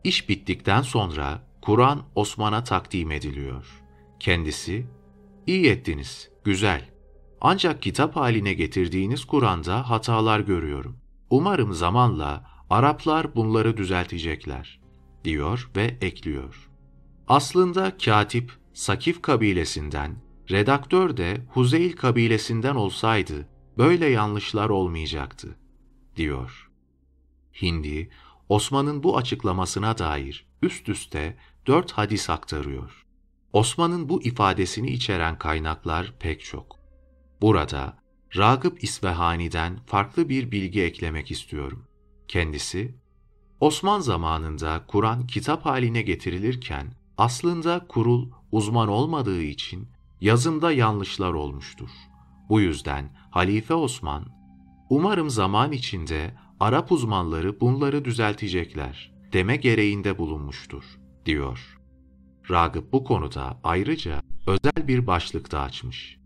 İş 0.04 0.30
bittikten 0.30 0.82
sonra 0.82 1.42
Kur'an 1.62 2.04
Osman'a 2.16 2.64
takdim 2.64 3.12
ediliyor. 3.12 3.84
Kendisi, 4.20 4.88
iyi 5.48 5.68
ettiniz, 5.70 6.30
güzel. 6.44 6.90
Ancak 7.42 7.82
kitap 7.82 8.16
haline 8.16 8.54
getirdiğiniz 8.54 9.26
Kur'an'da 9.26 9.90
hatalar 9.90 10.40
görüyorum. 10.40 10.98
Umarım 11.30 11.74
zamanla 11.74 12.46
Araplar 12.70 13.36
bunları 13.36 13.78
düzeltecekler, 13.78 14.80
diyor 15.24 15.70
ve 15.76 15.98
ekliyor. 16.02 16.70
Aslında 17.28 17.98
katip 17.98 18.52
Sakif 18.74 19.22
kabilesinden, 19.22 20.27
redaktör 20.52 21.18
de 21.18 21.42
Huzeyl 21.50 21.96
kabilesinden 21.96 22.76
olsaydı 22.76 23.48
böyle 23.78 24.06
yanlışlar 24.08 24.70
olmayacaktı, 24.70 25.58
diyor. 26.16 26.72
Hindi, 27.62 28.10
Osman'ın 28.50 29.04
bu 29.04 29.18
açıklamasına 29.18 29.98
dair 29.98 30.48
üst 30.62 30.90
üste 30.90 31.38
dört 31.68 31.92
hadis 31.92 32.30
aktarıyor. 32.30 33.06
Osman'ın 33.54 34.10
bu 34.10 34.24
ifadesini 34.24 34.90
içeren 34.90 35.38
kaynaklar 35.38 36.14
pek 36.20 36.44
çok. 36.44 36.80
Burada 37.42 37.98
Ragıp 38.38 38.84
İsvehani'den 38.84 39.80
farklı 39.86 40.30
bir 40.30 40.52
bilgi 40.52 40.82
eklemek 40.82 41.32
istiyorum. 41.32 41.86
Kendisi, 42.28 42.96
Osman 43.60 44.00
zamanında 44.00 44.84
Kur'an 44.88 45.28
kitap 45.28 45.66
haline 45.66 46.02
getirilirken 46.02 46.94
aslında 47.18 47.86
kurul 47.88 48.32
uzman 48.52 48.88
olmadığı 48.88 49.42
için 49.42 49.88
yazımda 50.22 50.72
yanlışlar 50.72 51.34
olmuştur. 51.34 51.90
Bu 52.50 52.62
yüzden 52.62 53.10
Halife 53.32 53.74
Osman, 53.74 54.38
Umarım 54.90 55.30
zaman 55.30 55.72
içinde 55.72 56.34
Arap 56.60 56.92
uzmanları 56.92 57.60
bunları 57.60 58.06
düzeltecekler 58.06 59.12
deme 59.34 59.56
gereğinde 59.56 60.18
bulunmuştur, 60.18 60.84
diyor. 61.26 61.80
Ragıp 62.50 62.94
bu 62.94 63.04
konuda 63.04 63.60
ayrıca 63.64 64.22
özel 64.48 64.88
bir 64.88 65.08
başlık 65.08 65.52
da 65.52 65.62
açmış. 65.62 66.18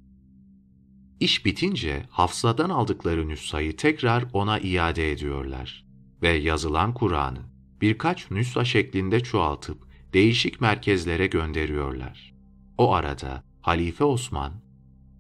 İş 1.20 1.46
bitince 1.46 2.06
Hafsa'dan 2.10 2.70
aldıkları 2.70 3.28
nüshayı 3.28 3.78
tekrar 3.78 4.26
ona 4.34 4.60
iade 4.60 5.12
ediyorlar 5.12 5.86
ve 6.22 6.30
yazılan 6.30 6.94
Kur'an'ı 6.94 7.40
birkaç 7.82 8.32
nüsha 8.32 8.66
şeklinde 8.66 9.20
çoğaltıp 9.20 9.88
değişik 10.14 10.62
merkezlere 10.62 11.28
gönderiyorlar. 11.28 12.34
O 12.78 12.94
arada 12.94 13.44
Halife 13.62 14.04
Osman, 14.04 14.54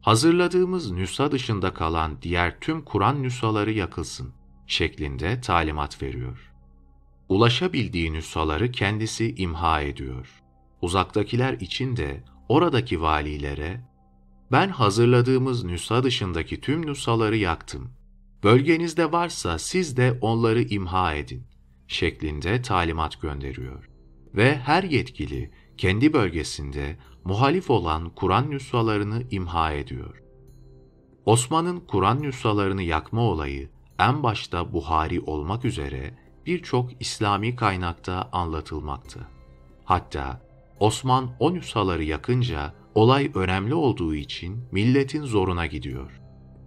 hazırladığımız 0.02 0.92
nüsha 0.92 1.32
dışında 1.32 1.74
kalan 1.74 2.22
diğer 2.22 2.60
tüm 2.60 2.82
Kur'an 2.86 3.24
nüshaları 3.24 3.72
yakılsın 3.72 4.34
şeklinde 4.68 5.42
talimat 5.42 6.02
veriyor. 6.02 6.52
Ulaşabildiği 7.30 8.14
nüshaları 8.14 8.72
kendisi 8.72 9.36
imha 9.38 9.82
ediyor. 9.82 10.42
Uzaktakiler 10.82 11.54
için 11.54 11.98
de 11.98 12.24
oradaki 12.50 13.02
valilere 13.02 13.82
ben 14.52 14.70
hazırladığımız 14.70 15.64
nüsha 15.64 16.04
dışındaki 16.04 16.62
tüm 16.62 16.86
nüshaları 16.86 17.38
yaktım. 17.38 17.92
Bölgenizde 18.44 19.12
varsa 19.12 19.60
siz 19.60 19.98
de 19.98 20.18
onları 20.22 20.62
imha 20.62 21.14
edin 21.14 21.44
şeklinde 21.88 22.62
talimat 22.62 23.22
gönderiyor. 23.22 23.90
Ve 24.36 24.58
her 24.58 24.84
yetkili 24.84 25.52
kendi 25.78 26.14
bölgesinde 26.14 26.98
muhalif 27.24 27.70
olan 27.70 28.10
Kur'an 28.10 28.50
nüshalarını 28.52 29.24
imha 29.32 29.72
ediyor. 29.72 30.24
Osman'ın 31.26 31.80
Kur'an 31.80 32.22
nüshalarını 32.22 32.84
yakma 32.84 33.22
olayı 33.22 33.70
en 34.00 34.24
başta 34.24 34.74
Buhari 34.74 35.22
olmak 35.22 35.66
üzere 35.66 36.18
birçok 36.46 37.02
İslami 37.02 37.56
kaynakta 37.56 38.30
anlatılmakta. 38.32 39.20
Hatta 39.86 40.42
Osman 40.80 41.32
o 41.40 41.54
nüshaları 41.54 42.04
yakınca 42.04 42.74
olay 42.96 43.32
önemli 43.36 43.74
olduğu 43.74 44.16
için 44.16 44.66
milletin 44.72 45.24
zoruna 45.24 45.66
gidiyor. 45.66 46.22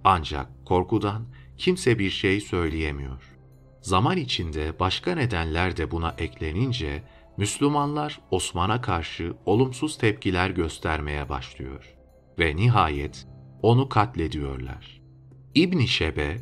Ancak 0.05 0.67
korkudan 0.67 1.27
kimse 1.57 1.99
bir 1.99 2.11
şey 2.11 2.41
söyleyemiyor. 2.41 3.23
Zaman 3.81 4.17
içinde 4.17 4.79
başka 4.81 5.15
nedenler 5.15 5.77
de 5.77 5.91
buna 5.91 6.15
eklenince 6.19 7.03
Müslümanlar 7.37 8.21
Osman'a 8.31 8.81
karşı 8.81 9.35
olumsuz 9.47 9.99
tepkiler 9.99 10.51
göstermeye 10.51 11.29
başlıyor 11.29 11.95
ve 12.39 12.57
nihayet 12.57 13.27
onu 13.63 13.89
katlediyorlar. 13.89 15.01
İbn 15.55 15.81
Şebe, 15.81 16.37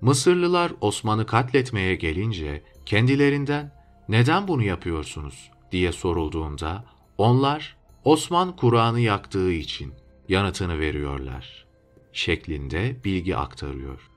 Mısırlılar 0.00 0.72
Osman'ı 0.80 1.26
katletmeye 1.26 1.94
gelince 1.94 2.62
kendilerinden 2.86 3.72
neden 4.08 4.48
bunu 4.48 4.62
yapıyorsunuz 4.62 5.50
diye 5.72 5.92
sorulduğunda 5.92 6.84
onlar 7.18 7.76
Osman 8.04 8.56
Kur'an'ı 8.56 9.00
yaktığı 9.00 9.52
için 9.52 9.94
yanıtını 10.28 10.78
veriyorlar 10.78 11.66
şeklinde 12.12 12.96
bilgi 13.04 13.36
aktarıyor. 13.36 14.10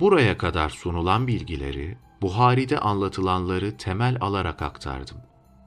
Buraya 0.00 0.38
kadar 0.38 0.70
sunulan 0.70 1.26
bilgileri 1.26 1.98
Buhari'de 2.22 2.78
anlatılanları 2.78 3.76
temel 3.76 4.16
alarak 4.20 4.62
aktardım. 4.62 5.16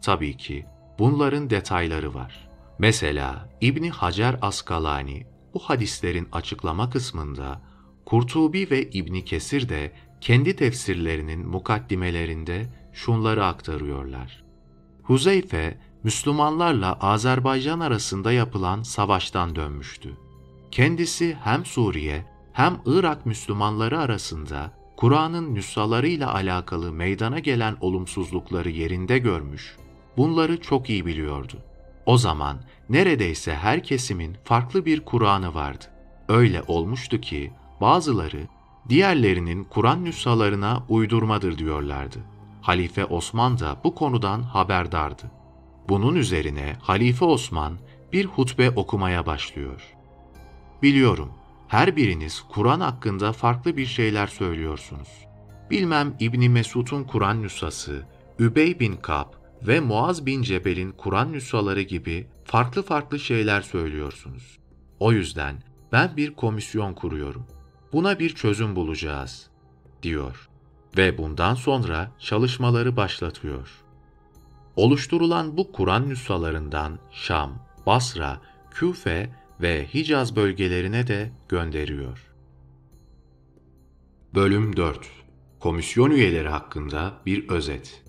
Tabii 0.01 0.37
ki 0.37 0.65
bunların 0.99 1.49
detayları 1.49 2.13
var. 2.13 2.49
Mesela 2.79 3.49
İbni 3.61 3.89
Hacer 3.89 4.37
Askalani 4.41 5.27
bu 5.53 5.59
hadislerin 5.59 6.27
açıklama 6.31 6.89
kısmında 6.89 7.61
Kurtubi 8.05 8.67
ve 8.71 8.89
İbni 8.89 9.25
Kesir 9.25 9.69
de 9.69 9.91
kendi 10.21 10.55
tefsirlerinin 10.55 11.47
mukaddimelerinde 11.47 12.69
şunları 12.93 13.45
aktarıyorlar. 13.45 14.43
Huzeyfe, 15.03 15.77
Müslümanlarla 16.03 16.93
Azerbaycan 16.93 17.79
arasında 17.79 18.31
yapılan 18.31 18.83
savaştan 18.83 19.55
dönmüştü. 19.55 20.17
Kendisi 20.71 21.37
hem 21.43 21.65
Suriye 21.65 22.25
hem 22.53 22.81
Irak 22.85 23.25
Müslümanları 23.25 23.99
arasında 23.99 24.80
Kur'an'ın 25.01 25.55
nüshalarıyla 25.55 26.33
alakalı 26.33 26.91
meydana 26.91 27.39
gelen 27.39 27.77
olumsuzlukları 27.81 28.69
yerinde 28.69 29.17
görmüş, 29.17 29.75
bunları 30.17 30.61
çok 30.61 30.89
iyi 30.89 31.05
biliyordu. 31.05 31.57
O 32.05 32.17
zaman 32.17 32.61
neredeyse 32.89 33.55
her 33.55 33.83
kesimin 33.83 34.37
farklı 34.43 34.85
bir 34.85 35.05
Kur'an'ı 35.05 35.53
vardı. 35.53 35.85
Öyle 36.29 36.63
olmuştu 36.67 37.21
ki 37.21 37.51
bazıları 37.81 38.47
diğerlerinin 38.89 39.63
Kur'an 39.63 40.05
nüshalarına 40.05 40.85
uydurmadır 40.89 41.57
diyorlardı. 41.57 42.19
Halife 42.61 43.05
Osman 43.05 43.59
da 43.59 43.81
bu 43.83 43.95
konudan 43.95 44.41
haberdardı. 44.41 45.31
Bunun 45.89 46.15
üzerine 46.15 46.75
Halife 46.81 47.25
Osman 47.25 47.79
bir 48.13 48.25
hutbe 48.25 48.71
okumaya 48.71 49.25
başlıyor. 49.25 49.95
Biliyorum, 50.83 51.31
her 51.71 51.95
biriniz 51.95 52.41
Kur'an 52.49 52.79
hakkında 52.79 53.33
farklı 53.33 53.77
bir 53.77 53.85
şeyler 53.85 54.27
söylüyorsunuz. 54.27 55.07
Bilmem 55.69 56.15
İbni 56.19 56.49
Mesud'un 56.49 57.03
Kur'an 57.03 57.41
nüshası, 57.41 58.05
Übey 58.39 58.79
bin 58.79 58.95
Kab 58.95 59.25
ve 59.61 59.79
Muaz 59.79 60.25
bin 60.25 60.41
Cebel'in 60.41 60.91
Kur'an 60.91 61.31
nüshaları 61.31 61.81
gibi 61.81 62.27
farklı 62.45 62.83
farklı 62.83 63.19
şeyler 63.19 63.61
söylüyorsunuz. 63.61 64.59
O 64.99 65.11
yüzden 65.11 65.63
ben 65.91 66.17
bir 66.17 66.35
komisyon 66.35 66.93
kuruyorum. 66.93 67.45
Buna 67.93 68.19
bir 68.19 68.35
çözüm 68.35 68.75
bulacağız, 68.75 69.49
diyor. 70.03 70.49
Ve 70.97 71.17
bundan 71.17 71.55
sonra 71.55 72.11
çalışmaları 72.19 72.95
başlatıyor. 72.95 73.69
Oluşturulan 74.75 75.57
bu 75.57 75.71
Kur'an 75.71 76.09
nüshalarından 76.09 76.99
Şam, 77.11 77.51
Basra, 77.85 78.41
Küfe 78.71 79.40
ve 79.61 79.87
Hicaz 79.93 80.35
bölgelerine 80.35 81.07
de 81.07 81.31
gönderiyor. 81.49 82.33
Bölüm 84.35 84.75
4 84.75 85.09
Komisyon 85.59 86.11
üyeleri 86.11 86.49
hakkında 86.49 87.21
bir 87.25 87.49
özet 87.49 88.03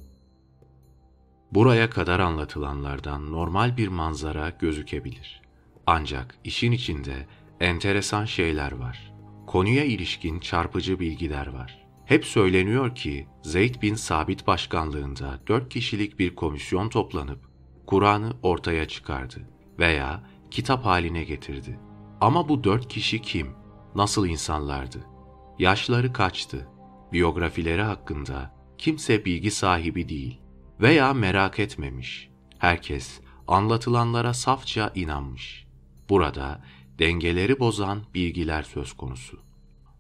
Buraya 1.53 1.90
kadar 1.90 2.20
anlatılanlardan 2.20 3.32
normal 3.32 3.76
bir 3.76 3.88
manzara 3.88 4.50
gözükebilir. 4.50 5.42
Ancak 5.86 6.34
işin 6.44 6.72
içinde 6.72 7.26
enteresan 7.61 8.24
şeyler 8.24 8.72
var. 8.72 9.12
Konuya 9.46 9.84
ilişkin 9.84 10.40
çarpıcı 10.40 11.00
bilgiler 11.00 11.46
var. 11.46 11.86
Hep 12.05 12.24
söyleniyor 12.24 12.94
ki 12.94 13.26
Zeyd 13.42 13.82
bin 13.82 13.94
Sabit 13.94 14.46
başkanlığında 14.46 15.40
dört 15.48 15.68
kişilik 15.68 16.18
bir 16.18 16.34
komisyon 16.34 16.88
toplanıp 16.88 17.40
Kur'an'ı 17.86 18.32
ortaya 18.42 18.88
çıkardı 18.88 19.48
veya 19.78 20.22
kitap 20.53 20.84
haline 20.84 21.24
getirdi. 21.24 21.80
Ama 22.20 22.48
bu 22.48 22.64
dört 22.64 22.88
kişi 22.88 23.22
kim? 23.22 23.50
Nasıl 23.94 24.26
insanlardı? 24.26 25.07
Yaşları 25.59 26.12
kaçtı? 26.12 26.68
Biyografileri 27.12 27.82
hakkında 27.82 28.55
kimse 28.78 29.24
bilgi 29.24 29.50
sahibi 29.50 30.09
değil 30.09 30.40
veya 30.80 31.14
merak 31.14 31.59
etmemiş. 31.59 32.30
Herkes 32.59 33.20
anlatılanlara 33.48 34.34
safça 34.34 34.92
inanmış. 34.94 35.66
Burada 36.09 36.64
dengeleri 36.98 37.61
bozan 37.61 38.03
bilgiler 38.14 38.62
söz 38.62 38.92
konusu. 38.92 39.40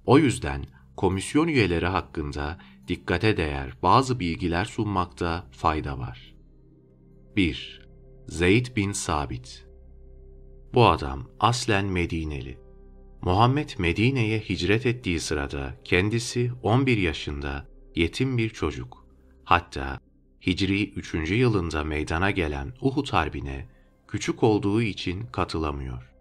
O 0.06 0.18
yüzden 0.18 0.64
komisyon 0.96 1.48
üyeleri 1.48 1.86
hakkında 1.86 2.58
dikkate 2.88 3.36
değer 3.36 3.76
bazı 3.82 4.20
bilgiler 4.20 4.64
sunmakta 4.64 5.46
fayda 5.50 5.98
var. 5.98 6.34
1. 7.36 7.88
Zeyd 8.28 8.76
bin 8.76 8.92
Sabit 8.92 9.71
Bu 10.74 10.88
adam 10.88 11.28
aslen 11.40 11.84
Medineli. 11.84 12.58
Muhammed 13.22 13.70
Medine'ye 13.78 14.40
hicret 14.40 14.86
ettiği 14.86 15.20
sırada 15.20 15.74
kendisi 15.84 16.52
11 16.62 16.96
yaşında 16.96 17.66
yetim 17.96 18.38
bir 18.38 18.50
çocuk. 18.50 19.06
Hatta 19.44 20.00
Hicri 20.46 20.90
3. 20.90 21.30
yılında 21.30 21.84
meydana 21.84 22.30
gelen 22.30 22.72
Uhud 22.80 23.08
Harbi'ne 23.08 23.68
küçük 24.08 24.42
olduğu 24.42 24.82
için 24.82 25.26
katılamıyor. 25.26 26.12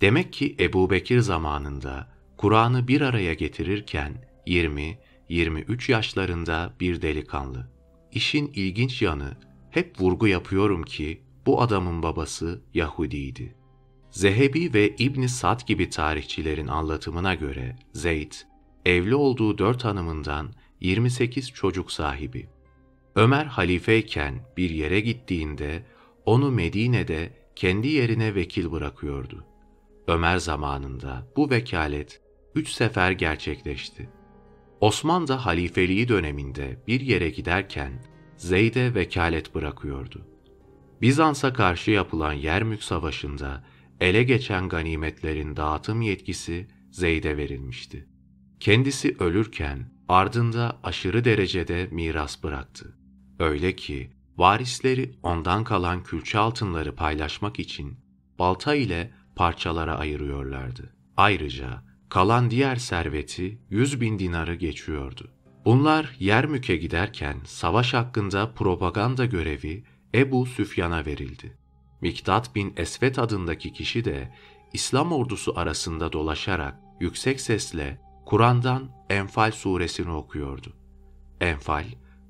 Demek 0.00 0.32
ki 0.32 0.56
Ebu 0.60 0.90
Bekir 0.90 1.20
zamanında 1.20 2.12
Kur'an'ı 2.36 2.88
bir 2.88 3.00
araya 3.00 3.34
getirirken 3.34 4.28
20-23 4.46 5.92
yaşlarında 5.92 6.74
bir 6.80 7.02
delikanlı. 7.02 7.70
İşin 8.12 8.52
ilginç 8.54 9.02
yanı 9.02 9.36
hep 9.70 10.00
vurgu 10.00 10.26
yapıyorum 10.28 10.82
ki 10.82 11.22
bu 11.46 11.62
adamın 11.62 12.02
babası 12.02 12.62
Yahudiydi. 12.74 13.63
Zehebi 14.14 14.74
ve 14.74 14.96
İbn 14.96 15.26
Sad 15.26 15.60
gibi 15.66 15.90
tarihçilerin 15.90 16.66
anlatımına 16.66 17.34
göre 17.34 17.76
Zeyd, 17.92 18.32
evli 18.84 19.14
olduğu 19.14 19.58
dört 19.58 19.84
hanımından 19.84 20.52
28 20.80 21.50
çocuk 21.50 21.92
sahibi. 21.92 22.48
Ömer 23.14 23.44
halifeyken 23.44 24.34
bir 24.56 24.70
yere 24.70 25.00
gittiğinde 25.00 25.82
onu 26.26 26.50
Medine'de 26.50 27.32
kendi 27.56 27.88
yerine 27.88 28.34
vekil 28.34 28.70
bırakıyordu. 28.72 29.44
Ömer 30.08 30.38
zamanında 30.38 31.26
bu 31.36 31.50
vekalet 31.50 32.20
üç 32.54 32.68
sefer 32.68 33.10
gerçekleşti. 33.10 34.08
Osman 34.80 35.28
da 35.28 35.46
halifeliği 35.46 36.08
döneminde 36.08 36.82
bir 36.86 37.00
yere 37.00 37.30
giderken 37.30 38.04
Zeyd'e 38.36 38.94
vekalet 38.94 39.54
bırakıyordu. 39.54 40.26
Bizans'a 41.02 41.52
karşı 41.52 41.90
yapılan 41.90 42.32
Yermük 42.32 42.82
Savaşı'nda 42.82 43.64
ele 44.04 44.22
geçen 44.22 44.68
ganimetlerin 44.68 45.56
dağıtım 45.56 46.02
yetkisi 46.02 46.66
Zeyd'e 46.90 47.36
verilmişti. 47.36 48.08
Kendisi 48.60 49.16
ölürken 49.18 49.90
ardında 50.08 50.80
aşırı 50.82 51.24
derecede 51.24 51.88
miras 51.90 52.42
bıraktı. 52.42 52.98
Öyle 53.38 53.76
ki 53.76 54.10
varisleri 54.36 55.14
ondan 55.22 55.64
kalan 55.64 56.02
külçe 56.02 56.38
altınları 56.38 56.94
paylaşmak 56.94 57.58
için 57.58 57.96
balta 58.38 58.74
ile 58.74 59.10
parçalara 59.36 59.96
ayırıyorlardı. 59.98 60.92
Ayrıca 61.16 61.82
kalan 62.08 62.50
diğer 62.50 62.76
serveti 62.76 63.58
100 63.70 64.00
bin 64.00 64.18
dinarı 64.18 64.54
geçiyordu. 64.54 65.30
Bunlar 65.64 66.16
Yermük'e 66.18 66.76
giderken 66.76 67.36
savaş 67.44 67.94
hakkında 67.94 68.52
propaganda 68.54 69.24
görevi 69.24 69.84
Ebu 70.14 70.46
Süfyan'a 70.46 71.06
verildi. 71.06 71.63
Miktat 72.04 72.54
bin 72.54 72.72
Esvet 72.76 73.18
adındaki 73.18 73.72
kişi 73.72 74.04
de 74.04 74.32
İslam 74.72 75.12
ordusu 75.12 75.52
arasında 75.58 76.12
dolaşarak 76.12 76.74
yüksek 77.00 77.40
sesle 77.40 78.00
Kur'an'dan 78.26 78.90
Enfal 79.10 79.52
suresini 79.52 80.10
okuyordu. 80.10 80.72
Enfal, 81.40 81.84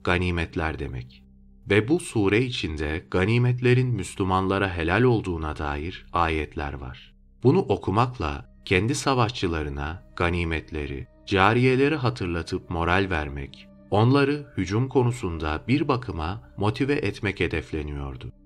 ganimetler 0.04 0.78
demek. 0.78 1.24
Ve 1.70 1.88
bu 1.88 2.00
sure 2.00 2.42
içinde 2.42 3.06
ganimetlerin 3.10 3.88
Müslümanlara 3.88 4.76
helal 4.76 5.02
olduğuna 5.02 5.56
dair 5.56 6.06
ayetler 6.12 6.72
var. 6.72 7.14
Bunu 7.42 7.58
okumakla 7.58 8.54
kendi 8.64 8.94
savaşçılarına 8.94 10.02
ganimetleri, 10.16 11.06
cariyeleri 11.26 11.96
hatırlatıp 11.96 12.70
moral 12.70 13.06
vermek, 13.10 13.68
onları 13.90 14.52
hücum 14.56 14.88
konusunda 14.88 15.64
bir 15.68 15.88
bakıma 15.88 16.50
motive 16.56 16.94
etmek 16.94 17.40
hedefleniyordu. 17.40 18.43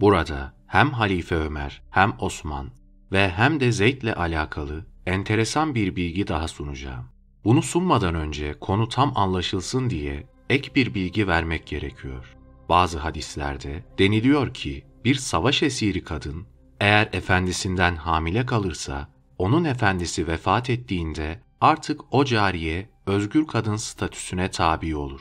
Burada 0.00 0.52
hem 0.66 0.90
Halife 0.90 1.34
Ömer 1.34 1.82
hem 1.90 2.12
Osman 2.18 2.70
ve 3.12 3.28
hem 3.28 3.60
de 3.60 3.72
Zeyd'le 3.72 4.16
alakalı 4.16 4.86
enteresan 5.06 5.74
bir 5.74 5.96
bilgi 5.96 6.28
daha 6.28 6.48
sunacağım. 6.48 7.04
Bunu 7.44 7.62
sunmadan 7.62 8.14
önce 8.14 8.54
konu 8.60 8.88
tam 8.88 9.12
anlaşılsın 9.14 9.90
diye 9.90 10.26
ek 10.50 10.74
bir 10.74 10.94
bilgi 10.94 11.28
vermek 11.28 11.66
gerekiyor. 11.66 12.36
Bazı 12.68 12.98
hadislerde 12.98 13.84
deniliyor 13.98 14.54
ki 14.54 14.84
bir 15.04 15.14
savaş 15.14 15.62
esiri 15.62 16.04
kadın 16.04 16.46
eğer 16.80 17.08
efendisinden 17.12 17.96
hamile 17.96 18.46
kalırsa 18.46 19.08
onun 19.38 19.64
efendisi 19.64 20.26
vefat 20.26 20.70
ettiğinde 20.70 21.40
artık 21.60 22.00
o 22.10 22.24
cariye 22.24 22.90
özgür 23.06 23.46
kadın 23.46 23.76
statüsüne 23.76 24.50
tabi 24.50 24.96
olur. 24.96 25.20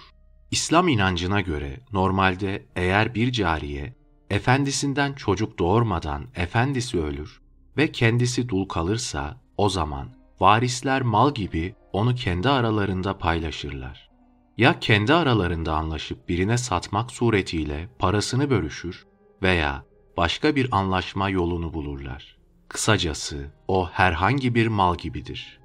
İslam 0.51 0.87
inancına 0.87 1.41
göre 1.41 1.79
normalde 1.91 2.65
eğer 2.75 3.15
bir 3.15 3.31
cariye 3.31 3.96
efendisinden 4.29 5.13
çocuk 5.13 5.59
doğurmadan 5.59 6.25
efendisi 6.35 6.99
ölür 7.01 7.41
ve 7.77 7.91
kendisi 7.91 8.49
dul 8.49 8.65
kalırsa 8.65 9.37
o 9.57 9.69
zaman 9.69 10.09
varisler 10.39 11.01
mal 11.01 11.33
gibi 11.33 11.75
onu 11.93 12.15
kendi 12.15 12.49
aralarında 12.49 13.17
paylaşırlar. 13.17 14.09
Ya 14.57 14.79
kendi 14.79 15.13
aralarında 15.13 15.75
anlaşıp 15.75 16.29
birine 16.29 16.57
satmak 16.57 17.11
suretiyle 17.11 17.89
parasını 17.99 18.49
bölüşür 18.49 19.05
veya 19.41 19.85
başka 20.17 20.55
bir 20.55 20.77
anlaşma 20.77 21.29
yolunu 21.29 21.73
bulurlar. 21.73 22.37
Kısacası 22.69 23.51
o 23.67 23.89
herhangi 23.89 24.55
bir 24.55 24.67
mal 24.67 24.95
gibidir. 24.95 25.59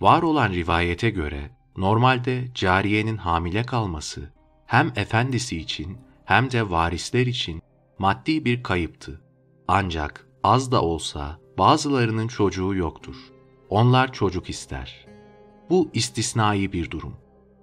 Var 0.00 0.22
olan 0.22 0.50
rivayete 0.50 1.10
göre 1.10 1.50
normalde 1.76 2.48
cariyenin 2.54 3.16
hamile 3.16 3.62
kalması 3.62 4.32
hem 4.66 4.92
efendisi 4.96 5.56
için 5.56 5.98
hem 6.24 6.50
de 6.50 6.70
varisler 6.70 7.26
için 7.26 7.62
maddi 7.98 8.44
bir 8.44 8.62
kayıptı. 8.62 9.20
Ancak 9.68 10.26
az 10.44 10.72
da 10.72 10.82
olsa 10.82 11.38
bazılarının 11.58 12.28
çocuğu 12.28 12.74
yoktur. 12.74 13.16
Onlar 13.68 14.12
çocuk 14.12 14.50
ister. 14.50 15.06
Bu 15.70 15.90
istisnai 15.94 16.72
bir 16.72 16.90
durum. 16.90 17.14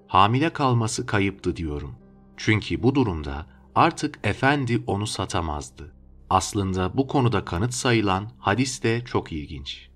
Hamile 0.08 0.50
kalması 0.50 1.06
kayıptı 1.06 1.56
diyorum. 1.56 1.96
Çünkü 2.38 2.84
bu 2.84 2.96
durumda 2.96 3.46
artık 3.76 4.20
efendi 4.24 4.84
onu 4.88 5.08
satamazdı. 5.08 5.94
Aslında 6.30 6.98
bu 6.98 7.08
konuda 7.08 7.46
kanıt 7.46 7.74
sayılan 7.74 8.32
hadis 8.40 8.84
de 8.84 9.06
çok 9.06 9.32
ilginç. 9.32 9.90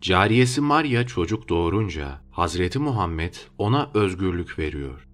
Cariyesi 0.00 0.60
Maria 0.60 1.06
çocuk 1.06 1.48
doğurunca 1.48 2.20
Hazreti 2.30 2.78
Muhammed 2.78 3.34
ona 3.58 3.90
özgürlük 3.94 4.58
veriyor. 4.58 5.08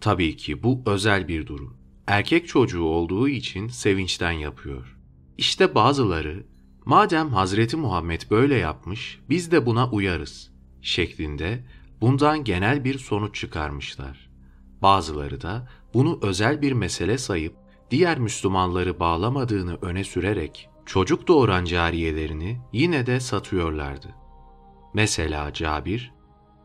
Tabii 0.00 0.36
ki 0.36 0.62
bu 0.62 0.82
özel 0.86 1.28
bir 1.28 1.46
durum. 1.46 1.81
Erkek 2.06 2.48
çocuğu 2.48 2.84
olduğu 2.84 3.28
için 3.28 3.68
sevinçten 3.68 4.32
yapıyor. 4.32 4.96
İşte 5.38 5.74
bazıları 5.74 6.46
madem 6.84 7.30
Hazreti 7.30 7.76
Muhammed 7.76 8.20
böyle 8.30 8.54
yapmış 8.54 9.20
biz 9.28 9.52
de 9.52 9.66
buna 9.66 9.90
uyarız 9.90 10.50
şeklinde 10.80 11.64
bundan 12.00 12.44
genel 12.44 12.84
bir 12.84 12.98
sonuç 12.98 13.34
çıkarmışlar. 13.34 14.30
Bazıları 14.82 15.40
da 15.40 15.68
bunu 15.94 16.18
özel 16.22 16.62
bir 16.62 16.72
mesele 16.72 17.18
sayıp 17.18 17.54
diğer 17.90 18.18
Müslümanları 18.18 19.00
bağlamadığını 19.00 19.78
öne 19.82 20.04
sürerek 20.04 20.68
çocuk 20.86 21.28
doğuran 21.28 21.64
cariyelerini 21.64 22.60
yine 22.72 23.06
de 23.06 23.20
satıyorlardı. 23.20 24.08
Mesela 24.94 25.52
Cabir, 25.52 26.12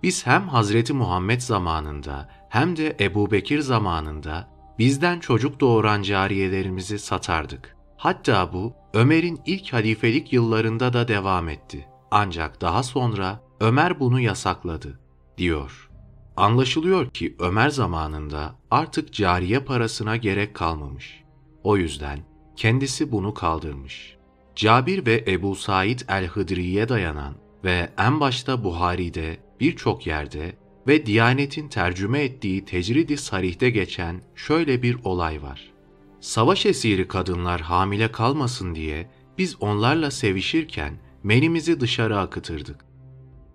biz 0.03 0.27
hem 0.27 0.47
Hazreti 0.47 0.93
Muhammed 0.93 1.41
zamanında 1.41 2.29
hem 2.49 2.75
de 2.77 2.97
Ebu 2.99 3.31
Bekir 3.31 3.59
zamanında 3.59 4.56
bizden 4.79 5.19
çocuk 5.19 5.59
doğuran 5.59 6.01
cariyelerimizi 6.01 6.99
satardık. 6.99 7.75
Hatta 7.97 8.53
bu 8.53 8.73
Ömer'in 8.93 9.39
ilk 9.45 9.73
halifelik 9.73 10.33
yıllarında 10.33 10.93
da 10.93 11.07
devam 11.07 11.49
etti. 11.49 11.87
Ancak 12.11 12.61
daha 12.61 12.83
sonra 12.83 13.41
Ömer 13.59 13.99
bunu 13.99 14.19
yasakladı, 14.19 14.99
diyor. 15.37 15.89
Anlaşılıyor 16.37 17.09
ki 17.09 17.35
Ömer 17.39 17.69
zamanında 17.69 18.55
artık 18.71 19.13
cariye 19.13 19.59
parasına 19.59 20.17
gerek 20.17 20.53
kalmamış. 20.53 21.23
O 21.63 21.77
yüzden 21.77 22.19
kendisi 22.55 23.11
bunu 23.11 23.33
kaldırmış. 23.33 24.17
Cabir 24.55 25.05
ve 25.05 25.25
Ebu 25.27 25.55
Said 25.55 25.99
el-Hıdri'ye 26.09 26.89
dayanan 26.89 27.33
ve 27.63 27.89
en 27.97 28.19
başta 28.19 28.63
Buhari'de 28.63 29.37
birçok 29.59 30.07
yerde 30.07 30.53
ve 30.87 31.05
Diyanet'in 31.05 31.67
tercüme 31.67 32.23
ettiği 32.23 32.65
Tecridi 32.65 33.17
Sarih'te 33.17 33.69
geçen 33.69 34.21
şöyle 34.35 34.81
bir 34.81 34.97
olay 35.03 35.41
var. 35.43 35.71
Savaş 36.19 36.65
esiri 36.65 37.07
kadınlar 37.07 37.61
hamile 37.61 38.11
kalmasın 38.11 38.75
diye 38.75 39.11
biz 39.37 39.55
onlarla 39.61 40.11
sevişirken 40.11 40.99
menimizi 41.23 41.79
dışarı 41.79 42.19
akıtırdık. 42.19 42.85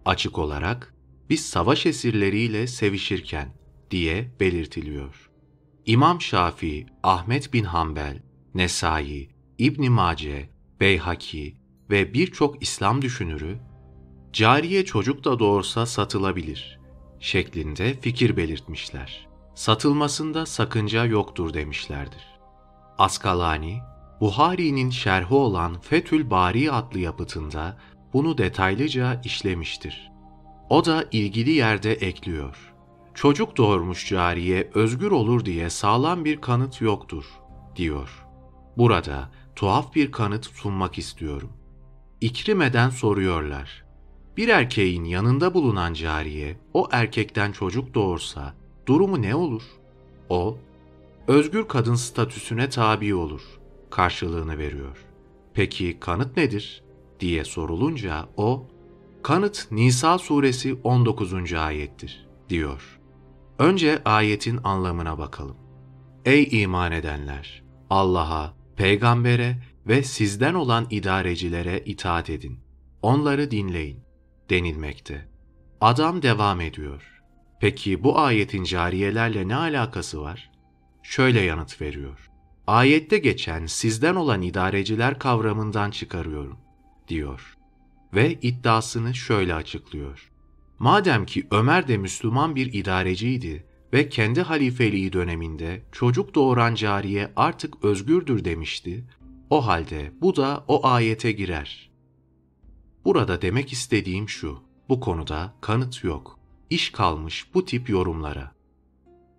Açık 0.04 0.38
olarak 0.38 0.94
biz 1.30 1.46
savaş 1.46 1.86
esirleriyle 1.86 2.66
sevişirken 2.66 3.48
diye 3.90 4.30
belirtiliyor. 4.40 5.30
İmam 5.86 6.20
Şafii, 6.20 6.86
Ahmet 7.02 7.52
bin 7.52 7.64
Hanbel, 7.64 8.22
Nesai, 8.54 9.30
İbn 9.58 9.90
Mace, 9.90 10.50
Beyhaki 10.80 11.56
ve 11.90 12.14
birçok 12.14 12.62
İslam 12.62 13.02
düşünürü 13.02 13.58
cariye 14.32 14.84
çocuk 14.84 15.24
da 15.24 15.38
doğursa 15.38 15.86
satılabilir 15.86 16.81
şeklinde 17.22 18.00
fikir 18.00 18.36
belirtmişler. 18.36 19.26
Satılmasında 19.54 20.46
sakınca 20.46 21.04
yoktur 21.04 21.54
demişlerdir. 21.54 22.26
Askalani, 22.98 23.78
Buhari'nin 24.20 24.90
şerhi 24.90 25.34
olan 25.34 25.80
Fethül 25.80 26.30
Bari 26.30 26.72
adlı 26.72 26.98
yapıtında 26.98 27.76
bunu 28.12 28.38
detaylıca 28.38 29.20
işlemiştir. 29.24 30.10
O 30.70 30.84
da 30.84 31.04
ilgili 31.12 31.50
yerde 31.50 31.92
ekliyor. 31.92 32.72
Çocuk 33.14 33.56
doğurmuş 33.56 34.08
cariye 34.08 34.70
özgür 34.74 35.10
olur 35.10 35.44
diye 35.44 35.70
sağlam 35.70 36.24
bir 36.24 36.40
kanıt 36.40 36.80
yoktur, 36.80 37.24
diyor. 37.76 38.26
Burada 38.76 39.30
tuhaf 39.56 39.94
bir 39.94 40.12
kanıt 40.12 40.46
sunmak 40.46 40.98
istiyorum. 40.98 41.52
İkrimeden 42.20 42.90
soruyorlar. 42.90 43.81
Bir 44.36 44.48
erkeğin 44.48 45.04
yanında 45.04 45.54
bulunan 45.54 45.94
cariye 45.94 46.56
o 46.74 46.88
erkekten 46.92 47.52
çocuk 47.52 47.94
doğursa 47.94 48.54
durumu 48.86 49.22
ne 49.22 49.34
olur? 49.34 49.62
O, 50.28 50.58
özgür 51.28 51.68
kadın 51.68 51.94
statüsüne 51.94 52.68
tabi 52.68 53.14
olur 53.14 53.42
karşılığını 53.92 54.58
veriyor. 54.58 55.04
Peki 55.54 55.96
kanıt 56.00 56.36
nedir? 56.36 56.82
diye 57.20 57.44
sorulunca 57.44 58.28
o, 58.36 58.66
kanıt 59.22 59.66
Nisa 59.70 60.18
suresi 60.18 60.76
19. 60.84 61.52
ayettir 61.52 62.26
diyor. 62.48 63.00
Önce 63.58 64.02
ayetin 64.04 64.60
anlamına 64.64 65.18
bakalım. 65.18 65.56
Ey 66.24 66.62
iman 66.62 66.92
edenler! 66.92 67.62
Allah'a, 67.90 68.54
peygambere 68.76 69.62
ve 69.86 70.02
sizden 70.02 70.54
olan 70.54 70.86
idarecilere 70.90 71.82
itaat 71.84 72.30
edin. 72.30 72.58
Onları 73.02 73.50
dinleyin. 73.50 74.01
Denilmekte. 74.52 75.28
Adam 75.80 76.22
devam 76.22 76.60
ediyor. 76.60 77.22
Peki 77.60 78.04
bu 78.04 78.18
ayetin 78.18 78.64
cariyelerle 78.64 79.48
ne 79.48 79.56
alakası 79.56 80.22
var? 80.22 80.50
Şöyle 81.02 81.40
yanıt 81.40 81.80
veriyor. 81.80 82.30
Ayette 82.66 83.18
geçen 83.18 83.66
sizden 83.66 84.14
olan 84.14 84.42
idareciler 84.42 85.18
kavramından 85.18 85.90
çıkarıyorum, 85.90 86.58
diyor. 87.08 87.56
Ve 88.14 88.38
iddiasını 88.42 89.14
şöyle 89.14 89.54
açıklıyor. 89.54 90.30
Madem 90.78 91.26
ki 91.26 91.46
Ömer 91.50 91.88
de 91.88 91.96
Müslüman 91.96 92.56
bir 92.56 92.72
idareciydi 92.72 93.66
ve 93.92 94.08
kendi 94.08 94.42
halifeliği 94.42 95.12
döneminde 95.12 95.82
çocuk 95.92 96.34
doğuran 96.34 96.74
cariye 96.74 97.32
artık 97.36 97.84
özgürdür 97.84 98.44
demişti, 98.44 99.04
o 99.50 99.66
halde 99.66 100.12
bu 100.20 100.36
da 100.36 100.64
o 100.68 100.86
ayete 100.86 101.32
girer. 101.32 101.91
Burada 103.04 103.42
demek 103.42 103.72
istediğim 103.72 104.28
şu, 104.28 104.58
bu 104.88 105.00
konuda 105.00 105.54
kanıt 105.60 106.04
yok. 106.04 106.38
İş 106.70 106.90
kalmış 106.90 107.46
bu 107.54 107.64
tip 107.64 107.88
yorumlara. 107.88 108.52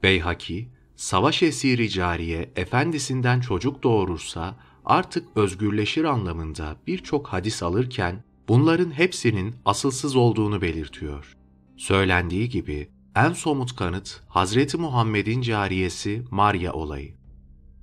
Beyhaki, 0.03 0.69
savaş 0.95 1.43
esiri 1.43 1.89
cariye 1.89 2.51
efendisinden 2.55 3.39
çocuk 3.39 3.83
doğurursa 3.83 4.55
artık 4.85 5.37
özgürleşir 5.37 6.03
anlamında 6.03 6.75
birçok 6.87 7.27
hadis 7.27 7.63
alırken 7.63 8.23
bunların 8.47 8.91
hepsinin 8.91 9.55
asılsız 9.65 10.15
olduğunu 10.15 10.61
belirtiyor. 10.61 11.37
Söylendiği 11.77 12.49
gibi 12.49 12.89
en 13.15 13.33
somut 13.33 13.75
kanıt 13.75 14.23
Hazreti 14.27 14.77
Muhammed'in 14.77 15.41
cariyesi 15.41 16.23
Maria 16.31 16.73
olayı. 16.73 17.13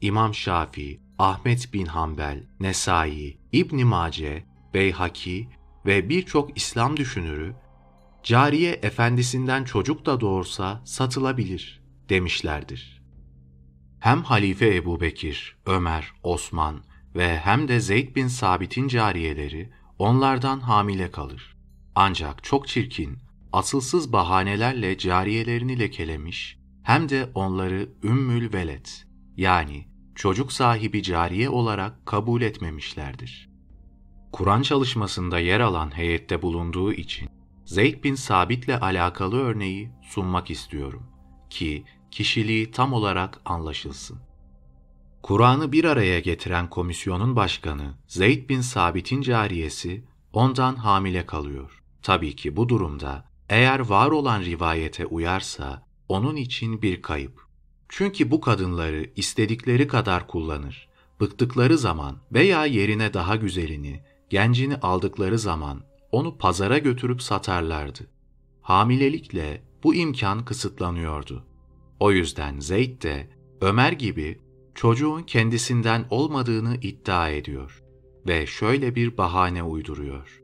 İmam 0.00 0.34
Şafii, 0.34 1.00
Ahmet 1.18 1.72
bin 1.72 1.86
Hanbel, 1.86 2.46
Nesai, 2.60 3.38
İbn 3.52 3.84
Mace, 3.86 4.44
Beyhaki 4.74 5.48
ve 5.86 6.08
birçok 6.08 6.56
İslam 6.56 6.96
düşünürü 6.96 7.54
cariye 8.22 8.72
efendisinden 8.72 9.64
çocuk 9.64 10.06
da 10.06 10.20
doğursa 10.20 10.82
satılabilir 10.84 11.82
demişlerdir. 12.08 13.02
Hem 14.00 14.22
Halife 14.22 14.76
Ebu 14.76 15.00
Bekir, 15.00 15.56
Ömer, 15.66 16.12
Osman 16.22 16.80
ve 17.14 17.38
hem 17.38 17.68
de 17.68 17.80
Zeyd 17.80 18.16
bin 18.16 18.26
Sabit'in 18.26 18.88
cariyeleri 18.88 19.70
onlardan 19.98 20.60
hamile 20.60 21.10
kalır. 21.10 21.56
Ancak 21.94 22.44
çok 22.44 22.68
çirkin, 22.68 23.18
asılsız 23.52 24.12
bahanelerle 24.12 24.98
cariyelerini 24.98 25.78
lekelemiş, 25.78 26.58
hem 26.82 27.08
de 27.08 27.30
onları 27.34 27.88
Ümmül 28.02 28.52
Veled 28.52 28.86
yani 29.36 29.88
çocuk 30.14 30.52
sahibi 30.52 31.02
cariye 31.02 31.48
olarak 31.48 32.06
kabul 32.06 32.42
etmemişlerdir. 32.42 33.49
Kur'an 34.32 34.62
çalışmasında 34.62 35.38
yer 35.38 35.60
alan 35.60 35.96
heyette 35.96 36.42
bulunduğu 36.42 36.92
için 36.92 37.28
Zeyd 37.64 38.04
bin 38.04 38.14
Sabit'le 38.14 38.82
alakalı 38.82 39.38
örneği 39.40 39.90
sunmak 40.02 40.50
istiyorum 40.50 41.02
ki 41.50 41.84
kişiliği 42.10 42.70
tam 42.70 42.92
olarak 42.92 43.40
anlaşılsın. 43.44 44.18
Kur'an'ı 45.22 45.72
bir 45.72 45.84
araya 45.84 46.20
getiren 46.20 46.70
komisyonun 46.70 47.36
başkanı 47.36 47.94
Zeyd 48.06 48.48
bin 48.48 48.60
Sabit'in 48.60 49.22
cariyesi 49.22 50.04
ondan 50.32 50.74
hamile 50.76 51.26
kalıyor. 51.26 51.82
Tabii 52.02 52.36
ki 52.36 52.56
bu 52.56 52.68
durumda 52.68 53.24
eğer 53.48 53.78
var 53.78 54.10
olan 54.10 54.40
rivayete 54.40 55.06
uyarsa 55.06 55.86
onun 56.08 56.36
için 56.36 56.82
bir 56.82 57.02
kayıp. 57.02 57.40
Çünkü 57.88 58.30
bu 58.30 58.40
kadınları 58.40 59.10
istedikleri 59.16 59.86
kadar 59.86 60.26
kullanır. 60.26 60.88
Bıktıkları 61.20 61.78
zaman 61.78 62.18
veya 62.32 62.66
yerine 62.66 63.14
daha 63.14 63.36
güzelini, 63.36 64.00
gencini 64.30 64.76
aldıkları 64.76 65.38
zaman 65.38 65.80
onu 66.12 66.38
pazara 66.38 66.78
götürüp 66.78 67.22
satarlardı. 67.22 68.06
Hamilelikle 68.62 69.62
bu 69.84 69.94
imkan 69.94 70.44
kısıtlanıyordu. 70.44 71.44
O 72.00 72.12
yüzden 72.12 72.60
Zeyd 72.60 73.02
de 73.02 73.30
Ömer 73.60 73.92
gibi 73.92 74.38
çocuğun 74.74 75.22
kendisinden 75.22 76.04
olmadığını 76.10 76.76
iddia 76.76 77.28
ediyor 77.28 77.82
ve 78.26 78.46
şöyle 78.46 78.94
bir 78.94 79.16
bahane 79.16 79.62
uyduruyor. 79.62 80.42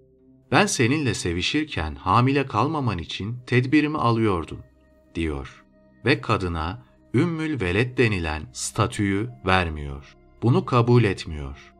Ben 0.51 0.66
seninle 0.66 1.14
sevişirken 1.14 1.95
hamile 1.95 2.47
kalmaman 2.47 2.99
için 2.99 3.37
tedbirimi 3.47 3.99
alıyordum, 3.99 4.61
diyor 5.14 5.64
ve 6.05 6.20
kadına 6.20 6.87
Ümmül 7.14 7.61
Veled 7.61 7.99
denilen 7.99 8.43
statüyü 8.53 9.30
vermiyor. 9.47 10.16
Bunu 10.43 10.64
kabul 10.64 11.05
etmiyor. 11.05 11.75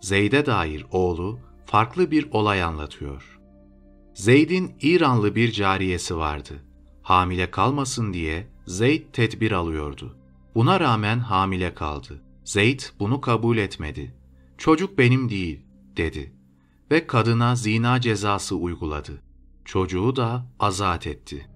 Zeyd'e 0.00 0.46
dair 0.46 0.86
oğlu 0.90 1.38
farklı 1.66 2.10
bir 2.10 2.28
olay 2.30 2.62
anlatıyor. 2.62 3.38
Zeyd'in 4.14 4.76
İranlı 4.80 5.34
bir 5.34 5.52
cariyesi 5.52 6.16
vardı. 6.16 6.54
Hamile 7.02 7.50
kalmasın 7.50 8.12
diye 8.12 8.48
Zeyd 8.66 9.02
tedbir 9.12 9.52
alıyordu. 9.52 10.16
Buna 10.54 10.80
rağmen 10.80 11.18
hamile 11.18 11.74
kaldı. 11.74 12.22
Zeyd 12.44 12.80
bunu 13.00 13.20
kabul 13.20 13.56
etmedi. 13.56 14.14
Çocuk 14.58 14.98
benim 14.98 15.28
değil, 15.28 15.60
dedi. 15.96 16.32
Ve 16.90 17.06
kadına 17.06 17.56
zina 17.56 18.00
cezası 18.00 18.56
uyguladı. 18.56 19.22
Çocuğu 19.64 20.16
da 20.16 20.46
azat 20.60 21.06
etti. 21.06 21.48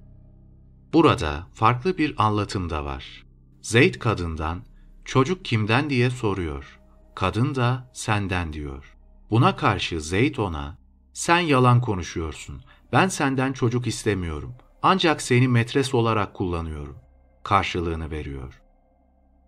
Burada 0.93 1.47
farklı 1.55 1.99
bir 1.99 2.14
anlatım 2.26 2.70
da 2.70 2.84
var. 2.84 3.24
Zeyd 3.62 3.95
kadından, 3.95 4.62
çocuk 5.05 5.45
kimden 5.45 5.90
diye 5.90 6.11
soruyor. 6.11 6.80
Kadın 7.14 7.54
da 7.54 7.90
senden 7.92 8.52
diyor. 8.52 8.96
Buna 9.30 9.56
karşı 9.56 10.00
Zeyd 10.00 10.36
ona, 10.36 10.78
sen 11.12 11.38
yalan 11.38 11.80
konuşuyorsun, 11.80 12.62
ben 12.92 13.08
senden 13.08 13.52
çocuk 13.52 13.86
istemiyorum, 13.86 14.54
ancak 14.82 15.22
seni 15.22 15.48
metres 15.48 15.94
olarak 15.94 16.34
kullanıyorum, 16.34 16.96
karşılığını 17.42 18.10
veriyor. 18.10 18.62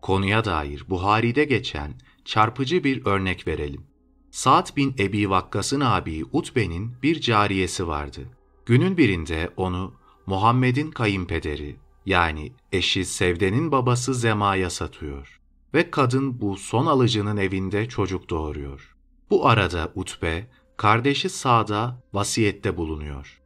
Konuya 0.02 0.44
dair 0.44 0.84
Buhari'de 0.88 1.44
geçen 1.44 1.94
çarpıcı 2.24 2.84
bir 2.84 3.06
örnek 3.06 3.46
verelim. 3.46 3.86
Sa'd 4.30 4.76
bin 4.76 4.94
Ebi 4.98 5.30
Vakkas'ın 5.30 5.80
abi 5.80 6.24
Utbe'nin 6.32 7.02
bir 7.02 7.20
cariyesi 7.20 7.88
vardı. 7.88 8.20
Günün 8.66 8.96
birinde 8.96 9.50
onu 9.56 9.94
Muhammed'in 10.26 10.90
kayınpederi 10.90 11.76
yani 12.06 12.52
eşi 12.72 13.04
Sevde'nin 13.04 13.72
babası 13.72 14.14
Zema'ya 14.14 14.70
satıyor 14.70 15.43
ve 15.74 15.90
kadın 15.90 16.40
bu 16.40 16.56
son 16.56 16.86
alıcının 16.86 17.36
evinde 17.36 17.88
çocuk 17.88 18.30
doğuruyor. 18.30 18.96
Bu 19.30 19.48
arada 19.48 19.92
Utbe, 19.94 20.50
kardeşi 20.76 21.28
Sa'da 21.28 22.02
vasiyette 22.12 22.76
bulunuyor. 22.76 23.40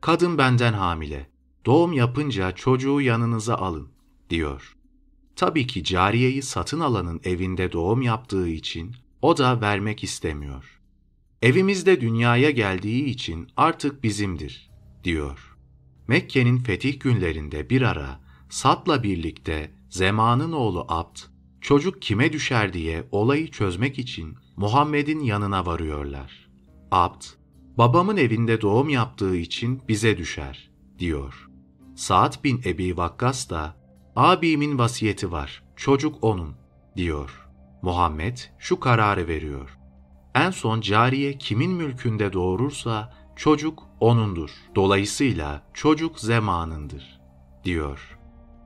Kadın 0.00 0.38
benden 0.38 0.72
hamile, 0.72 1.30
doğum 1.66 1.92
yapınca 1.92 2.52
çocuğu 2.52 3.00
yanınıza 3.00 3.54
alın, 3.54 3.88
diyor. 4.30 4.76
Tabii 5.36 5.66
ki 5.66 5.84
cariyeyi 5.84 6.42
satın 6.42 6.80
alanın 6.80 7.20
evinde 7.24 7.72
doğum 7.72 8.02
yaptığı 8.02 8.48
için 8.48 8.96
o 9.22 9.36
da 9.36 9.60
vermek 9.60 10.04
istemiyor. 10.04 10.80
Evimizde 11.42 12.00
dünyaya 12.00 12.50
geldiği 12.50 13.04
için 13.04 13.48
artık 13.56 14.04
bizimdir, 14.04 14.70
diyor. 15.04 15.56
Mekke'nin 16.08 16.58
fetih 16.58 17.00
günlerinde 17.00 17.70
bir 17.70 17.82
ara 17.82 18.20
Sat'la 18.48 19.02
birlikte 19.02 19.70
Zeman'ın 19.90 20.52
oğlu 20.52 20.84
Abd, 20.88 21.31
çocuk 21.62 22.02
kime 22.02 22.32
düşer 22.32 22.72
diye 22.72 23.08
olayı 23.10 23.50
çözmek 23.50 23.98
için 23.98 24.36
Muhammed'in 24.56 25.20
yanına 25.20 25.66
varıyorlar. 25.66 26.48
Abd, 26.90 27.22
babamın 27.78 28.16
evinde 28.16 28.60
doğum 28.60 28.88
yaptığı 28.88 29.36
için 29.36 29.82
bize 29.88 30.18
düşer, 30.18 30.70
diyor. 30.98 31.48
Sa'd 31.96 32.44
bin 32.44 32.62
Ebi 32.64 32.96
Vakkas 32.96 33.50
da, 33.50 33.76
abimin 34.16 34.78
vasiyeti 34.78 35.32
var, 35.32 35.64
çocuk 35.76 36.24
onun, 36.24 36.54
diyor. 36.96 37.48
Muhammed 37.82 38.38
şu 38.58 38.80
kararı 38.80 39.28
veriyor. 39.28 39.78
En 40.34 40.50
son 40.50 40.80
cariye 40.80 41.38
kimin 41.38 41.70
mülkünde 41.70 42.32
doğurursa 42.32 43.14
çocuk 43.36 43.82
onundur. 44.00 44.50
Dolayısıyla 44.74 45.62
çocuk 45.74 46.20
zemanındır, 46.20 47.20
diyor. 47.64 48.18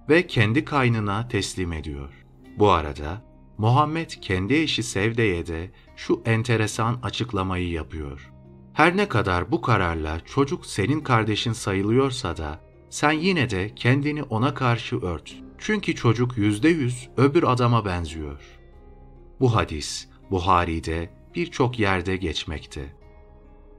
Ve 0.09 0.27
kendi 0.27 0.65
kaynına 0.65 1.29
teslim 1.29 1.73
ediyor. 1.73 2.26
Bu 2.57 2.71
arada 2.71 3.23
Muhammed 3.59 4.11
kendi 4.11 4.55
eşi 4.55 4.83
Sevde'ye 4.83 5.47
de 5.47 5.71
şu 5.97 6.23
enteresan 6.25 6.99
açıklamayı 7.03 7.71
yapıyor. 7.71 8.33
Her 8.73 8.97
ne 8.97 9.09
kadar 9.09 9.53
bu 9.53 9.61
kararla 9.61 10.21
çocuk 10.21 10.67
senin 10.67 11.01
kardeşin 11.01 11.53
sayılıyorsa 11.53 12.37
da 12.37 12.61
sen 12.91 13.13
yine 13.13 13.51
de 13.51 13.75
kendini 13.75 14.23
ona 14.23 14.55
karşı 14.55 14.97
ört. 14.97 15.37
Çünkü 15.59 15.95
çocuk 15.95 16.39
yüzde 16.39 16.69
yüz 16.69 17.09
öbür 17.17 17.53
adama 17.53 17.85
benziyor. 17.85 18.41
Bu 19.41 19.57
hadis 19.57 20.09
Buhari'de 20.31 21.11
birçok 21.35 21.79
yerde 21.79 22.17
geçmekte. 22.17 22.97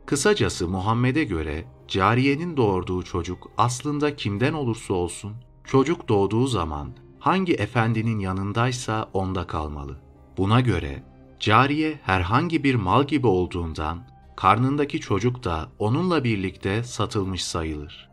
Kısacası 0.05 0.67
Muhammed'e 0.67 1.23
göre 1.23 1.65
cariyenin 1.87 2.57
doğurduğu 2.57 3.03
çocuk 3.03 3.51
aslında 3.57 4.15
kimden 4.15 4.53
olursa 4.53 4.93
olsun 4.93 5.33
çocuk 5.63 6.09
doğduğu 6.09 6.47
zaman 6.47 6.91
hangi 7.27 7.53
efendinin 7.53 8.19
yanındaysa 8.19 9.09
onda 9.13 9.47
kalmalı. 9.47 9.97
Buna 10.37 10.61
göre 10.61 11.03
cariye 11.39 11.99
herhangi 12.03 12.63
bir 12.63 12.75
mal 12.75 13.07
gibi 13.07 13.27
olduğundan 13.27 14.07
karnındaki 14.35 14.99
çocuk 14.99 15.43
da 15.43 15.69
onunla 15.79 16.23
birlikte 16.23 16.83
satılmış 16.83 17.43
sayılır. 17.43 18.09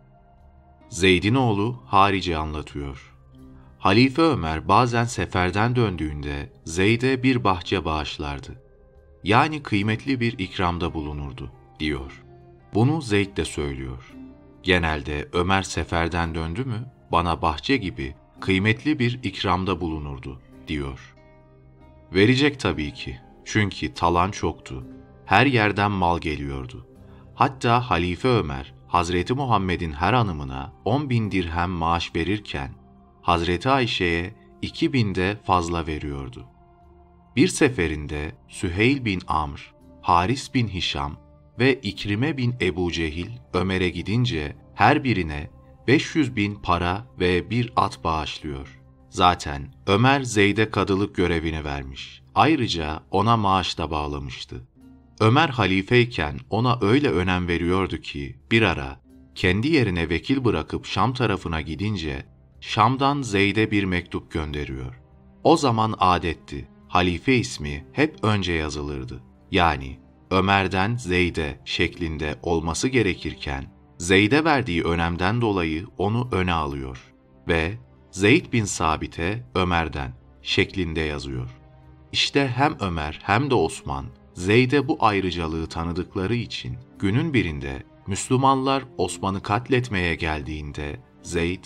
Zeyd'in 0.88 1.34
oğlu 1.34 1.82
Harici 1.86 2.36
anlatıyor. 2.36 3.14
Halife 3.78 4.22
Ömer 4.22 4.68
bazen 4.68 5.04
seferden 5.04 5.76
döndüğünde 5.76 6.52
Zeyd'e 6.64 7.22
bir 7.22 7.44
bahçe 7.44 7.84
bağışlardı. 7.84 8.62
Yani 9.24 9.62
kıymetli 9.62 10.20
bir 10.20 10.38
ikramda 10.38 10.94
bulunurdu, 10.94 11.50
diyor. 11.80 12.22
Bunu 12.74 13.02
Zeyd 13.02 13.36
de 13.36 13.44
söylüyor. 13.44 14.14
Genelde 14.62 15.28
Ömer 15.32 15.62
seferden 15.62 16.34
döndü 16.34 16.64
mü 16.64 16.92
bana 17.12 17.42
bahçe 17.42 17.76
gibi 17.76 18.14
kıymetli 18.44 18.98
bir 18.98 19.20
ikramda 19.22 19.80
bulunurdu, 19.80 20.40
diyor. 20.68 21.14
Verecek 22.14 22.60
tabii 22.60 22.94
ki. 22.94 23.20
Çünkü 23.44 23.94
talan 23.94 24.30
çoktu. 24.30 24.86
Her 25.26 25.46
yerden 25.46 25.90
mal 25.90 26.18
geliyordu. 26.18 26.86
Hatta 27.34 27.90
Halife 27.90 28.28
Ömer, 28.28 28.74
Hazreti 28.88 29.34
Muhammed'in 29.34 29.92
her 29.92 30.12
hanımına 30.12 30.72
10 30.84 31.10
bin 31.10 31.30
dirhem 31.30 31.70
maaş 31.70 32.16
verirken, 32.16 32.70
Hazreti 33.22 33.68
Ayşe'ye 33.68 34.34
2 34.62 34.92
binde 34.92 35.36
fazla 35.44 35.86
veriyordu. 35.86 36.46
Bir 37.36 37.48
seferinde 37.48 38.32
Süheyl 38.48 39.04
bin 39.04 39.20
Amr, 39.26 39.74
Haris 40.00 40.54
bin 40.54 40.68
Hişam 40.68 41.16
ve 41.58 41.80
İkrime 41.80 42.36
bin 42.36 42.54
Ebu 42.60 42.92
Cehil 42.92 43.30
Ömer'e 43.54 43.88
gidince 43.88 44.56
her 44.74 45.04
birine 45.04 45.50
500 45.88 46.36
bin 46.36 46.54
para 46.54 47.06
ve 47.20 47.50
bir 47.50 47.72
at 47.76 48.04
bağışlıyor. 48.04 48.80
Zaten 49.10 49.74
Ömer 49.86 50.22
Zeyd'e 50.22 50.70
kadılık 50.70 51.16
görevini 51.16 51.64
vermiş. 51.64 52.22
Ayrıca 52.34 53.02
ona 53.10 53.36
maaş 53.36 53.78
da 53.78 53.90
bağlamıştı. 53.90 54.68
Ömer 55.20 55.48
halifeyken 55.48 56.38
ona 56.50 56.78
öyle 56.80 57.10
önem 57.10 57.48
veriyordu 57.48 57.96
ki 57.96 58.36
bir 58.50 58.62
ara 58.62 59.00
kendi 59.34 59.68
yerine 59.68 60.08
vekil 60.08 60.44
bırakıp 60.44 60.86
Şam 60.86 61.14
tarafına 61.14 61.60
gidince 61.60 62.26
Şam'dan 62.60 63.22
Zeyd'e 63.22 63.70
bir 63.70 63.84
mektup 63.84 64.30
gönderiyor. 64.30 65.00
O 65.44 65.56
zaman 65.56 65.94
adetti. 65.98 66.68
Halife 66.88 67.34
ismi 67.34 67.86
hep 67.92 68.24
önce 68.24 68.52
yazılırdı. 68.52 69.22
Yani 69.50 69.98
Ömer'den 70.30 70.96
Zeyd'e 70.96 71.60
şeklinde 71.64 72.38
olması 72.42 72.88
gerekirken 72.88 73.73
Zeyd'e 74.04 74.44
verdiği 74.44 74.82
önemden 74.82 75.40
dolayı 75.40 75.86
onu 75.98 76.28
öne 76.32 76.52
alıyor 76.52 77.14
ve 77.48 77.78
Zeyd 78.10 78.52
bin 78.52 78.64
Sabit'e 78.64 79.46
Ömer'den 79.54 80.12
şeklinde 80.42 81.00
yazıyor. 81.00 81.50
İşte 82.12 82.48
hem 82.56 82.76
Ömer 82.80 83.20
hem 83.22 83.50
de 83.50 83.54
Osman 83.54 84.06
Zeyd'e 84.34 84.88
bu 84.88 84.96
ayrıcalığı 85.00 85.66
tanıdıkları 85.66 86.34
için 86.34 86.76
günün 86.98 87.34
birinde 87.34 87.82
Müslümanlar 88.06 88.84
Osman'ı 88.98 89.42
katletmeye 89.42 90.14
geldiğinde 90.14 91.00
Zeyd, 91.22 91.64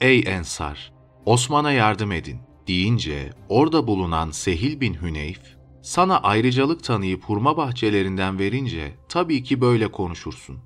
''Ey 0.00 0.22
Ensar, 0.26 0.92
Osman'a 1.26 1.72
yardım 1.72 2.12
edin.'' 2.12 2.40
deyince 2.66 3.30
orada 3.48 3.86
bulunan 3.86 4.30
Sehil 4.30 4.80
bin 4.80 4.94
Hüneyf, 4.94 5.40
''Sana 5.82 6.18
ayrıcalık 6.18 6.84
tanıyıp 6.84 7.24
hurma 7.24 7.56
bahçelerinden 7.56 8.38
verince 8.38 8.94
tabii 9.08 9.42
ki 9.42 9.60
böyle 9.60 9.92
konuşursun.'' 9.92 10.60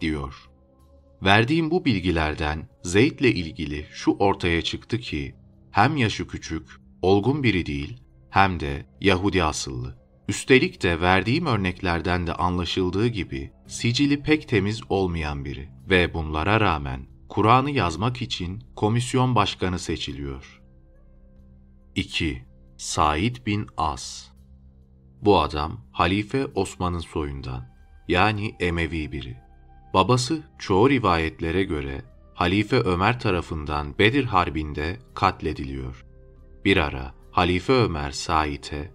diyor. 0.00 0.53
Verdiğim 1.22 1.70
bu 1.70 1.84
bilgilerden 1.84 2.68
Zeyd'le 2.82 3.20
ilgili 3.34 3.86
şu 3.92 4.10
ortaya 4.10 4.62
çıktı 4.62 4.98
ki 4.98 5.34
hem 5.70 5.96
yaşı 5.96 6.26
küçük, 6.26 6.68
olgun 7.02 7.42
biri 7.42 7.66
değil 7.66 7.96
hem 8.30 8.60
de 8.60 8.86
Yahudi 9.00 9.44
asıllı. 9.44 10.04
Üstelik 10.28 10.82
de 10.82 11.00
verdiğim 11.00 11.46
örneklerden 11.46 12.26
de 12.26 12.32
anlaşıldığı 12.32 13.06
gibi 13.06 13.52
sicili 13.66 14.22
pek 14.22 14.48
temiz 14.48 14.80
olmayan 14.88 15.44
biri 15.44 15.68
ve 15.90 16.14
bunlara 16.14 16.60
rağmen 16.60 17.06
Kur'an'ı 17.28 17.70
yazmak 17.70 18.22
için 18.22 18.64
komisyon 18.76 19.34
başkanı 19.34 19.78
seçiliyor. 19.78 20.62
2. 21.94 22.44
Said 22.76 23.36
bin 23.46 23.66
As 23.76 24.28
Bu 25.22 25.40
adam 25.40 25.80
Halife 25.92 26.46
Osman'ın 26.54 26.98
soyundan 26.98 27.74
yani 28.08 28.56
Emevi 28.60 29.12
biri. 29.12 29.43
Babası 29.94 30.42
çoğu 30.58 30.90
rivayetlere 30.90 31.64
göre 31.64 32.02
Halife 32.34 32.76
Ömer 32.76 33.20
tarafından 33.20 33.98
Bedir 33.98 34.24
Harbi'nde 34.24 34.98
katlediliyor. 35.14 36.04
Bir 36.64 36.76
ara 36.76 37.14
Halife 37.30 37.72
Ömer 37.72 38.10
Said'e, 38.10 38.90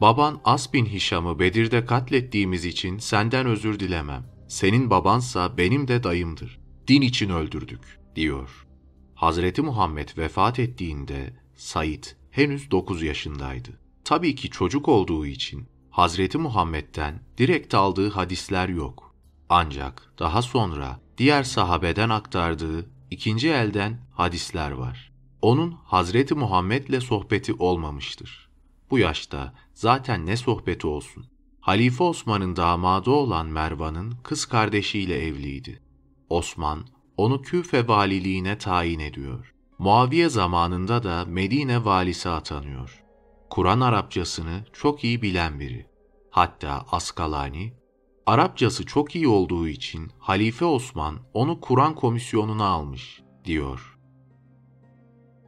''Baban 0.00 0.40
As 0.44 0.72
bin 0.72 0.86
Hişam'ı 0.86 1.38
Bedir'de 1.38 1.86
katlettiğimiz 1.86 2.64
için 2.64 2.98
senden 2.98 3.46
özür 3.46 3.80
dilemem. 3.80 4.24
Senin 4.48 4.90
babansa 4.90 5.58
benim 5.58 5.88
de 5.88 6.02
dayımdır. 6.02 6.60
Din 6.88 7.00
için 7.00 7.30
öldürdük.'' 7.30 7.98
diyor. 8.16 8.66
Hazreti 9.14 9.62
Muhammed 9.62 10.08
vefat 10.18 10.58
ettiğinde 10.58 11.36
Said 11.54 12.04
henüz 12.30 12.70
9 12.70 13.02
yaşındaydı. 13.02 13.70
Tabii 14.04 14.34
ki 14.34 14.50
çocuk 14.50 14.88
olduğu 14.88 15.26
için 15.26 15.68
Hazreti 15.90 16.38
Muhammed'den 16.38 17.22
direkt 17.38 17.74
aldığı 17.74 18.10
hadisler 18.10 18.68
yok. 18.68 19.11
Ancak 19.54 20.12
daha 20.18 20.42
sonra 20.42 21.00
diğer 21.18 21.42
sahabeden 21.42 22.08
aktardığı 22.08 22.90
ikinci 23.10 23.48
elden 23.50 24.00
hadisler 24.12 24.70
var. 24.70 25.12
Onun 25.42 25.70
Hazreti 25.84 26.34
Muhammed'le 26.34 27.00
sohbeti 27.00 27.54
olmamıştır. 27.54 28.48
Bu 28.90 28.98
yaşta 28.98 29.54
zaten 29.74 30.26
ne 30.26 30.36
sohbeti 30.36 30.86
olsun. 30.86 31.26
Halife 31.60 32.04
Osman'ın 32.04 32.56
damadı 32.56 33.10
olan 33.10 33.46
Mervan'ın 33.46 34.14
kız 34.22 34.46
kardeşiyle 34.46 35.26
evliydi. 35.26 35.82
Osman 36.28 36.86
onu 37.16 37.42
Küfe 37.42 37.88
valiliğine 37.88 38.58
tayin 38.58 39.00
ediyor. 39.00 39.54
Muaviye 39.78 40.28
zamanında 40.28 41.02
da 41.02 41.24
Medine 41.24 41.84
valisi 41.84 42.28
atanıyor. 42.28 43.02
Kur'an 43.50 43.80
Arapçasını 43.80 44.64
çok 44.72 45.04
iyi 45.04 45.22
bilen 45.22 45.60
biri. 45.60 45.86
Hatta 46.30 46.86
Askalani 46.92 47.81
Arapçası 48.26 48.86
çok 48.86 49.16
iyi 49.16 49.28
olduğu 49.28 49.68
için 49.68 50.10
Halife 50.18 50.64
Osman 50.64 51.18
onu 51.34 51.60
Kur'an 51.60 51.94
komisyonuna 51.94 52.66
almış, 52.66 53.22
diyor. 53.44 53.98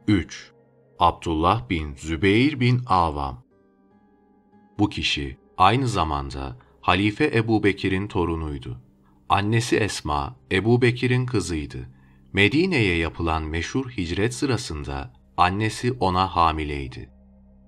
3. 0.07 0.51
Abdullah 0.99 1.69
bin 1.69 1.95
Zübeyir 1.95 2.59
bin 2.59 2.81
Avam 2.85 3.43
Bu 4.79 4.89
kişi 4.89 5.37
aynı 5.57 5.87
zamanda 5.87 6.57
Halife 6.81 7.31
Ebu 7.35 7.63
Bekir'in 7.63 8.07
torunuydu. 8.07 8.81
Annesi 9.29 9.77
Esma, 9.77 10.35
Ebu 10.51 10.81
Bekir'in 10.81 11.25
kızıydı. 11.25 11.89
Medine'ye 12.33 12.97
yapılan 12.97 13.43
meşhur 13.43 13.89
hicret 13.89 14.33
sırasında 14.33 15.13
annesi 15.37 15.91
ona 15.99 16.35
hamileydi. 16.35 17.09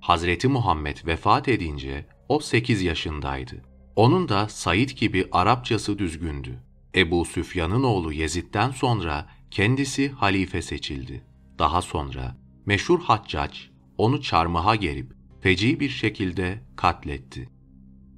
Hazreti 0.01 0.47
Muhammed 0.47 0.97
vefat 1.05 1.47
edince 1.47 2.05
o 2.29 2.39
8 2.39 2.81
yaşındaydı. 2.81 3.76
Onun 3.97 4.29
da 4.29 4.49
Said 4.49 4.89
gibi 4.89 5.27
Arapçası 5.31 5.99
düzgündü. 5.99 6.63
Ebu 6.95 7.25
Süfyan'ın 7.25 7.83
oğlu 7.83 8.13
Yezid'den 8.13 8.71
sonra 8.71 9.29
kendisi 9.51 10.09
halife 10.09 10.61
seçildi. 10.61 11.23
Daha 11.59 11.81
sonra 11.81 12.37
meşhur 12.65 13.01
Haccac 13.01 13.57
onu 13.97 14.21
çarmıha 14.21 14.75
gerip 14.75 15.13
feci 15.41 15.79
bir 15.79 15.89
şekilde 15.89 16.63
katletti. 16.75 17.49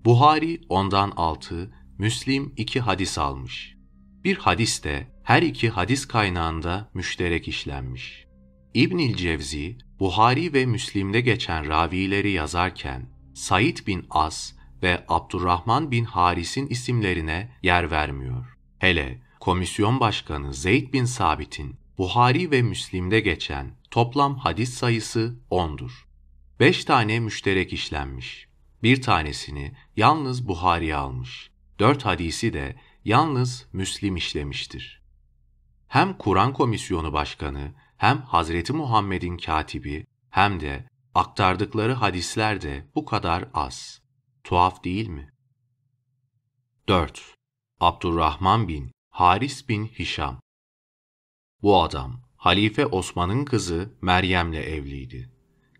Buhari 0.05 0.61
ondan 0.69 1.11
altı, 1.15 1.73
Müslim 1.97 2.53
iki 2.57 2.79
hadis 2.79 3.17
almış. 3.17 3.75
Bir 4.23 4.37
hadis 4.37 4.83
de 4.83 5.07
her 5.23 5.41
iki 5.41 5.69
hadis 5.69 6.05
kaynağında 6.05 6.89
müşterek 6.93 7.47
işlenmiş. 7.47 8.25
İbnül 8.73 9.15
Cevzi, 9.15 9.77
Buhari 9.99 10.53
ve 10.53 10.65
Müslim'de 10.65 11.21
geçen 11.21 11.67
ravileri 11.67 12.31
yazarken 12.31 13.09
Said 13.33 13.77
bin 13.87 14.05
As 14.09 14.58
ve 14.83 15.05
Abdurrahman 15.07 15.91
bin 15.91 16.05
Haris'in 16.05 16.67
isimlerine 16.67 17.51
yer 17.63 17.91
vermiyor. 17.91 18.57
Hele 18.79 19.21
komisyon 19.39 19.99
başkanı 19.99 20.53
Zeyd 20.53 20.93
bin 20.93 21.05
Sabit'in 21.05 21.75
Buhari 21.97 22.51
ve 22.51 22.61
Müslim'de 22.61 23.19
geçen 23.19 23.71
toplam 23.91 24.37
hadis 24.37 24.73
sayısı 24.73 25.35
10'dur. 25.51 25.91
5 26.59 26.85
tane 26.85 27.19
müşterek 27.19 27.73
işlenmiş. 27.73 28.47
Bir 28.83 29.01
tanesini 29.01 29.71
yalnız 29.95 30.47
Buhari 30.47 30.95
almış. 30.95 31.49
4 31.79 32.05
hadisi 32.05 32.53
de 32.53 32.75
yalnız 33.05 33.67
Müslim 33.73 34.15
işlemiştir. 34.15 35.01
Hem 35.87 36.17
Kur'an 36.17 36.53
Komisyonu 36.53 37.13
Başkanı 37.13 37.73
hem 37.97 38.21
Hazreti 38.21 38.73
Muhammed'in 38.73 39.37
katibi 39.37 40.05
hem 40.29 40.59
de 40.59 40.85
aktardıkları 41.15 41.93
hadisler 41.93 42.61
de 42.61 42.85
bu 42.95 43.05
kadar 43.05 43.45
az. 43.53 43.98
Tuhaf 44.49 44.83
değil 44.83 45.07
mi? 45.07 45.29
4. 46.87 47.35
Abdurrahman 47.79 48.67
bin 48.67 48.91
Haris 49.09 49.69
bin 49.69 49.85
Hişam 49.85 50.39
Bu 51.61 51.81
adam 51.83 52.21
Halife 52.35 52.85
Osman'ın 52.85 53.45
kızı 53.45 53.93
Meryem'le 54.01 54.53
evliydi. 54.53 55.31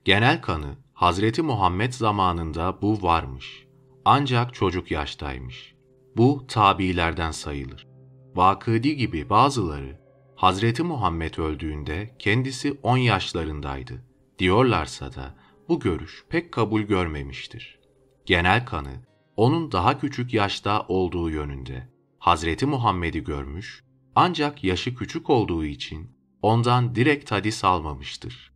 Genel 0.06 0.42
kanı 0.42 0.78
Hazreti 0.94 1.42
Muhammed 1.42 1.94
zamanında 1.94 2.82
bu 2.82 3.04
varmış. 3.04 3.68
Ancak 4.06 4.54
çocuk 4.54 4.92
yaştaymış. 4.92 5.76
Bu 6.18 6.46
tabiilerden 6.48 7.32
sayılır. 7.32 7.88
Vakıdi 8.36 8.96
gibi 8.96 9.30
bazıları 9.30 10.02
Hazreti 10.36 10.84
Muhammed 10.84 11.38
öldüğünde 11.38 12.16
kendisi 12.20 12.80
10 12.84 12.98
yaşlarındaydı 12.98 14.06
diyorlarsa 14.40 15.14
da 15.16 15.36
bu 15.70 15.80
görüş 15.80 16.26
pek 16.30 16.52
kabul 16.52 16.82
görmemiştir. 16.82 17.79
Genel 18.30 18.66
kanı 18.66 19.02
onun 19.36 19.72
daha 19.72 20.00
küçük 20.00 20.34
yaşta 20.34 20.86
olduğu 20.88 21.30
yönünde. 21.30 21.90
Hazreti 22.20 22.66
Muhammed'i 22.66 23.24
görmüş 23.24 23.84
ancak 24.16 24.64
yaşı 24.64 24.96
küçük 24.96 25.30
olduğu 25.30 25.66
için 25.66 26.12
ondan 26.42 26.96
direkt 26.96 27.32
hadis 27.32 27.64
almamıştır. 27.64 28.52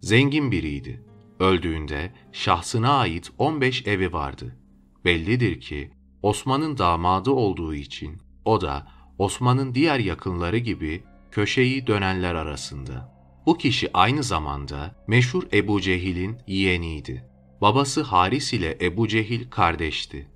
Zengin 0.00 0.50
biriydi. 0.52 1.04
Öldüğünde 1.40 2.12
şahsına 2.32 2.92
ait 2.92 3.32
15 3.38 3.86
evi 3.86 4.12
vardı. 4.12 4.56
Bellidir 5.04 5.60
ki 5.60 5.90
Osman'ın 6.22 6.78
damadı 6.78 7.30
olduğu 7.30 7.74
için 7.74 8.22
o 8.44 8.60
da 8.60 8.86
Osman'ın 9.18 9.74
diğer 9.74 9.98
yakınları 9.98 10.58
gibi 10.58 11.04
köşeyi 11.30 11.86
dönenler 11.86 12.34
arasında. 12.34 13.14
Bu 13.46 13.58
kişi 13.58 13.90
aynı 13.94 14.22
zamanda 14.22 15.04
meşhur 15.06 15.42
Ebu 15.52 15.80
Cehil'in 15.80 16.38
yeğeniydi. 16.46 17.31
Babası 17.62 18.02
Haris 18.02 18.52
ile 18.52 18.78
Ebu 18.80 19.08
Cehil 19.08 19.50
kardeşti. 19.50 20.28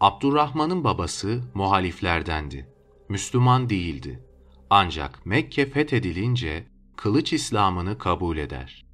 Abdurrahman'ın 0.00 0.84
babası 0.84 1.42
muhaliflerdendi. 1.54 2.68
Müslüman 3.08 3.70
değildi. 3.70 4.24
Ancak 4.70 5.26
Mekke 5.26 5.66
fethedilince 5.66 6.66
kılıç 6.96 7.32
İslam'ını 7.32 7.98
kabul 7.98 8.36
eder. 8.36 8.86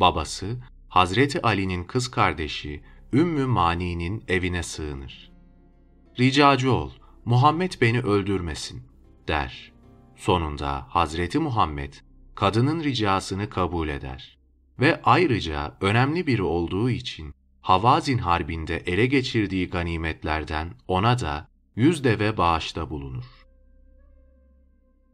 Babası 0.00 0.62
Hazreti 0.88 1.42
Ali'nin 1.42 1.84
kız 1.84 2.10
kardeşi 2.10 2.82
Ümmü 3.12 3.46
Mani'nin 3.46 4.24
evine 4.28 4.62
sığınır. 4.62 5.32
Ricacı 6.18 6.72
ol, 6.72 6.90
Muhammed 7.24 7.72
beni 7.80 8.00
öldürmesin, 8.00 8.82
der. 9.28 9.72
Sonunda 10.16 10.86
Hazreti 10.88 11.38
Muhammed 11.38 11.94
kadının 12.34 12.84
ricasını 12.84 13.50
kabul 13.50 13.88
eder. 13.88 14.41
Ve 14.82 15.00
ayrıca 15.04 15.76
önemli 15.80 16.26
biri 16.26 16.42
olduğu 16.42 16.90
için 16.90 17.34
Havazin 17.60 18.18
Harbi'nde 18.18 18.76
ele 18.76 19.06
geçirdiği 19.06 19.70
ganimetlerden 19.70 20.70
ona 20.88 21.18
da 21.18 21.48
yüz 21.76 22.04
deve 22.04 22.36
bağışta 22.36 22.90
bulunur. 22.90 23.24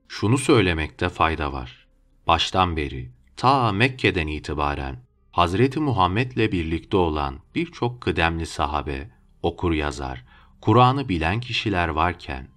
Şunu 0.08 0.38
söylemekte 0.38 1.08
fayda 1.08 1.52
var. 1.52 1.86
Baştan 2.26 2.76
beri, 2.76 3.12
ta 3.36 3.72
Mekke'den 3.72 4.26
itibaren 4.26 4.96
Hazreti 5.30 5.80
Muhammed'le 5.80 6.52
birlikte 6.52 6.96
olan 6.96 7.38
birçok 7.54 8.00
kıdemli 8.00 8.46
sahabe, 8.46 9.10
okur 9.42 9.72
yazar, 9.72 10.24
Kur'an'ı 10.60 11.08
bilen 11.08 11.40
kişiler 11.40 11.88
varken, 11.88 12.48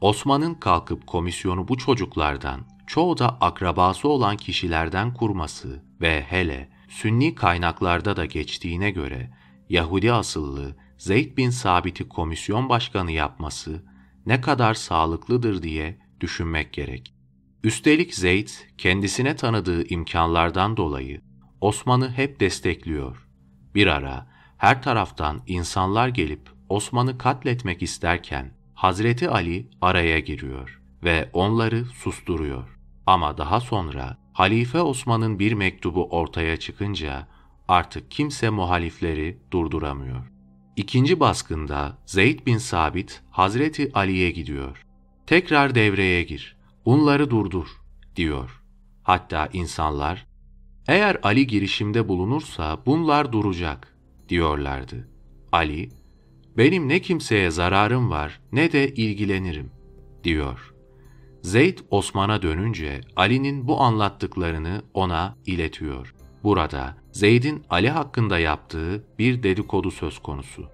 Osman'ın 0.00 0.54
kalkıp 0.54 1.06
komisyonu 1.06 1.68
bu 1.68 1.78
çocuklardan, 1.78 2.77
çoğu 2.88 3.18
da 3.18 3.38
akrabası 3.40 4.08
olan 4.08 4.36
kişilerden 4.36 5.14
kurması 5.14 5.84
ve 6.00 6.22
hele 6.22 6.68
Sünni 6.88 7.34
kaynaklarda 7.34 8.16
da 8.16 8.24
geçtiğine 8.24 8.90
göre 8.90 9.30
Yahudi 9.68 10.12
asıllı 10.12 10.76
Zeyd 10.98 11.36
bin 11.36 11.50
Sabit'i 11.50 12.08
komisyon 12.08 12.68
başkanı 12.68 13.12
yapması 13.12 13.84
ne 14.26 14.40
kadar 14.40 14.74
sağlıklıdır 14.74 15.62
diye 15.62 15.98
düşünmek 16.20 16.72
gerek. 16.72 17.14
Üstelik 17.64 18.14
Zeyd 18.14 18.48
kendisine 18.78 19.36
tanıdığı 19.36 19.88
imkanlardan 19.88 20.76
dolayı 20.76 21.20
Osman'ı 21.60 22.12
hep 22.12 22.40
destekliyor. 22.40 23.28
Bir 23.74 23.86
ara 23.86 24.26
her 24.56 24.82
taraftan 24.82 25.42
insanlar 25.46 26.08
gelip 26.08 26.50
Osman'ı 26.68 27.18
katletmek 27.18 27.82
isterken 27.82 28.52
Hazreti 28.74 29.30
Ali 29.30 29.70
araya 29.80 30.18
giriyor 30.18 30.82
ve 31.04 31.30
onları 31.32 31.84
susturuyor. 31.84 32.77
Ama 33.08 33.38
daha 33.38 33.60
sonra 33.60 34.16
Halife 34.32 34.80
Osman'ın 34.80 35.38
bir 35.38 35.52
mektubu 35.52 36.08
ortaya 36.08 36.56
çıkınca 36.56 37.28
artık 37.68 38.10
kimse 38.10 38.50
muhalifleri 38.50 39.38
durduramıyor. 39.50 40.32
İkinci 40.76 41.20
baskında 41.20 41.98
Zeyd 42.06 42.46
bin 42.46 42.58
Sabit 42.58 43.22
Hazreti 43.30 43.90
Ali'ye 43.94 44.30
gidiyor. 44.30 44.86
Tekrar 45.26 45.74
devreye 45.74 46.22
gir, 46.22 46.56
bunları 46.84 47.30
durdur 47.30 47.68
diyor. 48.16 48.62
Hatta 49.02 49.48
insanlar 49.52 50.26
eğer 50.88 51.18
Ali 51.22 51.46
girişimde 51.46 52.08
bulunursa 52.08 52.82
bunlar 52.86 53.32
duracak 53.32 53.96
diyorlardı. 54.28 55.08
Ali, 55.52 55.88
benim 56.56 56.88
ne 56.88 57.00
kimseye 57.00 57.50
zararım 57.50 58.10
var 58.10 58.40
ne 58.52 58.72
de 58.72 58.94
ilgilenirim 58.94 59.70
diyor. 60.24 60.67
Zeyd 61.48 61.78
Osman'a 61.90 62.42
dönünce 62.42 63.00
Ali'nin 63.16 63.68
bu 63.68 63.80
anlattıklarını 63.80 64.82
ona 64.94 65.36
iletiyor. 65.46 66.14
Burada 66.42 66.96
Zeyd'in 67.12 67.64
Ali 67.70 67.90
hakkında 67.90 68.38
yaptığı 68.38 69.04
bir 69.18 69.42
dedikodu 69.42 69.90
söz 69.90 70.18
konusu. 70.18 70.68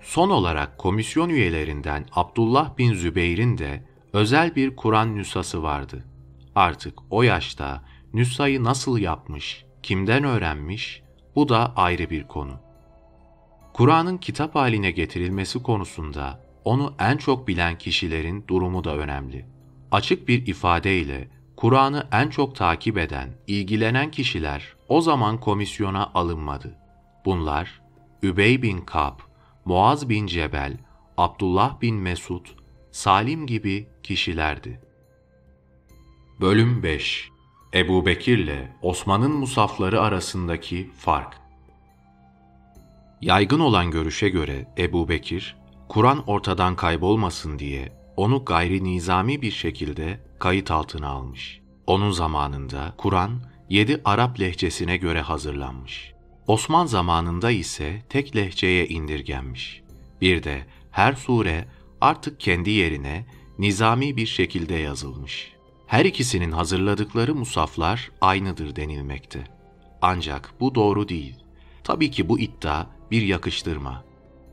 Son 0.00 0.30
olarak 0.30 0.78
komisyon 0.78 1.28
üyelerinden 1.28 2.06
Abdullah 2.12 2.78
bin 2.78 2.94
Zübeyir'in 2.94 3.58
de 3.58 3.84
özel 4.12 4.54
bir 4.56 4.76
Kur'an 4.76 5.16
nüshası 5.16 5.62
vardı. 5.62 6.04
Artık 6.54 6.98
o 7.10 7.22
yaşta 7.22 7.84
nüshayı 8.14 8.64
nasıl 8.64 8.98
yapmış, 8.98 9.64
kimden 9.82 10.24
öğrenmiş, 10.24 11.02
bu 11.36 11.48
da 11.48 11.72
ayrı 11.76 12.10
bir 12.10 12.28
konu. 12.28 12.60
Kur'an'ın 13.72 14.18
kitap 14.18 14.54
haline 14.54 14.90
getirilmesi 14.90 15.62
konusunda 15.62 16.40
onu 16.64 16.94
en 16.98 17.16
çok 17.16 17.48
bilen 17.48 17.78
kişilerin 17.78 18.44
durumu 18.48 18.84
da 18.84 18.96
önemli. 18.96 19.53
Açık 19.94 20.28
bir 20.28 20.46
ifadeyle 20.46 21.28
Kur'an'ı 21.56 22.08
en 22.12 22.28
çok 22.28 22.56
takip 22.56 22.98
eden, 22.98 23.28
ilgilenen 23.46 24.10
kişiler 24.10 24.76
o 24.88 25.00
zaman 25.00 25.40
komisyona 25.40 26.10
alınmadı. 26.14 26.78
Bunlar 27.24 27.80
Übey 28.22 28.62
bin 28.62 28.80
Kab, 28.80 29.18
Muaz 29.64 30.08
bin 30.08 30.26
Cebel, 30.26 30.76
Abdullah 31.18 31.80
bin 31.80 31.96
Mesud, 31.96 32.46
Salim 32.90 33.46
gibi 33.46 33.88
kişilerdi. 34.02 34.80
Bölüm 36.40 36.82
5 36.82 37.30
Ebu 37.74 38.06
Bekir'le 38.06 38.68
Osman'ın 38.82 39.32
musafları 39.32 40.00
arasındaki 40.00 40.90
fark 40.98 41.34
Yaygın 43.20 43.60
olan 43.60 43.90
görüşe 43.90 44.28
göre 44.28 44.74
Ebu 44.78 45.08
Bekir, 45.08 45.56
Kur'an 45.88 46.24
ortadan 46.26 46.76
kaybolmasın 46.76 47.58
diye 47.58 48.03
onu 48.16 48.44
gayri 48.44 48.84
nizami 48.84 49.42
bir 49.42 49.50
şekilde 49.50 50.20
kayıt 50.38 50.70
altına 50.70 51.08
almış. 51.08 51.60
Onun 51.86 52.10
zamanında 52.10 52.94
Kur'an 52.96 53.40
yedi 53.70 54.00
Arap 54.04 54.40
lehçesine 54.40 54.96
göre 54.96 55.20
hazırlanmış. 55.20 56.12
Osman 56.46 56.86
zamanında 56.86 57.50
ise 57.50 58.02
tek 58.08 58.36
lehçeye 58.36 58.88
indirgenmiş. 58.88 59.82
Bir 60.20 60.42
de 60.42 60.66
her 60.90 61.12
sure 61.12 61.68
artık 62.00 62.40
kendi 62.40 62.70
yerine 62.70 63.26
nizami 63.58 64.16
bir 64.16 64.26
şekilde 64.26 64.74
yazılmış. 64.74 65.52
Her 65.86 66.04
ikisinin 66.04 66.52
hazırladıkları 66.52 67.34
musaflar 67.34 68.10
aynıdır 68.20 68.76
denilmekte. 68.76 69.44
Ancak 70.02 70.54
bu 70.60 70.74
doğru 70.74 71.08
değil. 71.08 71.36
Tabii 71.84 72.10
ki 72.10 72.28
bu 72.28 72.38
iddia 72.38 72.86
bir 73.10 73.22
yakıştırma. 73.22 74.04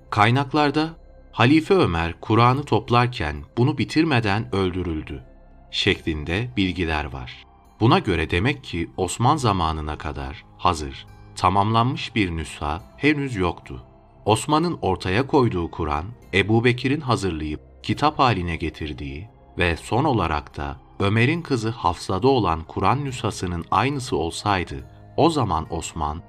Kaynaklarda 0.09 0.89
Halife 1.31 1.73
Ömer 1.73 2.13
Kur'an'ı 2.21 2.63
toplarken 2.63 3.35
bunu 3.57 3.77
bitirmeden 3.77 4.55
öldürüldü 4.55 5.23
şeklinde 5.71 6.49
bilgiler 6.57 7.05
var. 7.05 7.45
Buna 7.79 7.99
göre 7.99 8.29
demek 8.29 8.63
ki 8.63 8.89
Osman 8.97 9.37
zamanına 9.37 9.97
kadar 9.97 10.45
hazır, 10.57 11.07
tamamlanmış 11.35 12.15
bir 12.15 12.31
nüsha 12.31 12.81
henüz 12.97 13.35
yoktu. 13.35 13.83
Osman'ın 14.25 14.79
ortaya 14.81 15.27
koyduğu 15.27 15.71
Kur'an, 15.71 16.05
Ebu 16.33 16.63
Bekir'in 16.63 17.01
hazırlayıp 17.01 17.61
kitap 17.83 18.19
haline 18.19 18.55
getirdiği 18.55 19.29
ve 19.57 19.77
son 19.77 20.03
olarak 20.03 20.57
da 20.57 20.77
Ömer'in 20.99 21.41
kızı 21.41 21.69
Hafsa'da 21.69 22.27
olan 22.27 22.63
Kur'an 22.63 23.05
nüshasının 23.05 23.65
aynısı 23.71 24.17
olsaydı, 24.17 24.75
o 25.17 25.29
zaman 25.29 25.73
Osman, 25.73 26.21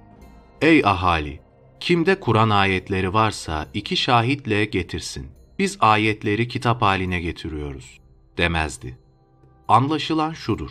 ''Ey 0.60 0.82
ahali, 0.84 1.40
kimde 1.82 2.20
Kur'an 2.20 2.50
ayetleri 2.50 3.12
varsa 3.12 3.68
iki 3.74 3.96
şahitle 3.96 4.64
getirsin. 4.64 5.26
Biz 5.58 5.76
ayetleri 5.80 6.48
kitap 6.48 6.82
haline 6.82 7.20
getiriyoruz.'' 7.20 8.00
demezdi. 8.38 8.98
Anlaşılan 9.68 10.32
şudur. 10.32 10.70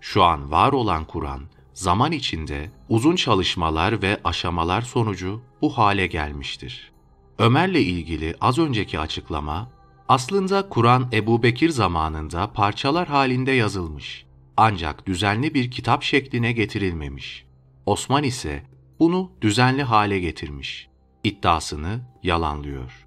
Şu 0.00 0.22
an 0.22 0.50
var 0.50 0.72
olan 0.72 1.04
Kur'an, 1.04 1.42
zaman 1.72 2.12
içinde 2.12 2.70
uzun 2.88 3.16
çalışmalar 3.16 4.02
ve 4.02 4.20
aşamalar 4.24 4.82
sonucu 4.82 5.42
bu 5.62 5.78
hale 5.78 6.06
gelmiştir. 6.06 6.92
Ömer'le 7.38 7.80
ilgili 7.80 8.34
az 8.40 8.58
önceki 8.58 8.98
açıklama, 8.98 9.70
aslında 10.08 10.68
Kur'an 10.68 11.08
Ebu 11.12 11.42
Bekir 11.42 11.68
zamanında 11.68 12.52
parçalar 12.52 13.08
halinde 13.08 13.52
yazılmış. 13.52 14.26
Ancak 14.56 15.06
düzenli 15.06 15.54
bir 15.54 15.70
kitap 15.70 16.02
şekline 16.02 16.52
getirilmemiş. 16.52 17.44
Osman 17.86 18.24
ise 18.24 18.62
bunu 18.98 19.32
düzenli 19.40 19.82
hale 19.82 20.20
getirmiş. 20.20 20.88
İddiasını 21.24 22.00
yalanlıyor. 22.22 23.06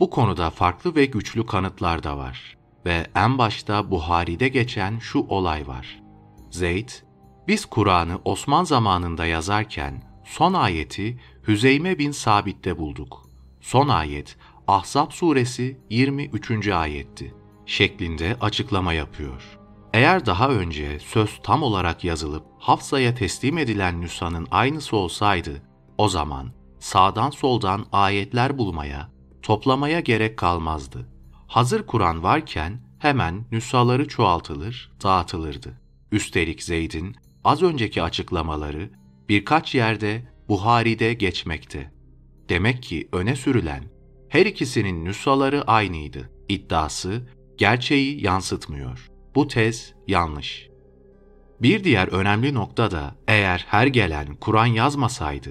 Bu 0.00 0.10
konuda 0.10 0.50
farklı 0.50 0.94
ve 0.94 1.04
güçlü 1.04 1.46
kanıtlar 1.46 2.02
da 2.02 2.18
var. 2.18 2.56
Ve 2.86 3.06
en 3.14 3.38
başta 3.38 3.90
Buhari'de 3.90 4.48
geçen 4.48 4.98
şu 4.98 5.18
olay 5.18 5.66
var. 5.66 6.02
Zeyd, 6.50 6.88
biz 7.48 7.66
Kur'an'ı 7.66 8.18
Osman 8.24 8.64
zamanında 8.64 9.26
yazarken 9.26 10.02
son 10.24 10.54
ayeti 10.54 11.20
Hüzeyme 11.48 11.98
bin 11.98 12.10
Sabit'te 12.10 12.78
bulduk. 12.78 13.22
Son 13.60 13.88
ayet 13.88 14.36
Ahzab 14.68 15.10
suresi 15.10 15.80
23. 15.90 16.68
ayetti 16.68 17.34
şeklinde 17.66 18.36
açıklama 18.40 18.92
yapıyor. 18.92 19.58
Eğer 19.94 20.26
daha 20.26 20.48
önce 20.48 20.98
söz 20.98 21.40
tam 21.42 21.62
olarak 21.62 22.04
yazılıp 22.04 22.44
Hafsa'ya 22.58 23.14
teslim 23.14 23.58
edilen 23.58 24.00
nüshanın 24.00 24.48
aynısı 24.50 24.96
olsaydı, 24.96 25.62
o 25.98 26.08
zaman 26.08 26.52
sağdan 26.78 27.30
soldan 27.30 27.86
ayetler 27.92 28.58
bulmaya, 28.58 29.10
toplamaya 29.42 30.00
gerek 30.00 30.36
kalmazdı. 30.36 31.08
Hazır 31.46 31.86
Kur'an 31.86 32.22
varken 32.22 32.80
hemen 32.98 33.44
nüshaları 33.52 34.08
çoğaltılır, 34.08 34.92
dağıtılırdı. 35.02 35.80
Üstelik 36.12 36.62
Zeyd'in 36.62 37.16
az 37.44 37.62
önceki 37.62 38.02
açıklamaları 38.02 38.90
birkaç 39.28 39.74
yerde 39.74 40.28
Buhari'de 40.48 41.14
geçmekte. 41.14 41.92
Demek 42.48 42.82
ki 42.82 43.08
öne 43.12 43.36
sürülen 43.36 43.84
her 44.28 44.46
ikisinin 44.46 45.04
nüshaları 45.04 45.62
aynıydı. 45.62 46.30
İddiası 46.48 47.28
gerçeği 47.58 48.24
yansıtmıyor. 48.24 49.13
Bu 49.34 49.48
tez 49.48 49.94
yanlış. 50.08 50.68
Bir 51.62 51.84
diğer 51.84 52.08
önemli 52.08 52.54
nokta 52.54 52.90
da 52.90 53.14
eğer 53.28 53.64
her 53.68 53.86
gelen 53.86 54.34
Kur'an 54.34 54.66
yazmasaydı, 54.66 55.50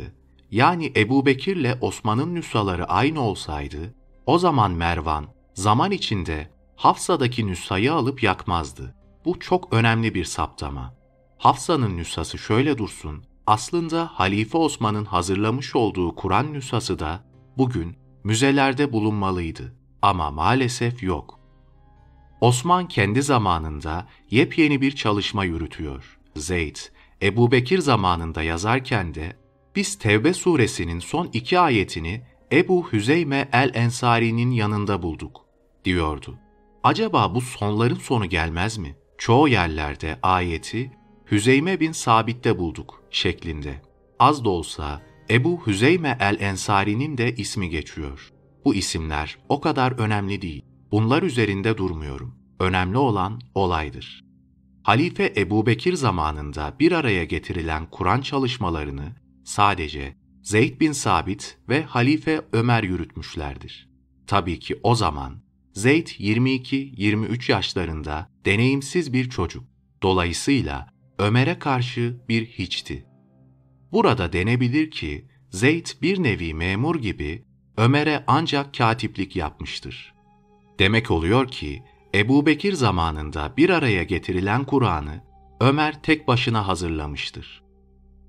yani 0.51 0.93
Ebu 0.95 1.25
Bekir'le 1.25 1.77
Osman'ın 1.81 2.35
nüshaları 2.35 2.85
aynı 2.85 3.21
olsaydı, 3.21 3.95
o 4.25 4.37
zaman 4.37 4.71
Mervan 4.71 5.25
zaman 5.53 5.91
içinde 5.91 6.49
Hafsa'daki 6.75 7.47
nüshayı 7.47 7.93
alıp 7.93 8.23
yakmazdı. 8.23 8.95
Bu 9.25 9.39
çok 9.39 9.73
önemli 9.73 10.15
bir 10.15 10.25
saptama. 10.25 10.95
Hafsa'nın 11.37 11.97
nüshası 11.97 12.37
şöyle 12.37 12.77
dursun, 12.77 13.23
aslında 13.47 14.09
Halife 14.13 14.57
Osman'ın 14.57 15.05
hazırlamış 15.05 15.75
olduğu 15.75 16.15
Kur'an 16.15 16.53
nüshası 16.53 16.99
da 16.99 17.23
bugün 17.57 17.95
müzelerde 18.23 18.93
bulunmalıydı. 18.93 19.75
Ama 20.01 20.31
maalesef 20.31 21.03
yok. 21.03 21.39
Osman 22.43 22.87
kendi 22.87 23.21
zamanında 23.21 24.07
yepyeni 24.29 24.81
bir 24.81 24.91
çalışma 24.91 25.45
yürütüyor. 25.45 26.17
Zeyd, 26.35 26.75
Ebu 27.21 27.51
Bekir 27.51 27.79
zamanında 27.79 28.43
yazarken 28.43 29.13
de 29.13 29.35
biz 29.75 29.99
Tevbe 29.99 30.33
suresinin 30.33 30.99
son 30.99 31.29
iki 31.33 31.59
ayetini 31.59 32.21
Ebu 32.51 32.91
Hüzeyme 32.91 33.49
el-Ensari'nin 33.53 34.51
yanında 34.51 35.01
bulduk, 35.01 35.45
diyordu. 35.85 36.39
Acaba 36.83 37.35
bu 37.35 37.41
sonların 37.41 37.95
sonu 37.95 38.25
gelmez 38.25 38.77
mi? 38.77 38.95
Çoğu 39.17 39.47
yerlerde 39.47 40.19
ayeti 40.23 40.91
Hüzeyme 41.31 41.79
bin 41.79 41.91
Sabit'te 41.91 42.57
bulduk 42.57 43.03
şeklinde. 43.11 43.81
Az 44.19 44.45
da 44.45 44.49
olsa 44.49 45.01
Ebu 45.29 45.67
Hüzeyme 45.67 46.17
el-Ensari'nin 46.19 47.17
de 47.17 47.35
ismi 47.35 47.69
geçiyor. 47.69 48.31
Bu 48.65 48.75
isimler 48.75 49.37
o 49.49 49.61
kadar 49.61 49.91
önemli 49.91 50.41
değil. 50.41 50.72
Bunlar 50.93 51.23
üzerinde 51.23 51.77
durmuyorum. 51.77 52.35
Önemli 52.59 52.97
olan 52.97 53.41
olaydır. 53.55 54.23
Halife 54.83 55.33
Ebu 55.37 55.65
Bekir 55.65 55.93
zamanında 55.93 56.75
bir 56.79 56.91
araya 56.91 57.23
getirilen 57.23 57.87
Kur'an 57.91 58.21
çalışmalarını 58.21 59.15
sadece 59.43 60.15
Zeyd 60.43 60.79
bin 60.79 60.91
Sabit 60.91 61.57
ve 61.69 61.83
Halife 61.83 62.41
Ömer 62.51 62.83
yürütmüşlerdir. 62.83 63.89
Tabii 64.27 64.59
ki 64.59 64.79
o 64.83 64.95
zaman 64.95 65.43
Zeyd 65.73 66.07
22-23 66.07 67.51
yaşlarında 67.51 68.29
deneyimsiz 68.45 69.13
bir 69.13 69.29
çocuk. 69.29 69.63
Dolayısıyla 70.01 70.87
Ömer'e 71.19 71.59
karşı 71.59 72.17
bir 72.29 72.45
hiçti. 72.45 73.05
Burada 73.91 74.33
denebilir 74.33 74.91
ki 74.91 75.27
Zeyd 75.49 75.87
bir 76.01 76.23
nevi 76.23 76.53
memur 76.53 76.95
gibi 77.01 77.45
Ömer'e 77.77 78.23
ancak 78.27 78.73
katiplik 78.73 79.35
yapmıştır. 79.35 80.12
Demek 80.79 81.11
oluyor 81.11 81.47
ki 81.47 81.83
Ebu 82.15 82.45
Bekir 82.45 82.73
zamanında 82.73 83.53
bir 83.57 83.69
araya 83.69 84.03
getirilen 84.03 84.65
Kur'an'ı 84.65 85.23
Ömer 85.59 86.03
tek 86.03 86.27
başına 86.27 86.67
hazırlamıştır. 86.67 87.63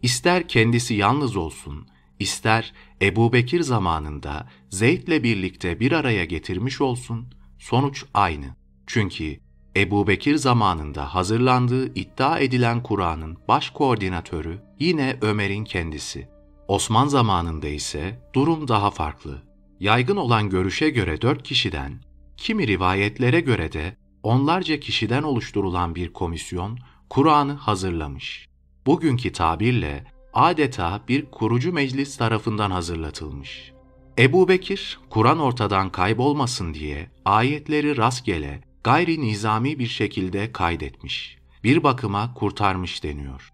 İster 0.03 0.49
kendisi 0.49 0.95
yalnız 0.95 1.37
olsun, 1.37 1.89
ister 2.19 2.73
Ebu 3.03 3.33
Bekir 3.33 3.61
zamanında 3.61 4.49
Zeyd'le 4.71 5.23
birlikte 5.23 5.81
bir 5.81 5.93
araya 5.93 6.25
getirmiş 6.25 6.81
olsun, 6.81 7.35
sonuç 7.59 8.05
aynı. 8.15 8.47
Çünkü 8.87 9.41
Ebu 9.77 10.07
Bekir 10.07 10.37
zamanında 10.37 11.15
hazırlandığı 11.15 11.95
iddia 11.95 12.39
edilen 12.39 12.83
Kur'an'ın 12.83 13.39
baş 13.49 13.71
koordinatörü 13.71 14.59
yine 14.81 15.19
Ömer'in 15.21 15.65
kendisi. 15.65 16.29
Osman 16.69 17.07
zamanında 17.07 17.69
ise 17.69 18.31
durum 18.35 18.69
daha 18.69 18.91
farklı. 18.91 19.43
Yaygın 19.81 20.17
olan 20.17 20.51
görüşe 20.51 20.91
göre 20.91 21.21
dört 21.21 21.43
kişiden, 21.43 22.01
kimi 22.37 22.67
rivayetlere 22.67 23.41
göre 23.41 23.73
de 23.73 23.97
onlarca 24.23 24.81
kişiden 24.81 25.23
oluşturulan 25.23 25.95
bir 25.95 26.13
komisyon 26.13 26.79
Kur'an'ı 27.11 27.53
hazırlamış. 27.53 28.49
Bugünkü 28.87 29.33
tabirle 29.33 30.05
adeta 30.33 31.01
bir 31.09 31.25
kurucu 31.31 31.73
meclis 31.73 32.17
tarafından 32.17 32.71
hazırlatılmış. 32.71 33.73
Ebu 34.19 34.49
Bekir, 34.49 34.99
Kur'an 35.11 35.39
ortadan 35.39 35.93
kaybolmasın 35.93 36.75
diye 36.75 37.11
ayetleri 37.25 37.97
rastgele, 37.97 38.61
gayri 38.85 39.21
nizami 39.21 39.79
bir 39.79 39.87
şekilde 39.87 40.53
kaydetmiş. 40.53 41.39
Bir 41.65 41.83
bakıma 41.83 42.35
kurtarmış 42.35 43.05
deniyor. 43.05 43.53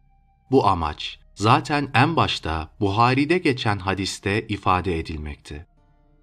Bu 0.51 0.67
amaç 0.67 1.19
zaten 1.35 1.91
en 1.95 2.17
başta 2.17 2.71
Buhari'de 2.81 3.39
geçen 3.39 3.79
hadiste 3.79 4.47
ifade 4.49 4.99
edilmekte. 4.99 5.67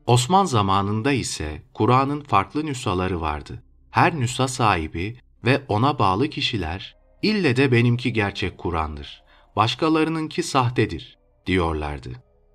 Osman 0.07 0.45
zamanında 0.45 1.11
ise 1.11 1.61
Kur'an'ın 1.73 2.21
farklı 2.21 2.65
nüshaları 2.65 3.21
vardı. 3.21 3.63
Her 3.91 4.19
nüsha 4.19 4.47
sahibi 4.47 5.17
ve 5.45 5.61
ona 5.67 5.99
bağlı 5.99 6.29
kişiler 6.29 6.95
ille 7.21 7.55
de 7.55 7.71
benimki 7.71 8.13
gerçek 8.13 8.57
Kur'an'dır, 8.57 9.23
başkalarınınki 9.55 10.43
sahtedir 10.43 11.17
diyorlardı. 11.45 12.09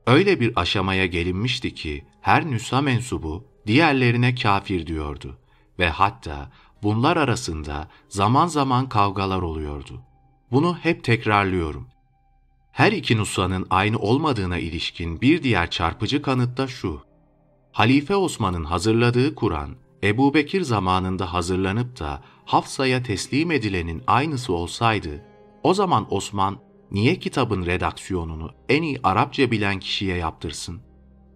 Öyle 0.07 0.41
bir 0.41 0.53
aşamaya 0.57 1.07
gelinmişti 1.07 1.75
ki 1.75 2.05
her 2.21 2.47
nüsha 2.51 2.81
mensubu 2.81 3.45
diğerlerine 3.67 4.35
kafir 4.35 4.87
diyordu 4.87 5.39
ve 5.79 5.89
hatta 5.89 6.51
bunlar 6.83 7.17
arasında 7.17 7.89
zaman 8.09 8.47
zaman 8.47 8.89
kavgalar 8.89 9.43
oluyordu. 9.43 10.03
Bunu 10.51 10.79
hep 10.83 11.05
tekrarlıyorum. 11.05 11.89
Her 12.73 12.93
iki 12.93 13.17
nusranın 13.17 13.67
aynı 13.71 13.99
olmadığına 13.99 14.59
ilişkin 14.59 15.21
bir 15.21 15.43
diğer 15.43 15.71
çarpıcı 15.71 16.23
kanıt 16.23 16.57
da 16.57 16.69
şu. 16.69 17.12
Halife 17.73 18.17
Osman'ın 18.17 18.65
hazırladığı 18.65 19.35
Kur'an, 19.35 19.77
Ebu 20.03 20.35
Bekir 20.35 20.63
zamanında 20.63 21.33
hazırlanıp 21.33 22.01
da 22.01 22.23
Hafsa'ya 22.45 23.03
teslim 23.03 23.51
edilenin 23.51 24.03
aynısı 24.07 24.53
olsaydı, 24.53 25.25
o 25.63 25.75
zaman 25.75 26.15
Osman 26.15 26.59
niye 26.91 27.19
kitabın 27.19 27.67
redaksiyonunu 27.67 28.51
en 28.69 28.83
iyi 28.83 29.01
Arapça 29.03 29.51
bilen 29.51 29.81
kişiye 29.81 30.17
yaptırsın? 30.17 30.81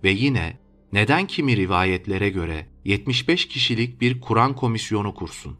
Ve 0.05 0.11
yine 0.11 0.59
neden 0.93 1.27
kimi 1.27 1.57
rivayetlere 1.57 2.31
göre 2.31 2.67
75 2.85 3.49
kişilik 3.49 4.01
bir 4.01 4.21
Kur'an 4.21 4.57
komisyonu 4.57 5.15
kursun? 5.15 5.59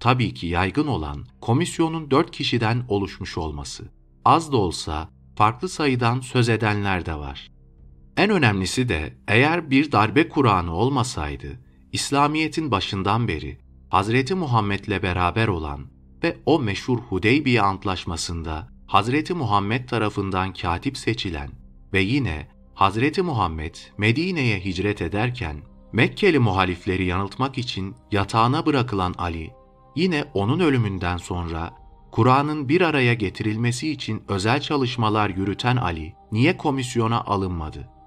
Tabii 0.00 0.34
ki 0.34 0.46
yaygın 0.46 0.86
olan 0.86 1.26
komisyonun 1.40 2.10
4 2.10 2.30
kişiden 2.30 2.84
oluşmuş 2.88 3.38
olması. 3.38 3.84
Az 4.24 4.52
da 4.52 4.56
olsa 4.56 5.08
farklı 5.36 5.68
sayıdan 5.68 6.20
söz 6.20 6.48
edenler 6.48 7.06
de 7.06 7.14
var. 7.14 7.49
En 8.20 8.30
önemlisi 8.30 8.88
de 8.88 9.12
eğer 9.28 9.70
bir 9.70 9.92
darbe 9.92 10.28
Kur'an'ı 10.28 10.74
olmasaydı, 10.74 11.46
İslamiyet'in 11.92 12.70
başından 12.70 13.28
beri 13.28 13.58
Hazreti 13.88 14.34
Muhammed'le 14.34 15.02
beraber 15.02 15.48
olan 15.48 15.86
ve 16.22 16.36
o 16.46 16.58
meşhur 16.58 16.98
Hudeybiye 16.98 17.62
Antlaşması'nda 17.62 18.68
Hazreti 18.86 19.34
Muhammed 19.34 19.88
tarafından 19.88 20.52
katip 20.52 20.96
seçilen 20.96 21.50
ve 21.92 22.00
yine 22.00 22.48
Hazreti 22.74 23.22
Muhammed 23.22 23.74
Medine'ye 23.98 24.64
hicret 24.64 25.02
ederken 25.02 25.56
Mekkeli 25.92 26.38
muhalifleri 26.38 27.04
yanıltmak 27.04 27.58
için 27.58 27.94
yatağına 28.12 28.66
bırakılan 28.66 29.14
Ali, 29.18 29.50
yine 29.96 30.24
onun 30.34 30.60
ölümünden 30.60 31.16
sonra 31.16 31.74
Kur'an'ın 32.12 32.68
bir 32.68 32.80
araya 32.80 33.14
getirilmesi 33.14 33.90
için 33.90 34.22
özel 34.28 34.60
çalışmalar 34.60 35.30
yürüten 35.30 35.76
Ali 35.76 36.14
niye 36.32 36.56
komisyona 36.56 37.20
alınmadı? 37.20 37.99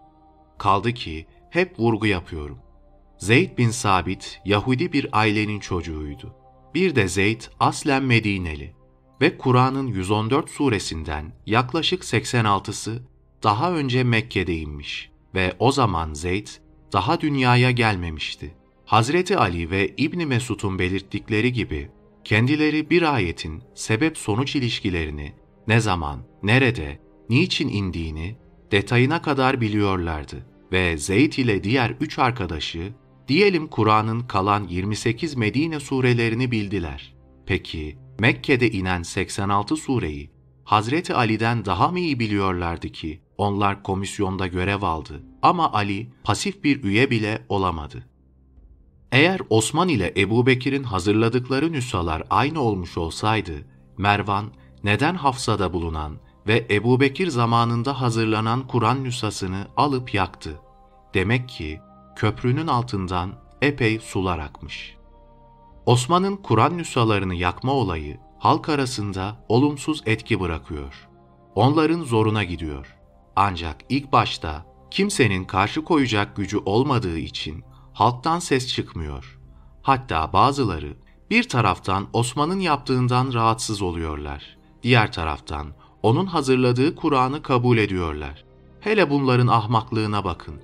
Kaldı 0.57 0.93
ki 0.93 1.27
hep 1.49 1.79
vurgu 1.79 2.07
yapıyorum. 2.07 2.59
Zeyd 3.17 3.57
bin 3.57 3.69
Sabit 3.69 4.41
Yahudi 4.45 4.93
bir 4.93 5.07
ailenin 5.11 5.59
çocuğuydu. 5.59 6.35
Bir 6.73 6.95
de 6.95 7.07
Zeyd 7.07 7.41
aslen 7.59 8.03
Medineli 8.03 8.75
ve 9.21 9.37
Kur'an'ın 9.37 9.87
114 9.87 10.49
suresinden 10.49 11.33
yaklaşık 11.45 12.03
86'sı 12.03 13.03
daha 13.43 13.71
önce 13.71 14.03
Mekke'de 14.03 14.55
inmiş 14.55 15.11
ve 15.35 15.53
o 15.59 15.71
zaman 15.71 16.13
Zeyd 16.13 16.47
daha 16.93 17.21
dünyaya 17.21 17.71
gelmemişti. 17.71 18.53
Hazreti 18.85 19.37
Ali 19.37 19.71
ve 19.71 19.93
İbni 19.97 20.25
Mesud'un 20.25 20.79
belirttikleri 20.79 21.53
gibi 21.53 21.89
kendileri 22.23 22.89
bir 22.89 23.13
ayetin 23.13 23.63
sebep-sonuç 23.75 24.55
ilişkilerini 24.55 25.33
ne 25.67 25.79
zaman, 25.79 26.19
nerede, 26.43 26.99
niçin 27.29 27.69
indiğini 27.69 28.35
detayına 28.73 29.21
kadar 29.21 29.61
biliyorlardı 29.61 30.45
ve 30.71 30.97
Zeyd 30.97 31.33
ile 31.33 31.63
diğer 31.63 31.95
üç 31.99 32.19
arkadaşı 32.19 32.93
diyelim 33.27 33.67
Kur'an'ın 33.67 34.21
kalan 34.21 34.67
28 34.67 35.35
Medine 35.35 35.79
surelerini 35.79 36.51
bildiler. 36.51 37.15
Peki 37.45 37.97
Mekke'de 38.19 38.71
inen 38.71 39.03
86 39.03 39.75
sureyi 39.75 40.31
Hazreti 40.63 41.13
Ali'den 41.13 41.65
daha 41.65 41.87
mı 41.87 41.99
iyi 41.99 42.19
biliyorlardı 42.19 42.89
ki 42.89 43.21
onlar 43.37 43.83
komisyonda 43.83 44.47
görev 44.47 44.81
aldı 44.81 45.23
ama 45.41 45.73
Ali 45.73 46.09
pasif 46.23 46.63
bir 46.63 46.83
üye 46.83 47.11
bile 47.11 47.45
olamadı. 47.49 48.05
Eğer 49.11 49.41
Osman 49.49 49.89
ile 49.89 50.13
Ebu 50.17 50.45
Bekir'in 50.45 50.83
hazırladıkları 50.83 51.71
nüshalar 51.71 52.23
aynı 52.29 52.61
olmuş 52.61 52.97
olsaydı, 52.97 53.53
Mervan 53.97 54.45
neden 54.83 55.15
Hafsa'da 55.15 55.73
bulunan 55.73 56.17
ve 56.47 56.67
Ebu 56.71 56.99
Bekir 56.99 57.27
zamanında 57.27 58.01
hazırlanan 58.01 58.67
Kur'an 58.67 59.03
nüshasını 59.03 59.67
alıp 59.77 60.13
yaktı? 60.13 60.59
Demek 61.13 61.49
ki 61.49 61.81
köprünün 62.15 62.67
altından 62.67 63.31
epey 63.61 63.99
sular 63.99 64.39
akmış. 64.39 64.95
Osman'ın 65.85 66.35
Kur'an 66.35 66.77
nüshalarını 66.77 67.35
yakma 67.35 67.71
olayı 67.71 68.17
halk 68.39 68.69
arasında 68.69 69.45
olumsuz 69.49 70.03
etki 70.05 70.39
bırakıyor. 70.39 71.09
Onların 71.55 72.01
zoruna 72.01 72.43
gidiyor. 72.43 72.97
Ancak 73.35 73.77
ilk 73.89 74.11
başta 74.11 74.65
kimsenin 74.91 75.45
karşı 75.45 75.83
koyacak 75.83 76.35
gücü 76.35 76.57
olmadığı 76.57 77.17
için 77.17 77.63
halktan 77.93 78.39
ses 78.39 78.67
çıkmıyor. 78.67 79.39
Hatta 79.81 80.33
bazıları 80.33 80.97
bir 81.29 81.49
taraftan 81.49 82.07
Osman'ın 82.13 82.59
yaptığından 82.59 83.33
rahatsız 83.33 83.81
oluyorlar. 83.81 84.57
Diğer 84.83 85.11
taraftan 85.11 85.67
onun 86.03 86.25
hazırladığı 86.25 86.95
Kur'an'ı 86.95 87.41
kabul 87.41 87.77
ediyorlar. 87.77 88.43
Hele 88.79 89.09
bunların 89.09 89.47
ahmaklığına 89.47 90.23
bakın 90.23 90.55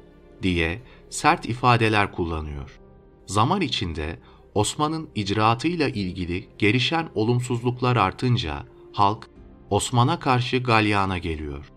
diye 0.43 0.81
sert 1.09 1.45
ifadeler 1.45 2.11
kullanıyor. 2.11 2.79
Zaman 3.25 3.61
içinde 3.61 4.19
Osman'ın 4.53 5.09
icraatıyla 5.15 5.89
ilgili 5.89 6.49
gelişen 6.57 7.09
olumsuzluklar 7.15 7.95
artınca 7.95 8.65
halk 8.93 9.29
Osman'a 9.69 10.19
karşı 10.19 10.57
galyana 10.57 11.17
geliyor. 11.17 11.71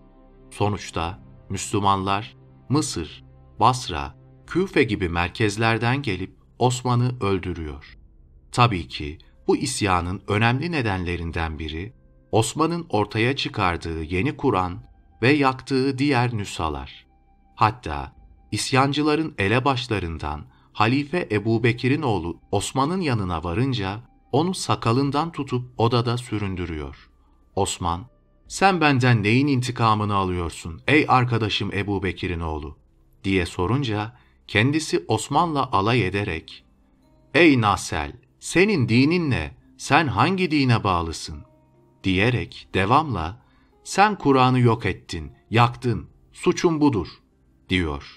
Sonuçta 0.51 1.19
Müslümanlar 1.49 2.35
Mısır, 2.69 3.23
Basra, 3.59 4.15
Küfe 4.47 4.83
gibi 4.83 5.09
merkezlerden 5.09 6.01
gelip 6.01 6.31
Osman'ı 6.59 7.19
öldürüyor. 7.21 7.97
Tabii 8.51 8.87
ki 8.87 9.17
bu 9.47 9.57
isyanın 9.57 10.21
önemli 10.27 10.71
nedenlerinden 10.71 11.59
biri 11.59 11.93
Osman'ın 12.33 12.85
ortaya 12.89 13.35
çıkardığı 13.35 14.03
yeni 14.03 14.37
Kur'an 14.37 14.79
ve 15.21 15.31
yaktığı 15.31 15.97
diğer 15.97 16.37
nüshalar. 16.37 17.05
Hatta 17.55 18.15
isyancıların 18.51 19.35
elebaşlarından 19.37 20.45
Halife 20.73 21.27
Ebu 21.31 21.63
Bekir'in 21.63 22.01
oğlu 22.01 22.39
Osman'ın 22.51 23.01
yanına 23.01 23.43
varınca 23.43 23.99
onu 24.31 24.53
sakalından 24.53 25.31
tutup 25.31 25.79
odada 25.79 26.17
süründürüyor. 26.17 27.09
Osman, 27.55 28.05
sen 28.47 28.81
benden 28.81 29.23
neyin 29.23 29.47
intikamını 29.47 30.15
alıyorsun 30.15 30.81
ey 30.87 31.05
arkadaşım 31.07 31.73
Ebu 31.73 32.03
Bekir'in 32.03 32.39
oğlu 32.39 32.77
diye 33.23 33.45
sorunca 33.45 34.17
kendisi 34.47 35.05
Osman'la 35.07 35.71
alay 35.71 36.07
ederek 36.07 36.65
Ey 37.33 37.61
Nasel 37.61 38.11
senin 38.39 38.89
dinin 38.89 39.31
ne? 39.31 39.57
Sen 39.77 40.07
hangi 40.07 40.51
dine 40.51 40.83
bağlısın? 40.83 41.52
Diyerek 42.03 42.67
devamla 42.73 43.43
sen 43.83 44.17
Kur'an'ı 44.17 44.59
yok 44.59 44.85
ettin, 44.85 45.31
yaktın, 45.49 46.07
suçun 46.33 46.81
budur 46.81 47.07
diyor. 47.69 48.15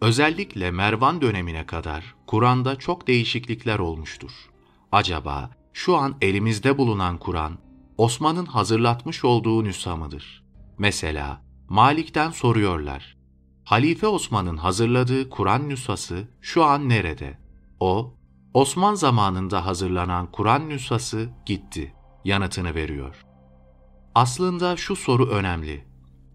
Özellikle 0.00 0.70
Mervan 0.70 1.20
dönemine 1.20 1.66
kadar 1.66 2.14
Kur'an'da 2.26 2.76
çok 2.76 3.06
değişiklikler 3.06 3.78
olmuştur. 3.78 4.30
Acaba 4.92 5.50
şu 5.72 5.96
an 5.96 6.16
elimizde 6.20 6.78
bulunan 6.78 7.18
Kur'an 7.18 7.58
Osman'ın 7.98 8.46
hazırlatmış 8.46 9.24
olduğu 9.24 9.64
nüsha 9.64 9.96
mıdır? 9.96 10.44
Mesela 10.78 11.42
Malik'ten 11.68 12.30
soruyorlar. 12.30 13.16
Halife 13.64 14.06
Osman'ın 14.06 14.56
hazırladığı 14.56 15.30
Kur'an 15.30 15.68
nüshası 15.68 16.28
şu 16.40 16.64
an 16.64 16.88
nerede? 16.88 17.38
O, 17.80 18.14
Osman 18.54 18.94
zamanında 18.94 19.66
hazırlanan 19.66 20.32
Kur'an 20.32 20.68
nüshası 20.68 21.28
gitti 21.46 21.95
yanıtını 22.26 22.74
veriyor. 22.74 23.24
Aslında 24.14 24.76
şu 24.76 24.96
soru 24.96 25.28
önemli. 25.28 25.84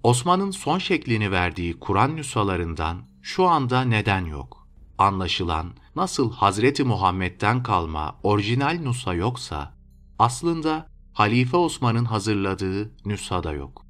Osman'ın 0.03 0.51
son 0.51 0.77
şeklini 0.77 1.31
verdiği 1.31 1.79
Kur'an 1.79 2.15
nüshalarından 2.15 2.97
şu 3.21 3.47
anda 3.47 3.81
neden 3.81 4.25
yok? 4.25 4.67
Anlaşılan 4.97 5.73
nasıl 5.95 6.31
Hazreti 6.33 6.83
Muhammed'den 6.83 7.63
kalma 7.63 8.19
orijinal 8.23 8.79
nüsha 8.79 9.13
yoksa 9.13 9.73
aslında 10.19 10.87
Halife 11.13 11.57
Osman'ın 11.57 12.05
hazırladığı 12.05 12.91
nüsha 13.05 13.43
da 13.43 13.53
yok. 13.53 13.85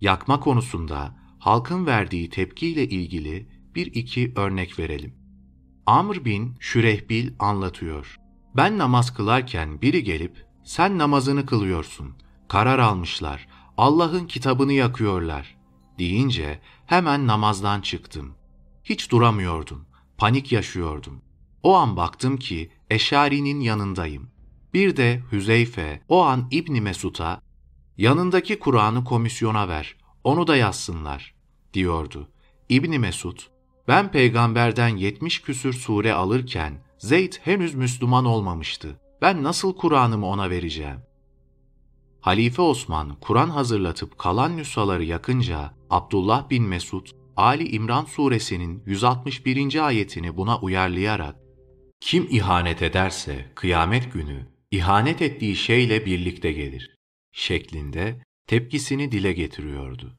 Yakma 0.00 0.40
konusunda 0.40 1.16
halkın 1.38 1.86
verdiği 1.86 2.30
tepkiyle 2.30 2.88
ilgili 2.88 3.48
bir 3.74 3.86
iki 3.86 4.32
örnek 4.36 4.78
verelim. 4.78 5.14
Amr 5.86 6.24
bin 6.24 6.56
Şürehbil 6.60 7.32
anlatıyor. 7.38 8.16
Ben 8.56 8.78
namaz 8.78 9.14
kılarken 9.14 9.82
biri 9.82 10.04
gelip 10.04 10.46
sen 10.64 10.98
namazını 10.98 11.46
kılıyorsun. 11.46 12.14
Karar 12.48 12.78
almışlar. 12.78 13.48
Allah'ın 13.76 14.26
kitabını 14.26 14.72
yakıyorlar. 14.72 15.56
Deyince 15.98 16.60
hemen 16.86 17.26
namazdan 17.26 17.80
çıktım. 17.80 18.34
Hiç 18.84 19.10
duramıyordum. 19.10 19.86
Panik 20.18 20.52
yaşıyordum. 20.52 21.22
O 21.62 21.74
an 21.74 21.96
baktım 21.96 22.36
ki 22.36 22.70
Eşari'nin 22.90 23.60
yanındayım. 23.60 24.30
Bir 24.74 24.96
de 24.96 25.22
Hüzeyfe 25.32 26.02
o 26.08 26.24
an 26.24 26.48
İbni 26.50 26.80
Mesud'a 26.80 27.40
yanındaki 27.98 28.58
Kur'an'ı 28.58 29.04
komisyona 29.04 29.68
ver, 29.68 29.96
onu 30.24 30.46
da 30.46 30.56
yazsınlar 30.56 31.34
diyordu. 31.74 32.28
İbni 32.68 32.98
Mesud, 32.98 33.38
ben 33.88 34.10
peygamberden 34.10 34.88
yetmiş 34.88 35.42
küsür 35.42 35.72
sure 35.72 36.12
alırken 36.12 36.84
Zeyd 36.98 37.32
henüz 37.42 37.74
Müslüman 37.74 38.24
olmamıştı. 38.24 39.00
Ben 39.24 39.42
nasıl 39.42 39.76
Kur'an'ımı 39.76 40.26
ona 40.26 40.50
vereceğim? 40.50 41.00
Halife 42.20 42.62
Osman 42.62 43.16
Kur'an 43.20 43.48
hazırlatıp 43.48 44.18
kalan 44.18 44.56
nüshaları 44.56 45.04
yakınca 45.04 45.74
Abdullah 45.90 46.50
bin 46.50 46.64
Mesud 46.64 47.06
Ali 47.36 47.68
İmran 47.68 48.04
suresinin 48.04 48.82
161. 48.86 49.86
ayetini 49.86 50.36
buna 50.36 50.58
uyarlayarak 50.58 51.36
kim 52.00 52.28
ihanet 52.30 52.82
ederse 52.82 53.52
kıyamet 53.54 54.12
günü 54.12 54.46
ihanet 54.70 55.22
ettiği 55.22 55.56
şeyle 55.56 56.06
birlikte 56.06 56.52
gelir 56.52 56.96
şeklinde 57.32 58.22
tepkisini 58.46 59.12
dile 59.12 59.32
getiriyordu. 59.32 60.18